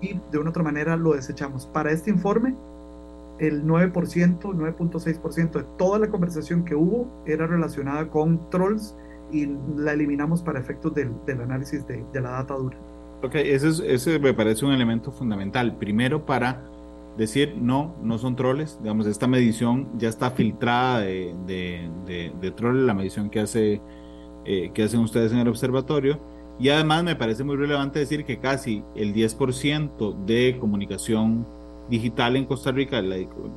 y 0.00 0.20
de 0.30 0.38
una 0.38 0.50
otra 0.50 0.62
manera 0.62 0.96
lo 0.96 1.14
desechamos. 1.14 1.66
Para 1.66 1.92
este 1.92 2.10
informe, 2.10 2.54
el 3.38 3.64
9%, 3.64 3.92
9.6% 4.40 5.52
de 5.52 5.64
toda 5.78 5.98
la 6.00 6.08
conversación 6.08 6.64
que 6.64 6.74
hubo 6.74 7.06
era 7.26 7.46
relacionada 7.46 8.08
con 8.08 8.50
trolls 8.50 8.96
y 9.30 9.48
la 9.76 9.92
eliminamos 9.92 10.42
para 10.42 10.58
efectos 10.58 10.94
del, 10.94 11.10
del 11.26 11.40
análisis 11.40 11.86
de, 11.86 12.04
de, 12.12 12.20
la 12.20 12.30
data 12.30 12.54
dura. 12.54 12.76
Ok, 13.22 13.36
ese, 13.36 13.68
es, 13.68 13.80
ese 13.80 14.18
me 14.18 14.34
parece 14.34 14.64
un 14.64 14.72
elemento 14.72 15.12
fundamental. 15.12 15.76
Primero, 15.78 16.26
para 16.26 16.60
decir 17.16 17.56
no, 17.56 17.94
no 18.02 18.18
son 18.18 18.36
troles. 18.36 18.78
Digamos, 18.82 19.06
esta 19.06 19.26
medición 19.26 19.88
ya 19.98 20.08
está 20.08 20.30
filtrada 20.30 21.00
de, 21.00 21.34
de, 21.46 22.32
de, 22.40 22.50
troles, 22.52 22.84
la 22.84 22.94
medición 22.94 23.30
que, 23.30 23.40
hace, 23.40 23.80
eh, 24.44 24.70
que 24.74 24.82
hacen 24.82 25.00
ustedes 25.00 25.32
en 25.32 25.38
el 25.38 25.48
observatorio. 25.48 26.20
Y 26.58 26.68
además 26.68 27.04
me 27.04 27.16
parece 27.16 27.44
muy 27.44 27.56
relevante 27.56 27.98
decir 27.98 28.24
que 28.24 28.38
casi 28.38 28.84
el 28.94 29.14
10% 29.14 30.24
de 30.24 30.56
comunicación 30.60 31.46
digital 31.88 32.36
en 32.36 32.44
Costa 32.44 32.70
Rica, 32.70 33.02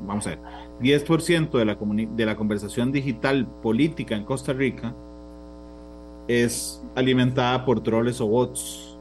vamos 0.05 0.25
a 0.27 0.31
ver, 0.31 0.39
10% 0.81 1.51
de 1.51 1.65
la, 1.65 1.77
de 2.15 2.25
la 2.25 2.35
conversación 2.35 2.91
digital 2.91 3.47
política 3.61 4.15
en 4.15 4.23
Costa 4.23 4.53
Rica 4.53 4.95
es 6.27 6.83
alimentada 6.95 7.63
por 7.65 7.81
troles 7.81 8.19
o 8.19 8.27
bots. 8.27 8.97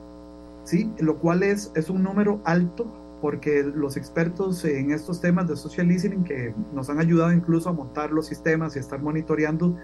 Sí, 0.64 0.90
lo 0.98 1.18
cual 1.18 1.42
es, 1.42 1.72
es 1.74 1.90
un 1.90 2.02
número 2.02 2.40
alto 2.44 2.86
porque 3.20 3.62
los 3.62 3.96
expertos 3.96 4.64
en 4.64 4.90
estos 4.90 5.20
temas 5.20 5.48
de 5.48 5.56
social 5.56 5.88
listening 5.88 6.24
que 6.24 6.54
nos 6.72 6.90
han 6.90 6.98
ayudado 6.98 7.32
incluso 7.32 7.68
a 7.68 7.72
montar 7.72 8.12
los 8.12 8.26
sistemas 8.26 8.76
y 8.76 8.78
estar 8.78 9.00
monitoreando, 9.02 9.76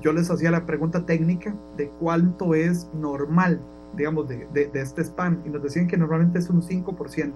yo 0.00 0.12
les 0.12 0.30
hacía 0.30 0.50
la 0.50 0.66
pregunta 0.66 1.04
técnica 1.06 1.56
de 1.76 1.90
cuánto 2.00 2.54
es 2.54 2.90
normal, 2.94 3.60
digamos, 3.96 4.28
de, 4.28 4.46
de, 4.52 4.70
este 4.74 5.02
spam 5.02 5.42
y 5.44 5.50
nos 5.50 5.62
decían 5.62 5.86
que 5.86 5.96
normalmente 5.96 6.38
es 6.38 6.50
un 6.50 6.62
5% 6.62 7.34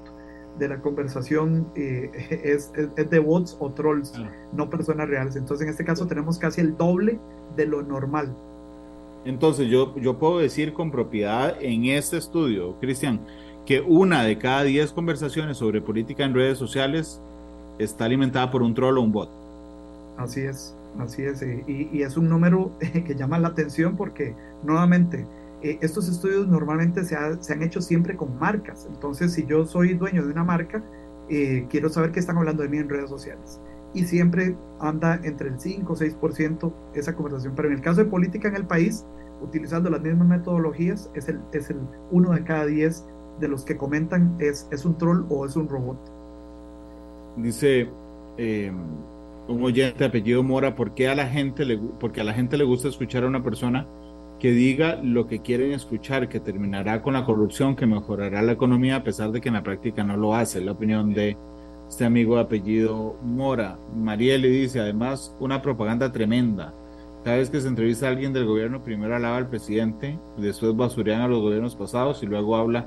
de 0.59 0.68
la 0.68 0.81
conversación 0.81 1.66
eh, 1.75 2.11
es, 2.44 2.73
es, 2.77 3.11
de 3.11 3.18
bots 3.18 3.57
o 3.61 3.70
trolls, 3.73 4.12
no 4.53 4.70
personas 4.70 5.09
reales. 5.09 5.37
Entonces 5.37 5.66
en 5.66 5.70
este 5.70 5.85
caso 5.85 6.07
tenemos 6.07 6.38
casi 6.38 6.61
el 6.61 6.77
doble 6.77 7.18
de 7.57 7.66
lo 7.66 7.83
normal. 7.83 8.35
Entonces 9.25 9.68
yo, 9.68 9.97
yo 9.97 10.18
puedo 10.18 10.38
decir 10.38 10.75
con 10.75 10.90
propiedad 10.90 11.57
en 11.61 11.87
este 11.87 12.18
estudio, 12.18 12.79
Cristian, 12.79 13.20
que 13.66 13.81
una 13.81 14.22
de 14.22 14.38
cada 14.38 14.62
diez 14.62 14.92
conversaciones 14.92 15.57
sobre 15.57 15.81
política 15.81 16.24
en 16.24 16.35
redes 16.35 16.59
sociales 16.59 17.20
está 17.79 18.05
alimentada 18.05 18.50
por 18.50 18.62
un 18.62 18.74
troll 18.74 18.98
o 18.98 19.03
un 19.03 19.12
bot. 19.12 19.29
Así 20.16 20.42
es, 20.42 20.74
así 20.98 21.22
es. 21.22 21.42
Y, 21.42 21.88
y 21.92 22.03
es 22.03 22.16
un 22.16 22.29
número 22.29 22.72
que 23.07 23.14
llama 23.14 23.38
la 23.38 23.48
atención 23.48 23.96
porque 23.96 24.35
nuevamente 24.62 25.27
eh, 25.64 25.79
estos 25.81 26.11
estudios 26.11 26.46
normalmente 26.46 27.05
se, 27.05 27.16
se, 27.40 27.53
han 27.55 27.62
hecho 27.62 27.81
siempre 27.81 28.16
con 28.16 28.38
marcas. 28.38 28.87
Entonces, 28.87 29.33
si 29.33 29.46
yo 29.46 29.64
soy 29.64 29.94
dueño 29.94 30.22
de 30.24 30.31
una 30.31 30.44
marca, 30.44 30.83
eh, 31.31 31.66
quiero 31.70 31.88
saber 31.88 32.12
qué 32.12 32.20
están 32.20 32.37
hablando 32.37 32.62
de 32.62 32.68
mí 32.68 32.77
en 32.77 32.88
redes 32.90 33.09
sociales. 33.09 33.59
Y 33.94 34.05
siempre 34.05 34.55
anda 34.81 35.18
entre 35.24 35.48
el 35.48 35.59
5 35.59 35.90
o 35.90 35.96
6% 35.96 36.72
esa 36.94 37.14
conversación. 37.16 37.55
Pero 37.57 37.68
en 37.68 37.77
el 37.77 37.81
caso 37.81 38.05
de 38.05 38.11
política 38.11 38.48
en 38.48 38.57
el 38.57 38.66
país, 38.66 39.07
utilizando 39.40 39.88
las 39.88 40.03
mismas 40.03 40.29
metodologías, 40.29 41.11
es 41.14 41.29
el, 41.31 41.40
es 41.53 41.70
el 41.70 41.79
uno 42.11 42.33
de 42.33 42.44
cada 42.44 42.66
10 42.66 43.07
de 43.40 43.49
los 43.49 43.64
que 43.64 43.77
comentan 43.77 44.37
es, 44.38 44.68
es 44.70 44.85
un 44.85 44.97
troll 44.97 45.25
o 45.29 45.47
es 45.47 45.57
un 45.57 45.68
robot. 45.68 45.99
Dice 47.37 47.88
eh, 48.37 48.73
un 49.49 49.62
oyente 49.62 50.05
apellido 50.05 50.42
Mora, 50.42 50.75
¿por 50.75 50.94
qué 50.94 51.09
a 51.09 51.14
la 51.14 51.27
gente 51.27 51.64
le, 51.64 51.79
porque 51.79 52.20
a 52.20 52.25
la 52.25 52.33
gente 52.33 52.57
le 52.57 52.64
gusta 52.64 52.88
escuchar 52.88 53.25
a 53.25 53.27
una 53.27 53.42
persona 53.42 53.87
que 54.38 54.51
diga 54.53 55.01
lo 55.03 55.27
que 55.27 55.40
quieren 55.40 55.73
escuchar, 55.73 56.29
que 56.29 56.40
terminará 56.40 57.03
con 57.03 57.14
la 57.14 57.25
corrupción, 57.25 57.77
que 57.77 57.87
mejorará 57.87 58.42
la 58.42 58.53
economía, 58.53 58.97
a 58.97 59.05
pesar 59.05 59.31
de 59.31 59.40
que 59.40 59.49
en 59.49 59.55
la 59.55 59.62
práctica 59.62 60.05
no 60.05 60.16
lo 60.16 60.35
hace. 60.35 60.61
La 60.61 60.73
opinión 60.73 61.14
de 61.14 61.37
este 61.88 62.05
amigo 62.05 62.38
apellido 62.38 63.16
Mora. 63.23 63.79
Marielle 63.94 64.49
dice, 64.49 64.81
además, 64.81 65.35
una 65.40 65.62
propaganda 65.62 66.11
tremenda. 66.11 66.75
Cada 67.25 67.38
vez 67.38 67.49
que 67.49 67.61
se 67.61 67.68
entrevista 67.68 68.07
a 68.07 68.11
alguien 68.11 68.33
del 68.33 68.44
gobierno, 68.44 68.83
primero 68.83 69.16
alaba 69.16 69.38
al 69.38 69.49
presidente, 69.49 70.18
después 70.37 70.77
basurean 70.77 71.23
a 71.23 71.29
los 71.29 71.40
gobiernos 71.40 71.75
pasados 71.75 72.23
y 72.23 72.27
luego 72.27 72.57
habla 72.57 72.87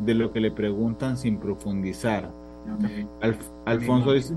de 0.00 0.14
lo 0.14 0.32
que 0.32 0.40
le 0.40 0.50
preguntan 0.50 1.16
sin 1.16 1.38
profundizar. 1.38 2.30
Alfonso 3.64 4.12
dice, 4.12 4.34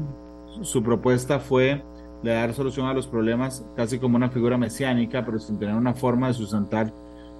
su 0.61 0.81
propuesta 0.83 1.39
fue 1.39 1.83
de 2.23 2.31
dar 2.31 2.53
solución 2.53 2.87
a 2.87 2.93
los 2.93 3.07
problemas 3.07 3.65
casi 3.75 3.99
como 3.99 4.15
una 4.15 4.29
figura 4.29 4.57
mesiánica, 4.57 5.25
pero 5.25 5.39
sin 5.39 5.57
tener 5.57 5.75
una 5.75 5.93
forma 5.93 6.27
de 6.27 6.33
sustentar 6.33 6.93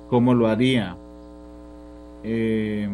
cómo 0.09 0.33
lo 0.33 0.47
haría. 0.47 0.97
Eh, 2.23 2.89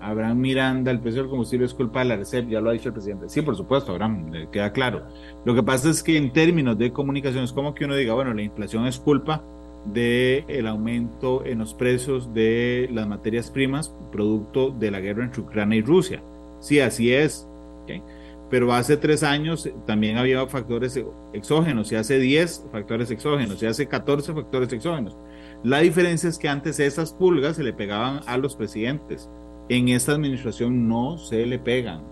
Abraham 0.00 0.38
Miranda, 0.38 0.90
el 0.90 1.00
precio 1.00 1.22
del 1.22 1.30
combustible 1.30 1.66
es 1.66 1.74
culpa 1.74 2.00
de 2.00 2.06
la 2.06 2.16
RECEP, 2.16 2.48
ya 2.48 2.60
lo 2.60 2.70
ha 2.70 2.72
dicho 2.72 2.88
el 2.88 2.92
presidente. 2.92 3.28
Sí, 3.28 3.42
por 3.42 3.56
supuesto, 3.56 3.92
Abraham, 3.92 4.30
queda 4.52 4.72
claro. 4.72 5.02
Lo 5.44 5.54
que 5.54 5.62
pasa 5.62 5.90
es 5.90 6.02
que 6.02 6.16
en 6.16 6.32
términos 6.32 6.78
de 6.78 6.92
comunicación 6.92 7.44
es 7.44 7.52
como 7.52 7.74
que 7.74 7.84
uno 7.84 7.94
diga, 7.94 8.14
bueno, 8.14 8.32
la 8.32 8.42
inflación 8.42 8.86
es 8.86 8.98
culpa 8.98 9.42
del 9.84 10.44
el 10.48 10.66
aumento 10.66 11.44
en 11.44 11.58
los 11.58 11.74
precios 11.74 12.32
de 12.34 12.88
las 12.92 13.06
materias 13.06 13.50
primas 13.50 13.94
producto 14.12 14.70
de 14.70 14.90
la 14.90 15.00
guerra 15.00 15.24
entre 15.24 15.42
Ucrania 15.42 15.78
y 15.78 15.82
Rusia. 15.82 16.22
Sí, 16.60 16.80
así 16.80 17.12
es. 17.12 17.46
Pero 18.50 18.72
hace 18.72 18.96
tres 18.96 19.22
años 19.22 19.68
también 19.86 20.16
había 20.16 20.46
factores 20.46 20.98
exógenos, 21.32 21.92
y 21.92 21.96
hace 21.96 22.18
10 22.18 22.68
factores 22.72 23.10
exógenos, 23.10 23.62
y 23.62 23.66
hace 23.66 23.86
14 23.86 24.32
factores 24.32 24.72
exógenos. 24.72 25.16
La 25.62 25.80
diferencia 25.80 26.28
es 26.28 26.38
que 26.38 26.48
antes 26.48 26.80
esas 26.80 27.12
pulgas 27.12 27.56
se 27.56 27.64
le 27.64 27.72
pegaban 27.72 28.20
a 28.26 28.38
los 28.38 28.56
presidentes. 28.56 29.28
En 29.68 29.88
esta 29.88 30.12
administración 30.12 30.88
no 30.88 31.18
se 31.18 31.44
le 31.44 31.58
pegan. 31.58 32.04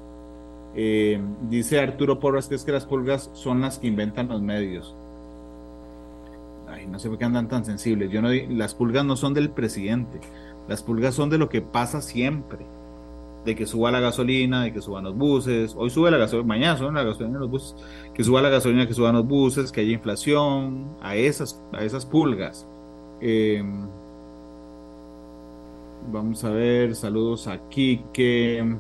Eh, 0.75 1.19
dice 1.49 1.81
Arturo 1.81 2.21
Porras 2.21 2.49
que 2.49 2.55
es 2.55 2.65
que 2.65 2.73
las 2.73 2.85
pulgas 2.85 3.31
son 3.33 3.63
las 3.63 3.79
que 3.79 3.87
inventan 3.87 4.29
los 4.29 4.43
medios. 4.43 4.95
Ay, 6.69 6.87
no 6.87 6.99
sé 6.99 7.09
por 7.09 7.19
qué 7.19 7.25
andan 7.25 7.49
tan 7.49 7.65
sensibles. 7.65 8.11
Yo 8.11 8.23
no, 8.23 8.29
las 8.33 8.75
pulgas 8.75 9.05
no 9.05 9.17
son 9.17 9.35
del 9.35 9.51
presidente. 9.51 10.21
Las 10.69 10.83
pulgas 10.83 11.15
son 11.15 11.31
de 11.31 11.39
lo 11.39 11.49
que 11.49 11.63
pasa 11.63 12.01
siempre 12.01 12.67
de 13.47 13.55
que 13.55 13.65
suba 13.65 13.93
la 13.93 14.01
gasolina, 14.01 14.65
de 14.65 14.73
que 14.73 14.83
suban 14.83 15.05
los 15.05 15.17
buses, 15.17 15.75
hoy 15.79 15.89
sube 15.89 16.11
la 16.11 16.19
gasolina, 16.19 16.49
mañana 16.49 16.77
sube 16.77 16.93
la 16.93 17.05
gasolina 17.05 17.39
los 17.39 17.49
buses, 17.49 17.77
que 18.13 18.25
suba 18.25 18.43
la 18.43 18.49
gasolina, 18.51 18.89
que 18.89 18.93
suban 18.93 19.15
los 19.15 19.27
buses, 19.27 19.71
que 19.71 19.83
haya 19.83 19.93
inflación, 19.93 20.97
a 21.01 21.15
esas, 21.15 21.63
a 21.73 21.85
esas 21.85 22.05
pulgas. 22.05 22.67
Em, 23.21 23.87
vamos 26.11 26.43
a 26.43 26.51
ver, 26.51 26.97
saludos 26.97 27.47
aquí 27.47 28.03
que... 28.13 28.77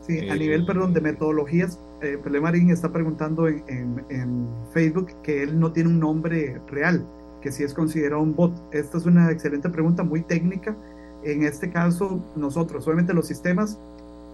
Sí, 0.00 0.28
a 0.28 0.34
nivel, 0.34 0.62
eh, 0.62 0.66
perdón, 0.66 0.92
de 0.92 1.00
metodologías, 1.00 1.78
eh, 2.04 2.18
Pelé 2.22 2.40
Marín 2.40 2.70
está 2.70 2.92
preguntando 2.92 3.48
en, 3.48 4.04
en, 4.08 4.48
Facebook 4.72 5.08
que 5.22 5.42
él 5.42 5.58
no 5.58 5.72
tiene 5.72 5.88
un 5.88 6.00
nombre 6.00 6.60
real, 6.68 7.06
que 7.40 7.52
si 7.52 7.62
es 7.62 7.72
considerado 7.72 8.22
un 8.22 8.34
bot. 8.34 8.52
Esta 8.72 8.98
es 8.98 9.06
una 9.06 9.30
excelente 9.30 9.68
pregunta, 9.68 10.02
muy 10.02 10.22
técnica 10.22 10.76
en 11.24 11.42
este 11.42 11.70
caso, 11.70 12.22
nosotros, 12.36 12.86
obviamente 12.86 13.14
los 13.14 13.26
sistemas 13.26 13.78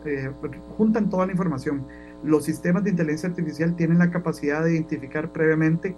eh, 0.05 0.31
juntan 0.77 1.09
toda 1.09 1.27
la 1.27 1.33
información. 1.33 1.85
Los 2.25 2.45
sistemas 2.45 2.85
de 2.85 2.91
inteligencia 2.91 3.29
artificial 3.29 3.77
tienen 3.77 3.99
la 3.99 4.11
capacidad 4.11 4.65
de 4.65 4.75
identificar 4.75 5.33
previamente, 5.33 5.97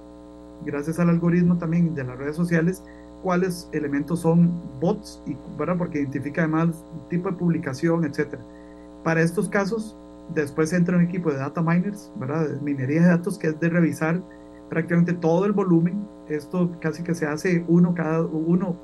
gracias 0.65 0.99
al 0.99 1.09
algoritmo 1.09 1.57
también 1.57 1.95
de 1.95 2.05
las 2.05 2.19
redes 2.19 2.37
sociales, 2.37 2.83
cuáles 3.23 3.69
elementos 3.73 4.21
son 4.21 4.53
bots, 4.81 5.23
y, 5.27 5.37
¿verdad? 5.59 5.79
porque 5.79 6.01
identifica 6.01 6.43
además 6.43 6.85
tipo 7.09 7.31
de 7.31 7.37
publicación, 7.37 8.05
etc. 8.05 8.35
Para 9.03 9.23
estos 9.23 9.49
casos, 9.49 9.97
después 10.31 10.73
entra 10.73 10.97
un 10.97 11.05
equipo 11.05 11.31
de 11.31 11.39
data 11.39 11.63
miners, 11.63 12.13
¿verdad? 12.17 12.49
de 12.49 12.61
minería 12.61 13.03
de 13.03 13.09
datos, 13.09 13.39
que 13.39 13.49
es 13.49 13.61
de 13.61 13.69
revisar 13.69 14.23
prácticamente 14.71 15.13
todo 15.13 15.45
el 15.45 15.53
volumen. 15.53 16.07
Esto 16.29 16.71
casi 16.81 17.03
que 17.03 17.15
se 17.15 17.27
hace 17.27 17.65
uno 17.69 17.95
cada 17.95 18.23
uno 18.23 18.77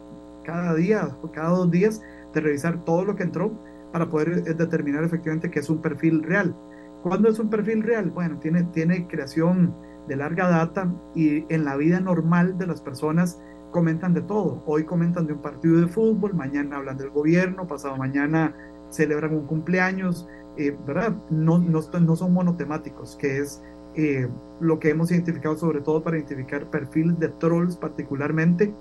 cada 0.44 0.74
día 0.74 1.16
o 1.22 1.30
cada 1.30 1.50
dos 1.50 1.70
días 1.70 2.02
de 2.32 2.40
revisar 2.40 2.84
todo 2.84 3.04
lo 3.04 3.16
que 3.16 3.22
entró 3.22 3.52
para 3.92 4.08
poder 4.08 4.44
eh, 4.46 4.54
determinar 4.54 5.04
efectivamente 5.04 5.50
que 5.50 5.60
es 5.60 5.70
un 5.70 5.80
perfil 5.80 6.22
real. 6.22 6.54
¿Cuándo 7.02 7.28
es 7.28 7.38
un 7.38 7.48
perfil 7.48 7.82
real? 7.82 8.10
Bueno, 8.10 8.38
tiene, 8.38 8.64
tiene 8.64 9.06
creación 9.06 9.74
de 10.08 10.16
larga 10.16 10.48
data 10.48 10.92
y 11.14 11.44
en 11.52 11.64
la 11.64 11.76
vida 11.76 12.00
normal 12.00 12.58
de 12.58 12.66
las 12.66 12.80
personas 12.80 13.38
comentan 13.70 14.14
de 14.14 14.22
todo. 14.22 14.62
Hoy 14.66 14.84
comentan 14.84 15.26
de 15.26 15.34
un 15.34 15.42
partido 15.42 15.80
de 15.80 15.86
fútbol, 15.86 16.34
mañana 16.34 16.76
hablan 16.76 16.96
del 16.96 17.10
gobierno, 17.10 17.66
pasado 17.66 17.96
mañana 17.96 18.54
celebran 18.90 19.34
un 19.34 19.46
cumpleaños, 19.46 20.26
eh, 20.58 20.76
¿verdad? 20.86 21.14
No, 21.30 21.58
no, 21.58 21.80
no, 22.00 22.16
son 22.16 22.32
monotemáticos, 22.32 23.16
que 23.16 23.38
es 23.38 23.62
eh, 23.94 24.28
lo 24.60 24.78
que 24.78 24.90
hemos 24.90 25.10
identificado 25.10 25.56
sobre 25.56 25.80
todo 25.80 26.02
para 26.02 26.18
identificar 26.18 26.66
perfiles 26.66 27.18
de 27.18 27.28
trolls 27.28 27.76
particularmente 27.76 28.72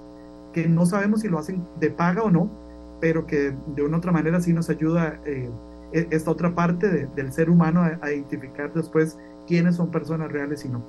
que 0.53 0.67
no 0.67 0.85
sabemos 0.85 1.21
si 1.21 1.27
lo 1.27 1.37
hacen 1.37 1.63
de 1.79 1.91
paga 1.91 2.23
o 2.23 2.31
no, 2.31 2.49
pero 2.99 3.27
que 3.27 3.53
de 3.75 3.83
una 3.83 3.97
u 3.97 3.99
otra 3.99 4.11
manera 4.11 4.41
sí 4.41 4.53
nos 4.53 4.69
ayuda 4.69 5.19
eh, 5.25 5.49
e-, 5.93 6.07
esta 6.09 6.31
otra 6.31 6.55
parte 6.55 7.07
del 7.15 7.31
ser 7.31 7.49
humano 7.49 7.81
a, 8.01 8.11
identificar 8.11 8.73
después 8.73 9.17
quiénes 9.45 9.75
son 9.75 9.91
personas 9.91 10.31
reales 10.31 10.65
y 10.65 10.69
no. 10.69 10.81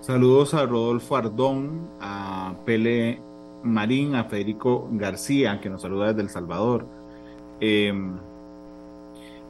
Saludos 0.00 0.54
a 0.54 0.66
Rodolfo 0.66 1.16
Ardón, 1.16 1.80
a 2.00 2.54
Pele 2.64 3.20
Marín, 3.64 4.14
a 4.14 4.24
Federico 4.24 4.88
García, 4.92 5.60
que 5.60 5.68
nos 5.68 5.82
saluda 5.82 6.08
desde 6.08 6.22
El 6.22 6.30
Salvador. 6.30 6.86
Em, 7.58 8.12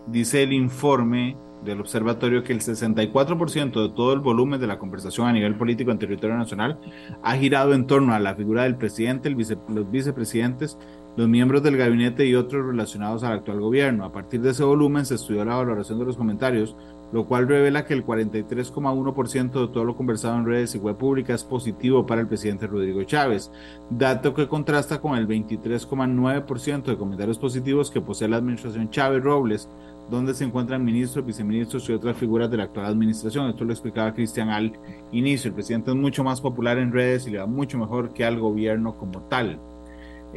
dice 0.07 0.43
el 0.43 0.53
informe 0.53 1.37
del 1.65 1.81
observatorio 1.81 2.45
que 2.45 2.53
el 2.53 2.61
64% 2.61 3.83
de 3.83 3.95
todo 3.95 4.13
el 4.13 4.21
volumen 4.21 4.61
de 4.61 4.67
la 4.67 4.79
conversación 4.79 5.27
a 5.27 5.33
nivel 5.33 5.57
político 5.57 5.91
en 5.91 5.99
territorio 5.99 6.37
nacional 6.37 6.79
ha 7.23 7.37
girado 7.37 7.75
en 7.75 7.87
torno 7.87 8.15
a 8.15 8.21
la 8.21 8.35
figura 8.35 8.65
del 8.65 8.77
presidente, 8.77 9.31
los 9.31 9.91
vicepresidentes 9.91 10.79
los 11.17 11.29
miembros 11.29 11.63
del 11.63 11.77
gabinete 11.77 12.27
y 12.27 12.35
otros 12.35 12.67
relacionados 12.67 13.25
al 13.25 13.33
actual 13.33 13.61
gobierno. 13.61 14.05
A 14.05 14.13
partir 14.13 14.43
de 14.43 14.51
ese 14.51 14.65
volumen 14.65 15.07
se 15.07 15.15
estudió 15.15 15.45
la 15.45 15.57
valoración 15.57 15.99
de 15.99 16.05
los 16.05 16.17
comentarios, 16.17 16.77
lo 17.13 17.27
cual 17.27 17.49
revela 17.49 17.85
que 17.85 17.95
el 17.95 18.05
43,1% 18.05 19.51
de 19.51 19.69
todo 19.73 19.85
lo 19.85 19.97
conversado 19.97 20.37
en 20.39 20.47
redes 20.47 20.75
y 20.75 20.79
web 20.79 20.97
pública 20.97 21.35
es 21.35 21.45
positivo 21.45 22.07
para 22.07 22.21
el 22.21 22.29
presidente 22.29 22.67
Rodrigo 22.67 23.03
Chávez, 23.05 23.51
dato 23.91 24.35
que 24.35 24.49
contrasta 24.49 25.01
con 25.01 25.17
el 25.17 25.27
23,9% 25.29 26.85
de 26.85 26.97
comentarios 26.97 27.39
positivos 27.39 27.91
que 27.91 28.01
posee 28.01 28.29
la 28.29 28.37
administración 28.37 28.91
Chávez 28.91 29.23
Robles, 29.23 29.69
donde 30.11 30.35
se 30.35 30.45
encuentran 30.45 30.85
ministros, 30.85 31.27
viceministros 31.27 31.89
y 31.89 31.93
otras 31.93 32.17
figuras 32.17 32.51
de 32.51 32.57
la 32.57 32.65
actual 32.65 32.87
administración. 32.87 33.49
Esto 33.49 33.65
lo 33.65 33.73
explicaba 33.73 34.15
Cristian 34.15 34.51
al 34.51 34.73
inicio. 35.13 35.49
El 35.49 35.55
presidente 35.55 35.91
es 35.91 35.97
mucho 35.97 36.23
más 36.23 36.41
popular 36.41 36.79
en 36.79 36.93
redes 36.93 37.27
y 37.27 37.31
le 37.31 37.39
va 37.39 37.47
mucho 37.47 37.79
mejor 37.79 38.13
que 38.13 38.25
al 38.25 38.39
gobierno 38.39 38.97
como 38.97 39.23
tal. 39.23 39.61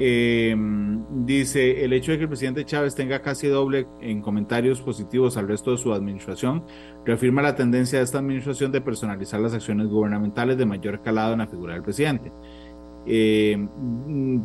Eh, 0.01 0.55
dice, 1.25 1.83
el 1.83 1.91
hecho 1.91 2.13
de 2.13 2.17
que 2.17 2.23
el 2.23 2.29
presidente 2.29 2.63
Chávez 2.63 2.95
tenga 2.95 3.21
casi 3.21 3.47
doble 3.47 3.85
en 3.99 4.21
comentarios 4.21 4.81
positivos 4.81 5.35
al 5.35 5.49
resto 5.49 5.71
de 5.71 5.77
su 5.77 5.91
administración 5.91 6.63
reafirma 7.05 7.41
la 7.41 7.53
tendencia 7.53 7.99
de 7.99 8.05
esta 8.05 8.19
administración 8.19 8.71
de 8.71 8.79
personalizar 8.79 9.41
las 9.41 9.53
acciones 9.53 9.87
gubernamentales 9.87 10.57
de 10.57 10.65
mayor 10.65 11.01
calado 11.01 11.33
en 11.33 11.39
la 11.39 11.47
figura 11.47 11.73
del 11.73 11.83
presidente. 11.83 12.31
Eh, 13.05 13.57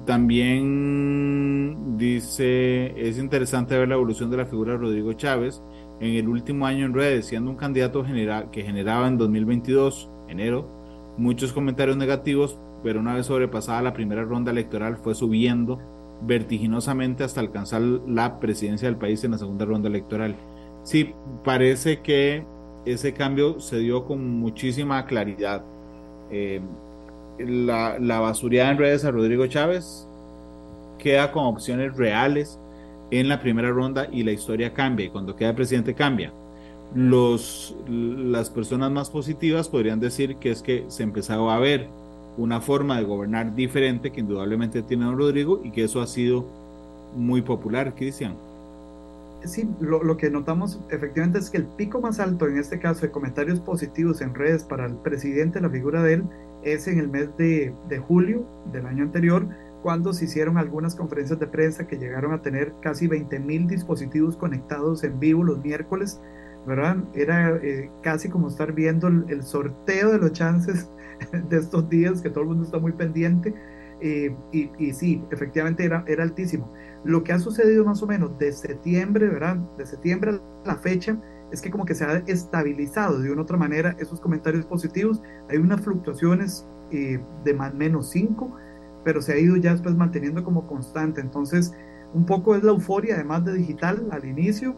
también 0.04 1.96
dice, 1.98 2.92
es 2.96 3.16
interesante 3.18 3.78
ver 3.78 3.86
la 3.86 3.94
evolución 3.94 4.32
de 4.32 4.38
la 4.38 4.46
figura 4.46 4.72
de 4.72 4.78
Rodrigo 4.78 5.12
Chávez 5.12 5.62
en 6.00 6.16
el 6.16 6.28
último 6.28 6.66
año 6.66 6.84
en 6.84 6.94
redes, 6.94 7.26
siendo 7.26 7.52
un 7.52 7.56
candidato 7.56 8.04
que 8.50 8.62
generaba 8.64 9.06
en 9.06 9.18
2022, 9.18 10.10
enero, 10.28 10.68
muchos 11.16 11.52
comentarios 11.52 11.96
negativos, 11.96 12.58
pero 12.84 13.00
una 13.00 13.14
vez 13.14 13.26
sobrepasada 13.26 13.82
la 13.82 13.94
primera 13.94 14.22
ronda 14.22 14.52
electoral 14.52 14.98
fue 14.98 15.14
subiendo 15.14 15.80
vertiginosamente 16.22 17.24
hasta 17.24 17.40
alcanzar 17.40 17.80
la 17.80 18.38
presidencia 18.38 18.86
del 18.86 18.98
país 18.98 19.24
en 19.24 19.32
la 19.32 19.38
segunda 19.38 19.64
ronda 19.64 19.88
electoral. 19.88 20.36
Sí, 20.84 21.14
parece 21.42 22.00
que 22.00 22.44
ese 22.84 23.14
cambio 23.14 23.58
se 23.58 23.78
dio 23.78 24.04
con 24.04 24.38
muchísima 24.38 25.06
claridad. 25.06 25.64
Eh, 26.30 26.60
la, 27.38 27.98
la 27.98 28.32
en 28.42 28.78
redes 28.78 29.04
a 29.04 29.10
Rodrigo 29.10 29.46
Chávez 29.46 30.06
queda 30.98 31.32
con 31.32 31.46
opciones 31.46 31.96
reales 31.96 32.58
en 33.10 33.28
la 33.28 33.40
primera 33.40 33.70
ronda 33.70 34.08
y 34.12 34.22
la 34.22 34.32
historia 34.32 34.72
cambia 34.72 35.06
y 35.06 35.10
cuando 35.10 35.34
queda 35.34 35.54
presidente 35.54 35.94
cambia. 35.94 36.32
Los, 36.94 37.74
las 37.88 38.50
personas 38.50 38.90
más 38.90 39.10
positivas 39.10 39.68
podrían 39.68 40.00
decir 40.00 40.36
que 40.36 40.50
es 40.50 40.62
que 40.62 40.84
se 40.88 41.02
empezaba 41.02 41.56
a 41.56 41.58
ver 41.58 41.88
una 42.36 42.60
forma 42.60 42.98
de 42.98 43.04
gobernar 43.04 43.54
diferente 43.54 44.10
que 44.10 44.20
indudablemente 44.20 44.82
tiene 44.82 45.04
don 45.04 45.18
Rodrigo 45.18 45.60
y 45.62 45.70
que 45.70 45.84
eso 45.84 46.00
ha 46.00 46.06
sido 46.06 46.44
muy 47.16 47.42
popular, 47.42 47.94
Cristian. 47.94 48.34
Sí, 49.44 49.68
lo, 49.80 50.16
que 50.16 50.30
notamos 50.30 50.80
efectivamente 50.90 51.38
es 51.38 51.50
que 51.50 51.58
el 51.58 51.66
pico 51.66 52.00
más 52.00 52.18
alto 52.18 52.46
en 52.48 52.56
este 52.56 52.78
caso 52.78 53.02
de 53.02 53.10
comentarios 53.10 53.60
positivos 53.60 54.22
en 54.22 54.34
redes 54.34 54.64
para 54.64 54.86
el 54.86 54.94
presidente, 54.94 55.60
la 55.60 55.68
figura 55.68 56.02
de 56.02 56.14
él, 56.14 56.24
es 56.62 56.88
en 56.88 56.98
el 56.98 57.08
mes 57.08 57.28
de 57.36 57.74
julio 58.08 58.44
del 58.72 58.86
año 58.86 59.02
anterior, 59.02 59.46
cuando 59.84 60.14
se 60.14 60.24
hicieron 60.24 60.56
algunas 60.56 60.94
conferencias 60.94 61.38
de 61.38 61.46
prensa 61.46 61.86
que 61.86 61.98
llegaron 61.98 62.32
a 62.32 62.40
tener 62.40 62.72
casi 62.80 63.06
20 63.06 63.38
mil 63.40 63.66
dispositivos 63.66 64.34
conectados 64.34 65.04
en 65.04 65.20
vivo 65.20 65.44
los 65.44 65.62
miércoles, 65.62 66.22
¿verdad? 66.66 66.96
Era 67.14 67.56
eh, 67.56 67.90
casi 68.02 68.28
como 68.28 68.48
estar 68.48 68.72
viendo 68.72 69.08
el, 69.08 69.42
sorteo 69.42 70.12
de 70.12 70.18
los 70.18 70.32
chances 70.32 70.90
de 71.48 71.56
estos 71.56 71.88
días, 71.88 72.20
que 72.20 72.30
todo 72.30 72.42
el 72.42 72.48
mundo 72.48 72.64
está 72.64 72.78
muy 72.78 72.92
pendiente. 72.92 73.54
Y, 74.52 74.92
sí, 74.92 75.24
efectivamente 75.30 75.82
era, 75.82 76.04
altísimo. 76.18 76.70
Lo 77.04 77.24
que 77.24 77.32
ha 77.32 77.38
sucedido 77.38 77.86
más 77.86 78.02
o 78.02 78.06
menos 78.06 78.38
de 78.38 78.52
septiembre, 78.52 79.28
¿verdad? 79.28 79.56
De 79.78 79.86
septiembre 79.86 80.32
a 80.32 80.68
la 80.68 80.76
fecha, 80.76 81.18
es 81.50 81.62
que 81.62 81.70
como 81.70 81.86
que 81.86 81.94
se 81.94 82.04
ha 82.04 82.18
estabilizado 82.26 83.20
de 83.20 83.30
una 83.30 83.42
otra 83.42 83.56
manera 83.56 83.96
esos 83.98 84.20
comentarios 84.20 84.66
positivos. 84.66 85.22
Hay 85.48 85.56
unas 85.56 85.80
fluctuaciones 85.80 86.68
eh, 86.90 87.18
de 87.44 87.54
más 87.54 87.72
menos 87.74 88.10
5, 88.10 88.54
pero 89.04 89.22
se 89.22 89.32
ha 89.32 89.38
ido 89.38 89.56
ya 89.56 89.72
después 89.72 89.94
manteniendo 89.94 90.44
como 90.44 90.66
constante. 90.66 91.20
Entonces, 91.20 91.72
un 92.12 92.26
poco 92.26 92.54
es 92.54 92.62
la 92.62 92.72
euforia, 92.72 93.14
además 93.14 93.44
de 93.44 93.54
digital 93.54 94.08
al 94.10 94.24
inicio, 94.24 94.76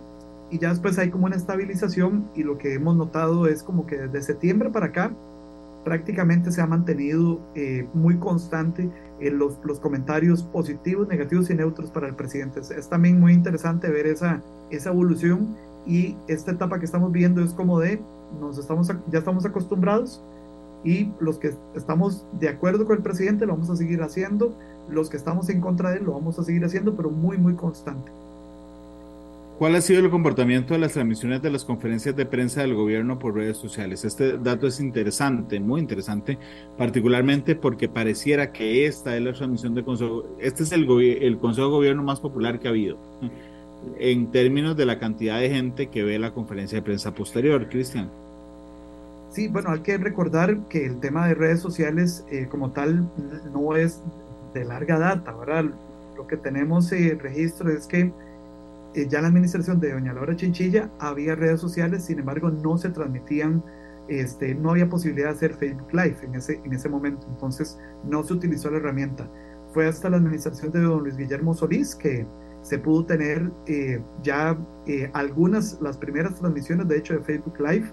y 0.51 0.59
ya 0.59 0.71
después 0.71 0.99
hay 0.99 1.11
como 1.11 1.27
una 1.27 1.37
estabilización 1.37 2.29
y 2.35 2.43
lo 2.43 2.59
que 2.59 2.75
hemos 2.75 2.97
notado 2.97 3.47
es 3.47 3.63
como 3.63 3.87
que 3.87 3.97
desde 3.97 4.23
septiembre 4.23 4.71
para 4.71 4.87
acá 4.87 5.13
prácticamente 5.85 6.51
se 6.51 6.61
ha 6.61 6.67
mantenido 6.67 7.41
eh, 7.55 7.87
muy 7.95 8.17
constante 8.17 8.91
en 9.21 9.39
los, 9.39 9.59
los, 9.65 9.79
comentarios 9.79 10.43
positivos, 10.43 11.07
negativos 11.09 11.49
y 11.49 11.55
neutros 11.55 11.91
para 11.91 12.09
el 12.09 12.15
presidente. 12.15 12.61
Es, 12.61 12.71
es, 12.73 12.89
también 12.89 13.21
muy 13.21 13.33
interesante 13.33 13.89
ver 13.89 14.07
esa, 14.07 14.43
esa 14.71 14.91
evolución 14.91 15.57
y 15.87 16.17
esta 16.27 16.51
etapa 16.51 16.81
que 16.81 16.87
estamos 16.87 17.13
viendo 17.13 17.41
es 17.43 17.53
como 17.53 17.79
de, 17.79 18.01
nos 18.41 18.59
estamos, 18.59 18.89
ya 18.89 19.19
estamos 19.19 19.47
acostumbrados 19.47 20.21
y 20.83 21.13
los 21.21 21.39
que 21.39 21.55
estamos 21.75 22.27
de 22.41 22.49
acuerdo 22.49 22.85
con 22.85 22.97
el 22.97 23.03
presidente 23.03 23.47
lo 23.47 23.53
vamos 23.53 23.71
a 23.71 23.77
seguir 23.77 24.03
haciendo, 24.03 24.57
los 24.89 25.09
que 25.09 25.17
estamos 25.17 25.49
en 25.49 25.61
contra 25.61 25.91
de 25.91 25.99
él 25.99 26.05
lo 26.05 26.13
vamos 26.13 26.39
a 26.39 26.45
seguir 26.45 26.65
haciendo, 26.65 26.97
pero 26.97 27.11
muy, 27.11 27.39
muy 27.39 27.55
constante. 27.55 28.11
¿Cuál 29.59 29.75
ha 29.75 29.81
sido 29.81 30.01
el 30.01 30.11
comportamiento 30.11 30.75
de 30.75 30.81
las 30.81 30.93
transmisiones 30.93 31.41
de 31.41 31.51
las 31.51 31.65
conferencias 31.65 32.15
de 32.15 32.27
prensa 32.27 32.61
del 32.61 32.75
gobierno 32.75 33.19
por 33.19 33.35
redes 33.35 33.57
sociales? 33.57 34.05
Este 34.05 34.37
dato 34.37 34.67
es 34.67 34.81
interesante, 34.81 35.59
muy 35.61 35.81
interesante, 35.81 36.39
particularmente 36.77 37.57
porque 37.57 37.89
pareciera 37.89 38.53
que 38.53 38.87
esta 38.87 39.17
es 39.17 39.23
la 39.23 39.33
transmisión 39.33 39.75
de 39.75 39.83
consejo, 39.83 40.25
este 40.39 40.63
es 40.63 40.73
el, 40.73 40.87
el 41.01 41.39
consejo 41.39 41.69
de 41.69 41.73
gobierno 41.73 42.03
más 42.03 42.21
popular 42.21 42.59
que 42.59 42.69
ha 42.69 42.71
habido 42.71 42.99
en 43.99 44.31
términos 44.31 44.77
de 44.77 44.87
la 44.87 44.99
cantidad 44.99 45.41
de 45.41 45.51
gente 45.51 45.89
que 45.89 46.03
ve 46.03 46.19
la 46.19 46.33
conferencia 46.33 46.77
de 46.77 46.83
prensa 46.83 47.15
posterior, 47.15 47.69
Cristian. 47.69 48.11
Sí, 49.31 49.49
bueno, 49.49 49.71
hay 49.71 49.81
que 49.81 49.99
recordar 49.99 50.59
que 50.69 50.87
el 50.87 50.99
tema 51.01 51.27
de 51.27 51.35
redes 51.35 51.61
sociales 51.61 52.25
eh, 52.31 52.47
como 52.51 52.71
tal 52.71 53.09
no 53.53 53.77
es 53.77 54.03
de 54.55 54.65
larga 54.65 54.99
data, 54.99 55.33
¿verdad? 55.33 55.65
Lo 56.17 56.27
que 56.27 56.37
tenemos 56.37 56.91
eh, 56.93 57.19
registro 57.21 57.71
es 57.71 57.87
que 57.87 58.13
eh, 58.95 59.07
ya 59.09 59.19
en 59.19 59.23
la 59.23 59.29
administración 59.29 59.81
de 59.81 59.93
doña 59.93 60.13
Laura 60.13 60.37
Chinchilla 60.37 60.91
había 60.99 61.35
redes 61.35 61.61
sociales, 61.61 62.05
sin 62.05 62.19
embargo 62.19 62.51
no 62.51 62.79
se 62.79 62.91
transmitían, 62.91 63.63
este, 64.09 64.55
no 64.55 64.71
había 64.71 64.89
posibilidad 64.89 65.29
de 65.29 65.35
hacer 65.35 65.55
Facebook 65.55 65.93
Live 65.93 66.19
en 66.23 66.35
ese, 66.35 66.61
en 66.65 66.73
ese 66.73 66.89
momento, 66.89 67.27
entonces 67.29 67.79
no 68.05 68.23
se 68.23 68.35
utilizó 68.35 68.71
la 68.71 68.79
herramienta. 68.79 69.29
Fue 69.73 69.87
hasta 69.87 70.09
la 70.09 70.17
administración 70.17 70.71
de 70.73 70.81
don 70.81 71.03
Luis 71.03 71.17
Guillermo 71.17 71.53
Solís 71.55 71.95
que 71.95 72.27
se 72.67 72.79
pudo 72.79 73.07
tener 73.07 73.53
eh, 73.67 74.03
ya 74.23 74.59
eh, 74.87 75.09
algunas, 75.13 75.81
las 75.81 75.97
primeras 75.97 76.35
transmisiones 76.35 76.89
de 76.89 76.99
hecho 76.99 77.15
de 77.15 77.21
Facebook 77.21 77.61
Live, 77.61 77.93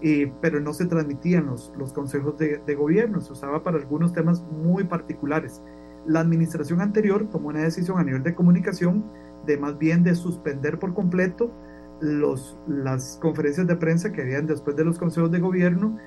eh, 0.00 0.32
pero 0.40 0.60
no 0.60 0.72
se 0.72 0.86
transmitían 0.86 1.46
los, 1.46 1.72
los 1.76 1.92
consejos 1.92 2.38
de, 2.38 2.58
de 2.66 2.74
gobierno, 2.74 3.20
se 3.20 3.32
usaba 3.32 3.62
para 3.62 3.76
algunos 3.76 4.14
temas 4.14 4.42
muy 4.42 4.84
particulares. 4.84 5.60
La 6.06 6.20
administración 6.20 6.80
anterior 6.80 7.28
tomó 7.30 7.48
una 7.48 7.64
decisión 7.64 7.98
a 7.98 8.04
nivel 8.04 8.22
de 8.22 8.34
comunicación 8.34 9.04
de 9.46 9.56
más 9.56 9.78
bien 9.78 10.02
de 10.02 10.14
suspender 10.14 10.78
por 10.78 10.94
completo 10.94 11.50
los, 12.00 12.56
las 12.66 13.18
conferencias 13.20 13.66
de 13.66 13.76
prensa 13.76 14.12
que 14.12 14.22
habían 14.22 14.46
después 14.46 14.76
de 14.76 14.84
los 14.84 14.98
consejos 14.98 15.30
de 15.30 15.40
gobierno 15.40 15.98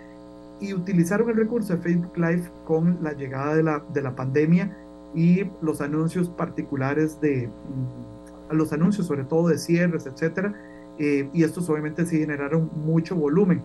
y 0.59 0.73
utilizaron 0.73 1.29
el 1.29 1.35
recurso 1.35 1.75
de 1.75 1.81
Facebook 1.81 2.17
Live 2.17 2.49
con 2.65 2.97
la 3.01 3.13
llegada 3.13 3.55
de 3.55 3.63
la, 3.63 3.83
de 3.93 4.01
la 4.01 4.15
pandemia 4.15 4.75
y 5.13 5.45
los 5.61 5.81
anuncios 5.81 6.29
particulares 6.29 7.19
de 7.21 7.47
mm, 7.47 8.55
los 8.55 8.73
anuncios 8.73 9.07
sobre 9.07 9.23
todo 9.23 9.49
de 9.49 9.57
cierres, 9.57 10.05
etcétera, 10.05 10.53
eh, 10.99 11.29
y 11.33 11.43
estos 11.43 11.69
obviamente 11.69 12.05
sí 12.05 12.19
generaron 12.19 12.69
mucho 12.73 13.15
volumen, 13.15 13.61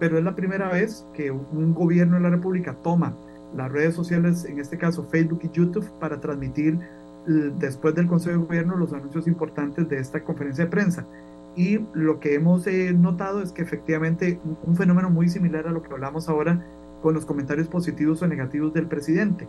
pero 0.00 0.18
es 0.18 0.24
la 0.24 0.34
primera 0.34 0.68
vez 0.68 1.06
que 1.14 1.30
un 1.30 1.74
gobierno 1.74 2.16
de 2.16 2.22
la 2.22 2.30
República 2.30 2.74
toma 2.82 3.14
las 3.54 3.70
redes 3.70 3.94
sociales, 3.94 4.44
en 4.46 4.58
este 4.58 4.78
caso 4.78 5.04
Facebook 5.04 5.40
y 5.42 5.50
YouTube, 5.50 5.88
para 6.00 6.20
transmitir 6.20 6.78
después 7.26 7.94
del 7.94 8.08
Consejo 8.08 8.38
de 8.38 8.44
Gobierno 8.44 8.76
los 8.76 8.92
anuncios 8.92 9.26
importantes 9.26 9.88
de 9.88 9.98
esta 9.98 10.24
conferencia 10.24 10.64
de 10.64 10.70
prensa. 10.70 11.06
Y 11.54 11.80
lo 11.92 12.18
que 12.18 12.34
hemos 12.34 12.66
eh, 12.66 12.92
notado 12.92 13.42
es 13.42 13.52
que 13.52 13.62
efectivamente 13.62 14.40
un 14.64 14.76
fenómeno 14.76 15.10
muy 15.10 15.28
similar 15.28 15.68
a 15.68 15.70
lo 15.70 15.82
que 15.82 15.92
hablamos 15.92 16.28
ahora 16.28 16.64
con 17.02 17.14
los 17.14 17.26
comentarios 17.26 17.68
positivos 17.68 18.22
o 18.22 18.26
negativos 18.26 18.72
del 18.72 18.86
presidente. 18.86 19.46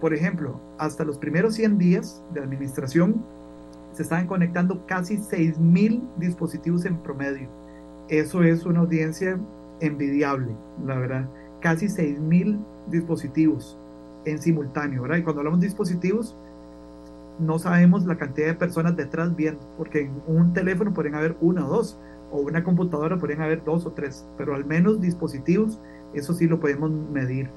Por 0.00 0.14
ejemplo, 0.14 0.58
hasta 0.78 1.04
los 1.04 1.18
primeros 1.18 1.54
100 1.54 1.78
días 1.78 2.22
de 2.32 2.40
administración 2.40 3.22
se 3.92 4.02
estaban 4.02 4.26
conectando 4.26 4.86
casi 4.86 5.18
6.000 5.18 6.02
dispositivos 6.16 6.86
en 6.86 6.96
promedio. 6.96 7.48
Eso 8.08 8.42
es 8.42 8.64
una 8.64 8.80
audiencia 8.80 9.38
envidiable, 9.80 10.56
la 10.86 10.98
verdad. 10.98 11.28
Casi 11.60 11.86
6.000 11.86 12.58
dispositivos 12.88 13.78
en 14.24 14.40
simultáneo, 14.40 15.02
¿verdad? 15.02 15.18
Y 15.18 15.22
cuando 15.22 15.40
hablamos 15.40 15.60
de 15.60 15.66
dispositivos, 15.66 16.36
no 17.42 17.58
sabemos 17.58 18.06
la 18.06 18.16
cantidad 18.16 18.46
de 18.46 18.54
personas 18.54 18.96
detrás 18.96 19.34
viendo, 19.34 19.60
porque 19.76 20.02
en 20.02 20.22
un 20.26 20.52
teléfono 20.52 20.92
pueden 20.92 21.14
haber 21.14 21.36
uno 21.40 21.66
o 21.66 21.68
dos, 21.68 21.98
o 22.30 22.40
una 22.40 22.64
computadora 22.64 23.18
pueden 23.18 23.42
haber 23.42 23.62
dos 23.64 23.84
o 23.86 23.92
tres, 23.92 24.26
pero 24.38 24.54
al 24.54 24.64
menos 24.64 25.00
dispositivos, 25.00 25.80
eso 26.14 26.32
sí 26.32 26.46
lo 26.46 26.60
podemos 26.60 26.90
medir. 26.90 27.50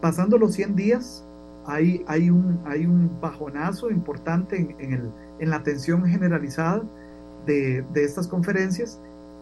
Pasando 0.00 0.38
los 0.38 0.54
100 0.54 0.76
días, 0.76 1.26
hay, 1.66 2.04
hay, 2.06 2.30
un, 2.30 2.60
hay 2.64 2.86
un 2.86 3.10
bajonazo 3.20 3.90
importante 3.90 4.74
en, 4.78 4.92
el, 4.92 5.10
en 5.38 5.50
la 5.50 5.56
atención 5.56 6.04
generalizada 6.04 6.82
de, 7.46 7.84
de, 7.92 8.04
estas 8.04 8.26
conferencias 8.28 9.00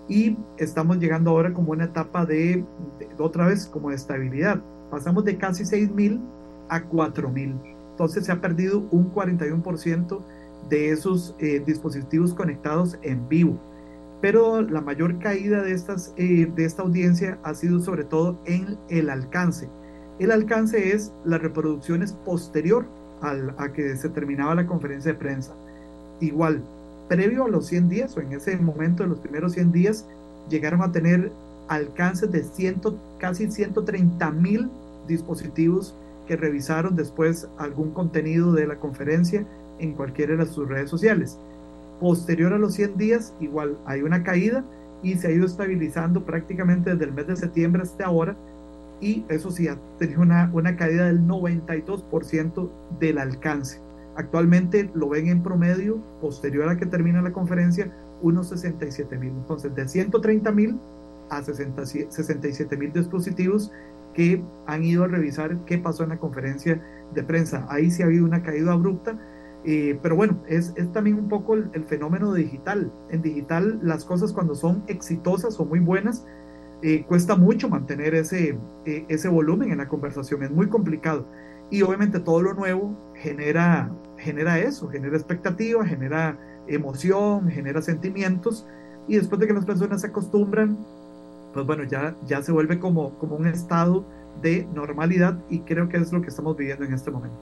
y 0.08 0.36
estamos 0.58 0.98
llegando 0.98 1.30
ahora 1.30 1.52
como 1.52 1.72
una 1.72 1.84
etapa 1.84 2.26
de, 2.26 2.64
de 2.98 3.08
otra 3.18 3.46
vez, 3.46 3.66
como 3.66 3.90
de 3.90 3.96
estabilidad. 3.96 4.60
Pasamos 4.90 5.24
de 5.24 5.36
casi 5.36 5.64
6.000 5.64 6.20
a 6.68 6.82
4.000. 6.82 7.79
Entonces 7.90 8.26
se 8.26 8.32
ha 8.32 8.40
perdido 8.40 8.86
un 8.90 9.12
41% 9.12 10.20
de 10.68 10.90
esos 10.90 11.34
eh, 11.38 11.62
dispositivos 11.64 12.34
conectados 12.34 12.98
en 13.02 13.28
vivo. 13.28 13.58
Pero 14.20 14.60
la 14.62 14.80
mayor 14.80 15.18
caída 15.18 15.62
de, 15.62 15.72
estas, 15.72 16.12
eh, 16.16 16.50
de 16.54 16.64
esta 16.64 16.82
audiencia 16.82 17.38
ha 17.42 17.54
sido 17.54 17.80
sobre 17.80 18.04
todo 18.04 18.38
en 18.44 18.76
el 18.88 19.08
alcance. 19.10 19.68
El 20.18 20.30
alcance 20.30 20.92
es 20.92 21.12
las 21.24 21.40
reproducciones 21.40 22.12
posterior 22.12 22.84
al, 23.22 23.54
a 23.56 23.72
que 23.72 23.96
se 23.96 24.10
terminaba 24.10 24.54
la 24.54 24.66
conferencia 24.66 25.12
de 25.12 25.18
prensa. 25.18 25.54
Igual, 26.20 26.62
previo 27.08 27.44
a 27.44 27.48
los 27.48 27.66
100 27.66 27.88
días 27.88 28.16
o 28.16 28.20
en 28.20 28.32
ese 28.32 28.56
momento 28.58 29.02
de 29.02 29.08
los 29.08 29.18
primeros 29.18 29.52
100 29.52 29.72
días, 29.72 30.06
llegaron 30.50 30.82
a 30.82 30.92
tener 30.92 31.32
alcances 31.68 32.30
de 32.30 32.44
ciento, 32.44 32.98
casi 33.18 33.50
130 33.50 34.30
mil 34.32 34.68
dispositivos 35.08 35.94
que 36.30 36.36
revisaron 36.36 36.94
después 36.94 37.48
algún 37.58 37.90
contenido 37.90 38.52
de 38.52 38.64
la 38.64 38.76
conferencia 38.76 39.44
en 39.80 39.94
cualquiera 39.94 40.36
de 40.36 40.46
sus 40.46 40.68
redes 40.68 40.88
sociales. 40.88 41.36
Posterior 41.98 42.52
a 42.52 42.58
los 42.58 42.74
100 42.74 42.96
días, 42.96 43.34
igual 43.40 43.76
hay 43.84 44.02
una 44.02 44.22
caída 44.22 44.64
y 45.02 45.16
se 45.16 45.26
ha 45.26 45.32
ido 45.32 45.44
estabilizando 45.44 46.24
prácticamente 46.24 46.90
desde 46.90 47.06
el 47.06 47.12
mes 47.12 47.26
de 47.26 47.34
septiembre 47.34 47.82
hasta 47.82 48.06
ahora 48.06 48.36
y 49.00 49.24
eso 49.28 49.50
sí 49.50 49.66
ha 49.66 49.76
tenido 49.98 50.22
una, 50.22 50.48
una 50.52 50.76
caída 50.76 51.06
del 51.06 51.26
92% 51.26 52.70
del 53.00 53.18
alcance. 53.18 53.80
Actualmente 54.14 54.88
lo 54.94 55.08
ven 55.08 55.26
en 55.26 55.42
promedio, 55.42 55.96
posterior 56.20 56.68
a 56.68 56.76
que 56.76 56.86
termina 56.86 57.22
la 57.22 57.32
conferencia, 57.32 57.92
unos 58.22 58.50
67 58.50 59.18
mil. 59.18 59.30
Entonces, 59.30 59.74
de 59.74 59.88
130 59.88 60.52
mil 60.52 60.78
a 61.28 61.42
67 61.42 62.76
mil 62.76 62.92
dispositivos 62.92 63.72
que 64.14 64.42
han 64.66 64.84
ido 64.84 65.04
a 65.04 65.08
revisar 65.08 65.64
qué 65.64 65.78
pasó 65.78 66.02
en 66.02 66.10
la 66.10 66.18
conferencia 66.18 66.82
de 67.14 67.22
prensa. 67.22 67.66
Ahí 67.68 67.90
sí 67.90 68.02
ha 68.02 68.06
habido 68.06 68.24
una 68.24 68.42
caída 68.42 68.72
abrupta, 68.72 69.18
eh, 69.64 69.98
pero 70.02 70.16
bueno, 70.16 70.42
es, 70.48 70.72
es, 70.76 70.90
también 70.92 71.18
un 71.18 71.28
poco 71.28 71.54
el, 71.54 71.84
fenómeno 71.86 72.32
digital. 72.32 72.92
En 73.10 73.22
digital 73.22 73.78
las 73.82 74.04
cosas 74.04 74.32
cuando 74.32 74.54
son 74.54 74.82
exitosas 74.86 75.58
o 75.60 75.64
muy 75.64 75.80
buenas, 75.80 76.26
eh, 76.82 77.04
cuesta 77.06 77.36
mucho 77.36 77.68
mantener 77.68 78.14
ese, 78.14 78.58
eh, 78.86 79.04
ese 79.08 79.28
volumen 79.28 79.70
en 79.70 79.78
la 79.78 79.88
conversación, 79.88 80.42
es 80.42 80.50
muy 80.50 80.68
complicado. 80.68 81.26
Y 81.70 81.82
obviamente 81.82 82.20
todo 82.20 82.42
lo 82.42 82.54
nuevo 82.54 82.96
genera, 83.14 83.92
genera 84.18 84.58
eso, 84.58 84.88
genera 84.88 85.16
expectativa, 85.16 85.84
genera 85.84 86.38
emoción, 86.66 87.48
genera 87.48 87.82
sentimientos, 87.82 88.66
y 89.06 89.16
después 89.16 89.40
de 89.40 89.46
que 89.46 89.52
las 89.52 89.66
personas 89.66 90.00
se 90.00 90.08
acostumbran, 90.08 90.78
pues 91.52 91.66
bueno, 91.66 91.84
ya, 91.84 92.14
ya 92.26 92.42
se 92.42 92.52
vuelve 92.52 92.78
como, 92.78 93.10
como 93.18 93.36
un 93.36 93.46
estado 93.46 94.04
de 94.40 94.66
normalidad 94.74 95.38
y 95.48 95.60
creo 95.60 95.88
que 95.88 95.96
es 95.96 96.12
lo 96.12 96.22
que 96.22 96.28
estamos 96.28 96.56
viviendo 96.56 96.84
en 96.84 96.94
este 96.94 97.10
momento. 97.10 97.36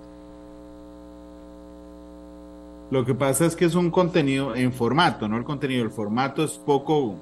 Lo 2.90 3.04
que 3.04 3.14
pasa 3.14 3.44
es 3.44 3.54
que 3.54 3.66
es 3.66 3.74
un 3.74 3.90
contenido 3.90 4.56
en 4.56 4.72
formato, 4.72 5.28
no 5.28 5.36
el 5.36 5.44
contenido, 5.44 5.84
el 5.84 5.90
formato 5.90 6.42
es 6.42 6.52
poco 6.52 7.16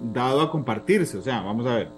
dado 0.00 0.42
a 0.42 0.50
compartirse, 0.50 1.18
o 1.18 1.22
sea, 1.22 1.40
vamos 1.42 1.66
a 1.66 1.74
ver. 1.76 1.88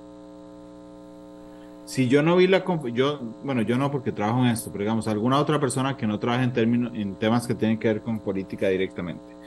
Si 1.86 2.07
yo 2.07 2.22
no 2.22 2.36
vi 2.36 2.46
la 2.46 2.64
yo 2.92 3.18
bueno, 3.42 3.62
yo 3.62 3.76
no 3.78 3.90
porque 3.90 4.12
trabajo 4.12 4.40
en 4.40 4.46
esto, 4.46 4.70
pero 4.70 4.84
digamos 4.84 5.09
alguna 5.09 5.38
otra 5.38 5.59
persona 5.59 5.96
que 5.96 6.07
no 6.07 6.18
trabaja 6.18 6.44
en 6.44 6.53
términos 6.53 6.92
en 6.94 7.14
temas 7.14 7.46
que 7.46 7.55
tienen 7.55 7.78
que 7.78 7.88
ver 7.88 8.03
con 8.03 8.20
política 8.20 8.68
directamente. 8.68 9.39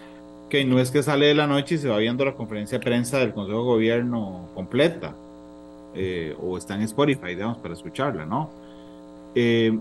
Que 0.54 0.64
no 0.66 0.78
es 0.78 0.92
que 0.92 1.02
sale 1.02 1.26
de 1.26 1.34
la 1.34 1.48
noche 1.48 1.74
y 1.74 1.78
se 1.80 1.90
va 1.90 1.98
viendo 1.98 2.24
la 2.24 2.36
conferencia 2.36 2.78
de 2.78 2.86
prensa 2.86 3.18
del 3.18 3.34
Consejo 3.34 3.58
de 3.58 3.66
Gobierno 3.66 4.50
completa, 4.54 5.16
eh, 5.96 6.36
o 6.40 6.60
está 6.60 6.76
en 6.76 6.84
Spotify, 6.84 7.30
digamos, 7.30 7.58
para 7.58 7.74
escucharla, 7.74 8.28
¿no? 8.28 8.52
Eh, 9.34 9.76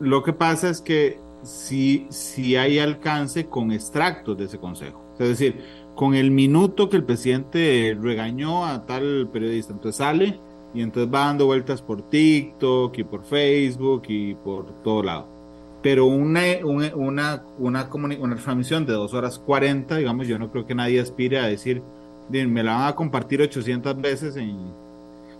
lo 0.00 0.22
que 0.22 0.34
pasa 0.34 0.68
es 0.68 0.82
que 0.82 1.18
si, 1.42 2.06
si 2.10 2.56
hay 2.56 2.78
alcance 2.78 3.46
con 3.46 3.72
extractos 3.72 4.36
de 4.36 4.44
ese 4.44 4.58
consejo. 4.58 5.00
Es 5.18 5.28
decir, 5.28 5.64
con 5.94 6.14
el 6.14 6.30
minuto 6.30 6.90
que 6.90 6.98
el 6.98 7.04
presidente 7.04 7.96
regañó 7.98 8.66
a 8.66 8.84
tal 8.84 9.30
periodista, 9.32 9.72
entonces 9.72 9.96
sale 9.96 10.40
y 10.74 10.82
entonces 10.82 11.10
va 11.10 11.20
dando 11.20 11.46
vueltas 11.46 11.80
por 11.80 12.02
TikTok 12.02 12.98
y 12.98 13.04
por 13.04 13.24
Facebook 13.24 14.02
y 14.08 14.34
por 14.34 14.82
todo 14.82 15.02
lado. 15.02 15.33
Pero 15.84 16.06
una, 16.06 16.40
una, 16.64 16.96
una, 16.96 17.44
una, 17.58 17.88
una 18.18 18.36
transmisión 18.36 18.86
de 18.86 18.94
2 18.94 19.12
horas 19.12 19.38
40, 19.38 19.98
digamos, 19.98 20.26
yo 20.26 20.38
no 20.38 20.50
creo 20.50 20.66
que 20.66 20.74
nadie 20.74 20.98
aspire 20.98 21.38
a 21.38 21.46
decir, 21.46 21.82
me 22.30 22.62
la 22.62 22.74
van 22.74 22.88
a 22.88 22.94
compartir 22.94 23.42
800 23.42 24.00
veces 24.00 24.34
en, 24.36 24.72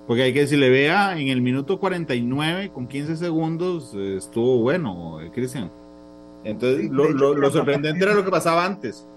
porque 0.07 0.23
hay 0.23 0.35
que 0.35 0.41
decirle, 0.41 0.69
vea, 0.69 1.19
en 1.19 1.29
el 1.29 1.41
minuto 1.41 1.81
49 1.81 2.73
con 2.75 2.87
15 2.87 3.17
segundos 3.17 3.95
estuvo 3.95 4.61
bueno, 4.61 5.17
Cristian. 5.33 5.73
Entonces, 6.45 6.91
lo, 6.91 7.09
lo, 7.09 7.35
lo, 7.35 7.51
sorprendente 7.51 8.05
era 8.05 8.13
lo 8.13 8.23
que 8.23 8.31
pasaba 8.31 8.67
antes. 8.67 9.09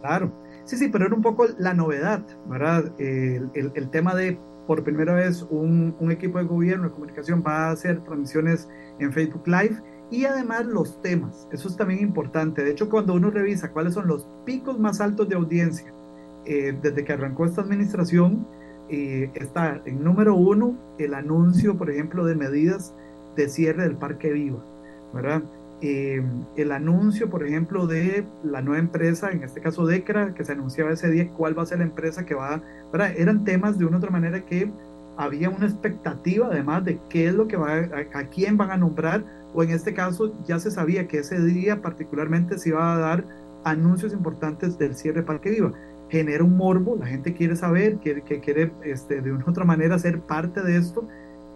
Claro, 0.00 0.32
sí, 0.64 0.76
sí, 0.76 0.88
pero 0.88 1.06
era 1.06 1.14
un 1.14 1.22
poco 1.22 1.46
la 1.58 1.74
novedad, 1.74 2.26
¿verdad? 2.48 2.92
El, 2.98 3.50
el, 3.54 3.70
el 3.76 3.88
tema 3.90 4.16
de, 4.16 4.36
por 4.66 4.82
primera 4.82 5.14
vez, 5.14 5.46
un, 5.48 5.94
un, 6.00 6.10
equipo 6.10 6.38
de 6.38 6.44
gobierno 6.44 6.88
de 6.88 6.90
comunicación 6.90 7.44
va 7.46 7.68
a 7.68 7.70
hacer 7.70 8.02
transmisiones 8.02 8.68
en 8.98 9.12
Facebook 9.12 9.46
Live 9.46 9.80
y 10.12 10.26
además 10.26 10.66
los 10.66 11.00
temas, 11.00 11.48
eso 11.50 11.68
es 11.68 11.76
también 11.76 12.00
importante. 12.00 12.62
De 12.62 12.70
hecho, 12.70 12.90
cuando 12.90 13.14
uno 13.14 13.30
revisa 13.30 13.70
cuáles 13.70 13.94
son 13.94 14.06
los 14.06 14.26
picos 14.44 14.78
más 14.78 15.00
altos 15.00 15.26
de 15.26 15.36
audiencia 15.36 15.90
eh, 16.44 16.76
desde 16.82 17.02
que 17.02 17.14
arrancó 17.14 17.46
esta 17.46 17.62
administración, 17.62 18.46
eh, 18.90 19.30
está 19.34 19.80
en 19.86 20.04
número 20.04 20.34
uno 20.36 20.76
el 20.98 21.14
anuncio, 21.14 21.78
por 21.78 21.90
ejemplo, 21.90 22.26
de 22.26 22.34
medidas 22.34 22.92
de 23.36 23.48
cierre 23.48 23.84
del 23.84 23.96
Parque 23.96 24.30
Viva, 24.30 24.58
¿verdad? 25.14 25.42
Eh, 25.80 26.22
el 26.56 26.72
anuncio, 26.72 27.30
por 27.30 27.46
ejemplo, 27.46 27.86
de 27.86 28.26
la 28.44 28.60
nueva 28.60 28.80
empresa, 28.80 29.30
en 29.30 29.42
este 29.42 29.62
caso 29.62 29.86
DECRA, 29.86 30.34
que 30.34 30.44
se 30.44 30.52
anunciaba 30.52 30.92
ese 30.92 31.10
día 31.10 31.30
cuál 31.30 31.58
va 31.58 31.62
a 31.62 31.66
ser 31.66 31.78
la 31.78 31.84
empresa 31.84 32.26
que 32.26 32.34
va, 32.34 32.60
¿verdad? 32.92 33.14
eran 33.16 33.46
temas 33.46 33.78
de 33.78 33.86
una 33.86 33.96
otra 33.96 34.10
manera 34.10 34.44
que 34.44 34.70
había 35.16 35.50
una 35.50 35.66
expectativa 35.66 36.46
además 36.46 36.84
de 36.84 36.98
qué 37.08 37.28
es 37.28 37.34
lo 37.34 37.48
que 37.48 37.56
va, 37.56 37.72
a, 37.72 38.18
a, 38.18 38.24
quién 38.24 38.56
van 38.56 38.70
a 38.70 38.76
nombrar, 38.76 39.24
o 39.54 39.62
en 39.62 39.70
este 39.70 39.94
caso 39.94 40.32
ya 40.46 40.58
se 40.58 40.70
sabía 40.70 41.08
que 41.08 41.18
ese 41.18 41.40
día 41.40 41.82
particularmente 41.82 42.58
se 42.58 42.70
iba 42.70 42.94
a 42.94 42.98
dar 42.98 43.24
anuncios 43.64 44.12
importantes 44.12 44.78
del 44.78 44.96
cierre 44.96 45.22
Parque 45.22 45.50
Viva. 45.50 45.72
Genera 46.08 46.44
un 46.44 46.56
morbo, 46.56 46.96
la 46.96 47.06
gente 47.06 47.32
quiere 47.32 47.56
saber, 47.56 47.96
quiere, 47.96 48.22
que 48.22 48.40
quiere 48.40 48.72
este, 48.82 49.20
de 49.20 49.32
una 49.32 49.44
otra 49.46 49.64
manera 49.64 49.98
ser 49.98 50.20
parte 50.20 50.62
de 50.62 50.76
esto, 50.76 51.06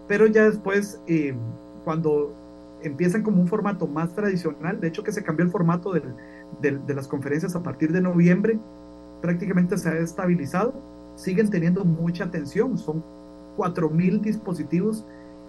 pero 0.07 0.25
ya 0.25 0.45
después, 0.45 0.99
eh, 1.07 1.35
cuando 1.83 2.33
empiezan 2.81 3.23
como 3.23 3.41
un 3.41 3.47
formato 3.47 3.87
más 3.87 4.13
tradicional, 4.13 4.79
de 4.79 4.87
hecho 4.87 5.03
que 5.03 5.11
se 5.11 5.23
cambió 5.23 5.45
el 5.45 5.51
formato 5.51 5.91
del, 5.93 6.03
del, 6.61 6.85
de 6.85 6.93
las 6.93 7.07
conferencias 7.07 7.55
a 7.55 7.63
partir 7.63 7.91
de 7.91 8.01
noviembre, 8.01 8.57
prácticamente 9.21 9.77
se 9.77 9.89
ha 9.89 9.97
estabilizado, 9.97 10.73
siguen 11.15 11.49
teniendo 11.49 11.83
mucha 11.83 12.25
atención, 12.25 12.77
son 12.77 13.03
4.000 13.57 14.21
dispositivos 14.21 15.05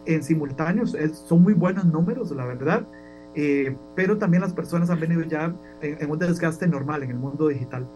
en 0.08 0.22
simultáneos, 0.22 0.94
es, 0.94 1.18
son 1.18 1.42
muy 1.42 1.54
buenos 1.54 1.84
números, 1.84 2.30
la 2.30 2.44
verdad, 2.46 2.86
eh, 3.34 3.76
pero 3.94 4.16
también 4.16 4.42
las 4.42 4.54
personas 4.54 4.90
han 4.90 4.98
venido 4.98 5.22
ya 5.22 5.54
en, 5.82 5.98
en, 6.00 6.10
un 6.10 6.18
desgaste 6.18 6.66
normal 6.66 7.02
en 7.02 7.10
el 7.10 7.16
mundo 7.16 7.48
digital. 7.48 7.86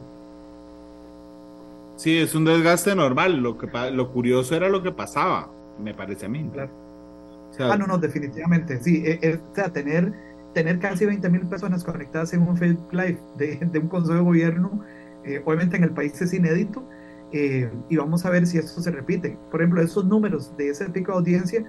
Sí, 1.96 2.18
es 2.18 2.34
un 2.34 2.44
desgaste 2.44 2.94
normal, 2.94 3.38
lo, 3.38 3.56
que, 3.56 3.68
lo 3.92 4.12
curioso 4.12 4.54
era 4.54 4.68
lo 4.68 4.82
que 4.82 4.92
pasaba, 4.92 5.50
me 5.82 5.94
parece 5.94 6.26
a 6.26 6.28
mí. 6.28 6.48
Claro. 6.52 6.70
O 7.50 7.54
sea, 7.54 7.72
ah, 7.72 7.76
no, 7.76 7.86
no, 7.86 7.98
definitivamente, 7.98 8.80
sí. 8.82 9.02
Es, 9.04 9.18
es, 9.22 9.36
o 9.36 9.54
sea, 9.54 9.72
tener, 9.72 10.12
tener 10.54 10.78
casi 10.78 11.06
20 11.06 11.28
mil 11.30 11.42
personas 11.42 11.82
conectadas 11.82 12.32
en 12.34 12.42
un 12.42 12.56
Facebook 12.56 12.92
Live 12.92 13.18
de, 13.36 13.56
de 13.56 13.78
un 13.78 13.88
consejo 13.88 14.14
de 14.14 14.24
gobierno, 14.24 14.82
eh, 15.24 15.40
obviamente 15.44 15.76
en 15.76 15.84
el 15.84 15.90
país 15.90 16.20
es 16.20 16.32
inédito, 16.34 16.82
eh, 17.32 17.70
y 17.88 17.96
vamos 17.96 18.26
a 18.26 18.30
ver 18.30 18.46
si 18.46 18.58
esto 18.58 18.80
se 18.82 18.90
repite. 18.90 19.38
Por 19.50 19.60
ejemplo, 19.60 19.80
esos 19.80 20.04
números 20.04 20.54
de 20.56 20.68
ese 20.68 20.88
pico 20.90 21.12
de 21.12 21.18
audiencia, 21.18 21.64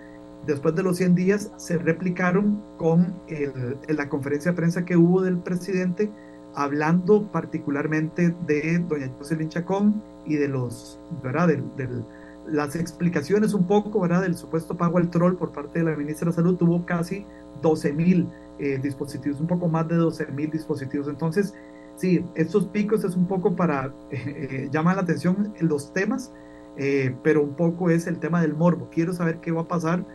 después 0.46 0.76
de 0.76 0.84
los 0.84 0.98
100 0.98 1.16
días, 1.16 1.52
se 1.58 1.78
replicaron 1.78 2.62
con 2.78 3.14
el, 3.28 3.78
la 3.88 4.10
conferencia 4.10 4.52
de 4.52 4.58
prensa 4.58 4.86
que 4.86 4.98
hubo 4.98 5.22
del 5.22 5.38
presidente, 5.38 6.10
hablando 6.56 7.32
particularmente 7.32 8.34
de 8.46 8.80
doña 8.80 9.10
Jocelyn 9.18 9.50
Chacón 9.50 10.02
y 10.26 10.36
de 10.36 10.48
los, 10.48 11.00
¿verdad? 11.24 11.48
Del 11.48 12.04
las 12.48 12.76
explicaciones 12.76 13.54
un 13.54 13.66
poco, 13.66 14.02
¿verdad? 14.02 14.22
Del 14.22 14.36
supuesto 14.36 14.76
pago 14.76 14.98
al 14.98 15.10
troll 15.10 15.36
por 15.36 15.52
parte 15.52 15.80
de 15.80 15.86
la 15.86 15.96
ministra 15.96 16.30
de 16.30 16.36
Salud 16.36 16.58
tuvo 16.58 16.86
casi 16.86 17.26
12 17.62 17.94
mil 17.94 18.28
eh, 18.60 18.80
dispositivos, 18.82 19.40
un 19.40 19.48
poco 19.48 19.68
más 19.68 19.88
de 19.88 19.96
12 19.96 20.28
mil 20.28 20.50
dispositivos. 20.50 21.08
Entonces, 21.08 21.54
sí, 21.96 22.26
estos 22.36 22.68
picos 22.68 23.04
es 23.04 23.16
un 23.16 23.28
poco 23.28 23.56
para, 23.56 23.94
eh, 24.12 24.70
llama 24.72 24.94
la 24.94 25.02
atención 25.02 25.54
los 25.60 25.94
temas, 25.94 26.32
eh, 26.78 27.16
pero 27.24 27.42
un 27.42 27.56
poco 27.56 27.90
es 27.90 28.08
el 28.08 28.20
tema 28.20 28.42
del 28.42 28.54
morbo. 28.54 28.90
Quiero 28.92 29.14
saber 29.14 29.38
qué 29.38 29.52
va 29.52 29.62
a 29.62 29.68
pasar 29.68 30.06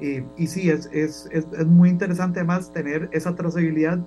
Eh, 0.00 0.24
y 0.36 0.46
sí, 0.46 0.70
es, 0.70 0.86
es, 0.92 1.28
es, 1.32 1.46
es, 1.52 1.66
muy 1.66 1.88
interesante 1.88 2.38
además 2.38 2.72
tener 2.72 3.08
esa 3.12 3.34
trazabilidad 3.34 3.98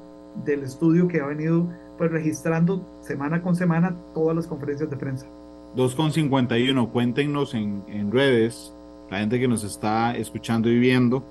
del 0.45 0.63
estudio 0.63 1.07
que 1.07 1.19
ha 1.19 1.25
venido 1.25 1.67
pues, 1.97 2.11
registrando 2.11 2.85
semana 3.01 3.41
con 3.41 3.55
semana 3.55 3.95
todas 4.13 4.35
las 4.35 4.47
conferencias 4.47 4.89
de 4.89 4.95
prensa. 4.95 5.27
2.51, 5.75 6.91
cuéntenos 6.91 7.53
en, 7.53 7.83
en 7.87 8.11
redes, 8.11 8.73
la 9.09 9.19
gente 9.19 9.39
que 9.39 9.47
nos 9.47 9.63
está 9.63 10.15
escuchando 10.15 10.69
y 10.69 10.79
viendo, 10.79 11.23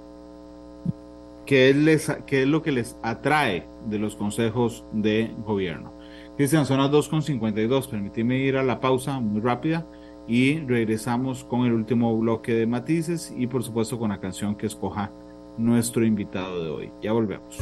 qué 1.46 1.70
es, 1.70 1.76
les, 1.76 2.12
qué 2.26 2.42
es 2.42 2.48
lo 2.48 2.62
que 2.62 2.72
les 2.72 2.96
atrae 3.02 3.66
de 3.86 3.98
los 3.98 4.16
consejos 4.16 4.84
de 4.92 5.30
gobierno. 5.46 5.92
Cristian, 6.36 6.64
son 6.64 6.78
las 6.78 6.90
2.52, 6.90 7.88
permíteme 7.88 8.38
ir 8.38 8.56
a 8.56 8.62
la 8.62 8.80
pausa 8.80 9.20
muy 9.20 9.40
rápida 9.40 9.86
y 10.26 10.60
regresamos 10.60 11.44
con 11.44 11.66
el 11.66 11.72
último 11.72 12.16
bloque 12.18 12.54
de 12.54 12.66
matices 12.66 13.32
y 13.36 13.46
por 13.46 13.62
supuesto 13.62 13.98
con 13.98 14.10
la 14.10 14.20
canción 14.20 14.54
que 14.54 14.66
escoja 14.66 15.10
nuestro 15.58 16.04
invitado 16.04 16.62
de 16.62 16.70
hoy. 16.70 16.92
Ya 17.02 17.12
volvemos. 17.12 17.58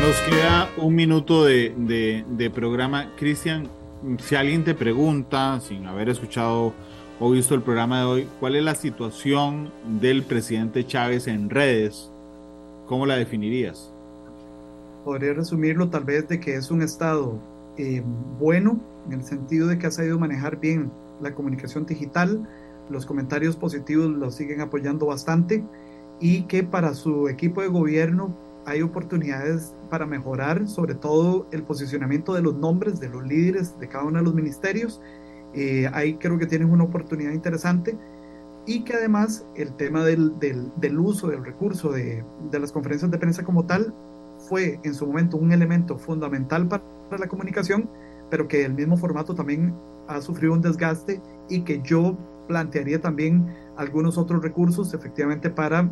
Nos 0.00 0.20
queda 0.22 0.70
un 0.76 0.94
minuto 0.94 1.44
de, 1.44 1.74
de, 1.76 2.24
de 2.28 2.50
programa. 2.50 3.12
Cristian, 3.16 3.68
si 4.18 4.36
alguien 4.36 4.64
te 4.64 4.74
pregunta, 4.74 5.60
sin 5.60 5.86
haber 5.86 6.08
escuchado 6.08 6.72
o 7.20 7.30
visto 7.30 7.54
el 7.54 7.62
programa 7.62 8.00
de 8.00 8.04
hoy, 8.04 8.28
¿cuál 8.38 8.56
es 8.56 8.62
la 8.62 8.74
situación 8.74 9.72
del 10.00 10.22
presidente 10.22 10.86
Chávez 10.86 11.26
en 11.26 11.50
redes? 11.50 12.10
¿Cómo 12.86 13.06
la 13.06 13.16
definirías? 13.16 13.92
Podría 15.04 15.32
resumirlo 15.32 15.88
tal 15.88 16.04
vez 16.04 16.28
de 16.28 16.38
que 16.38 16.54
es 16.54 16.70
un 16.70 16.82
estado 16.82 17.38
eh, 17.78 18.02
bueno, 18.38 18.80
en 19.06 19.12
el 19.14 19.24
sentido 19.24 19.68
de 19.68 19.78
que 19.78 19.86
ha 19.86 19.90
sabido 19.90 20.18
manejar 20.18 20.58
bien 20.58 20.90
la 21.20 21.34
comunicación 21.34 21.86
digital, 21.86 22.46
los 22.90 23.06
comentarios 23.06 23.56
positivos 23.56 24.10
lo 24.10 24.30
siguen 24.30 24.60
apoyando 24.60 25.06
bastante 25.06 25.64
y 26.20 26.42
que 26.42 26.64
para 26.64 26.94
su 26.94 27.28
equipo 27.28 27.62
de 27.62 27.68
gobierno 27.68 28.34
hay 28.66 28.82
oportunidades 28.82 29.74
para 29.88 30.06
mejorar, 30.06 30.68
sobre 30.68 30.94
todo 30.94 31.46
el 31.52 31.62
posicionamiento 31.62 32.34
de 32.34 32.42
los 32.42 32.54
nombres 32.56 33.00
de 33.00 33.08
los 33.08 33.22
líderes 33.24 33.78
de 33.78 33.88
cada 33.88 34.04
uno 34.04 34.18
de 34.18 34.24
los 34.24 34.34
ministerios. 34.34 35.00
Eh, 35.54 35.88
ahí 35.94 36.14
creo 36.14 36.36
que 36.36 36.46
tienen 36.46 36.70
una 36.70 36.84
oportunidad 36.84 37.32
interesante 37.32 37.96
y 38.66 38.80
que 38.80 38.94
además 38.94 39.46
el 39.54 39.72
tema 39.76 40.04
del, 40.04 40.38
del, 40.38 40.70
del 40.76 40.98
uso 40.98 41.28
del 41.28 41.44
recurso 41.44 41.90
de, 41.92 42.24
de, 42.50 42.58
las 42.58 42.72
conferencias 42.72 43.10
de 43.10 43.18
prensa 43.18 43.42
como 43.42 43.64
tal 43.64 43.94
fue 44.48 44.78
en 44.82 44.94
su 44.94 45.06
momento 45.06 45.38
un 45.38 45.52
elemento 45.52 45.96
fundamental 45.96 46.68
para 46.68 46.82
la 47.16 47.28
comunicación, 47.28 47.88
pero 48.30 48.48
que 48.48 48.64
el 48.64 48.74
mismo 48.74 48.96
formato 48.96 49.34
también 49.34 49.74
ha 50.08 50.20
sufrido 50.20 50.52
un 50.52 50.60
desgaste 50.60 51.20
y 51.48 51.62
que 51.62 51.80
yo 51.82 52.16
plantearía 52.48 53.00
también 53.00 53.46
algunos 53.76 54.18
otros 54.18 54.42
recursos 54.42 54.92
efectivamente 54.94 55.50
para 55.50 55.88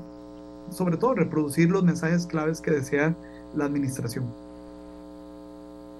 sobre 0.70 0.96
todo 0.96 1.14
reproducir 1.14 1.70
los 1.70 1.84
mensajes 1.84 2.26
claves 2.26 2.60
que 2.60 2.72
desea 2.72 3.14
la 3.54 3.66
administración. 3.66 4.24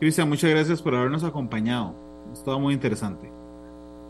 Cristian, 0.01 0.29
muchas 0.29 0.51
gracias 0.51 0.83
por 0.83 0.95
habernos 0.95 1.25
acompañado. 1.25 1.95
Es 2.33 2.43
todo 2.43 2.59
muy 2.59 2.75
interesante. 2.75 3.31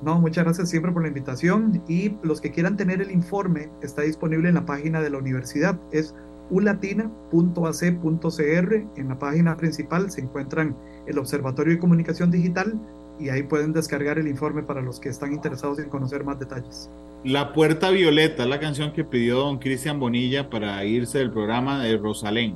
No, 0.03 0.21
muchas 0.21 0.45
gracias 0.45 0.69
siempre 0.69 0.93
por 0.93 1.03
la 1.03 1.09
invitación 1.09 1.83
y 1.89 2.17
los 2.23 2.41
que 2.41 2.51
quieran 2.51 2.77
tener 2.77 3.01
el 3.01 3.11
informe 3.11 3.71
está 3.83 4.03
disponible 4.03 4.49
en 4.49 4.57
la 4.57 4.67
página 4.67 5.01
de 5.01 5.11
la 5.11 5.19
universidad. 5.19 5.79
Es 5.91 6.15
ulatina.ac.cr. 6.51 8.75
En 8.97 9.09
la 9.09 9.19
página 9.19 9.57
principal 9.57 10.11
se 10.11 10.21
encuentran 10.21 10.77
el 11.07 11.19
Observatorio 11.19 11.75
de 11.75 11.79
Comunicación 11.79 12.31
Digital 12.31 12.79
y 13.19 13.29
ahí 13.31 13.43
pueden 13.43 13.73
descargar 13.73 14.19
el 14.19 14.29
informe 14.29 14.63
para 14.63 14.83
los 14.83 15.01
que 15.01 15.09
están 15.09 15.33
interesados 15.33 15.79
en 15.79 15.89
conocer 15.89 16.25
más 16.25 16.39
detalles. 16.39 16.91
La 17.25 17.53
Puerta 17.53 17.91
Violeta, 17.91 18.47
la 18.47 18.61
canción 18.61 18.93
que 18.93 19.05
pidió 19.05 19.39
don 19.39 19.59
Cristian 19.59 19.99
Bonilla 19.99 20.51
para 20.51 20.85
irse 20.85 21.19
del 21.19 21.31
programa 21.31 21.83
de 21.83 21.97
Rosalén. 21.97 22.55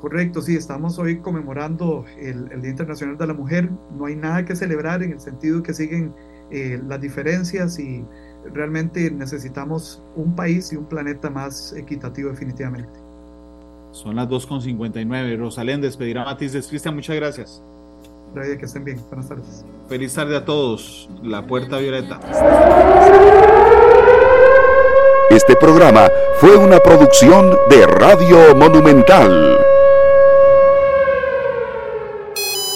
Correcto, 0.00 0.42
sí, 0.42 0.54
estamos 0.54 0.98
hoy 0.98 1.18
conmemorando 1.18 2.04
el, 2.18 2.50
el, 2.52 2.60
Día 2.60 2.72
Internacional 2.72 3.16
de 3.16 3.26
la 3.26 3.32
Mujer. 3.32 3.70
No 3.96 4.04
hay 4.04 4.16
nada 4.16 4.44
que 4.44 4.54
celebrar 4.54 5.02
en 5.02 5.12
el 5.12 5.20
sentido 5.20 5.62
que 5.62 5.72
siguen 5.72 6.12
eh, 6.50 6.78
las 6.86 7.00
diferencias 7.00 7.78
y 7.78 8.04
realmente 8.52 9.10
necesitamos 9.10 10.02
un 10.14 10.36
país 10.36 10.72
y 10.72 10.76
un 10.76 10.84
planeta 10.84 11.30
más 11.30 11.72
equitativo 11.72 12.30
definitivamente. 12.30 13.03
Son 13.94 14.16
las 14.16 14.28
2.59. 14.28 15.38
Rosalén, 15.38 15.80
despedirá 15.80 16.22
a 16.22 16.24
Matices. 16.24 16.66
Cristian, 16.66 16.96
muchas 16.96 17.14
gracias. 17.14 17.62
Gracias, 18.34 18.58
que 18.58 18.64
estén 18.64 18.84
bien. 18.84 19.00
Buenas 19.08 19.28
tardes. 19.28 19.64
Feliz 19.88 20.12
tarde 20.12 20.36
a 20.36 20.44
todos. 20.44 21.08
La 21.22 21.46
Puerta 21.46 21.78
Violeta. 21.78 22.18
Este 25.30 25.54
programa 25.54 26.08
fue 26.40 26.56
una 26.56 26.80
producción 26.80 27.56
de 27.70 27.86
Radio 27.86 28.56
Monumental. 28.56 29.58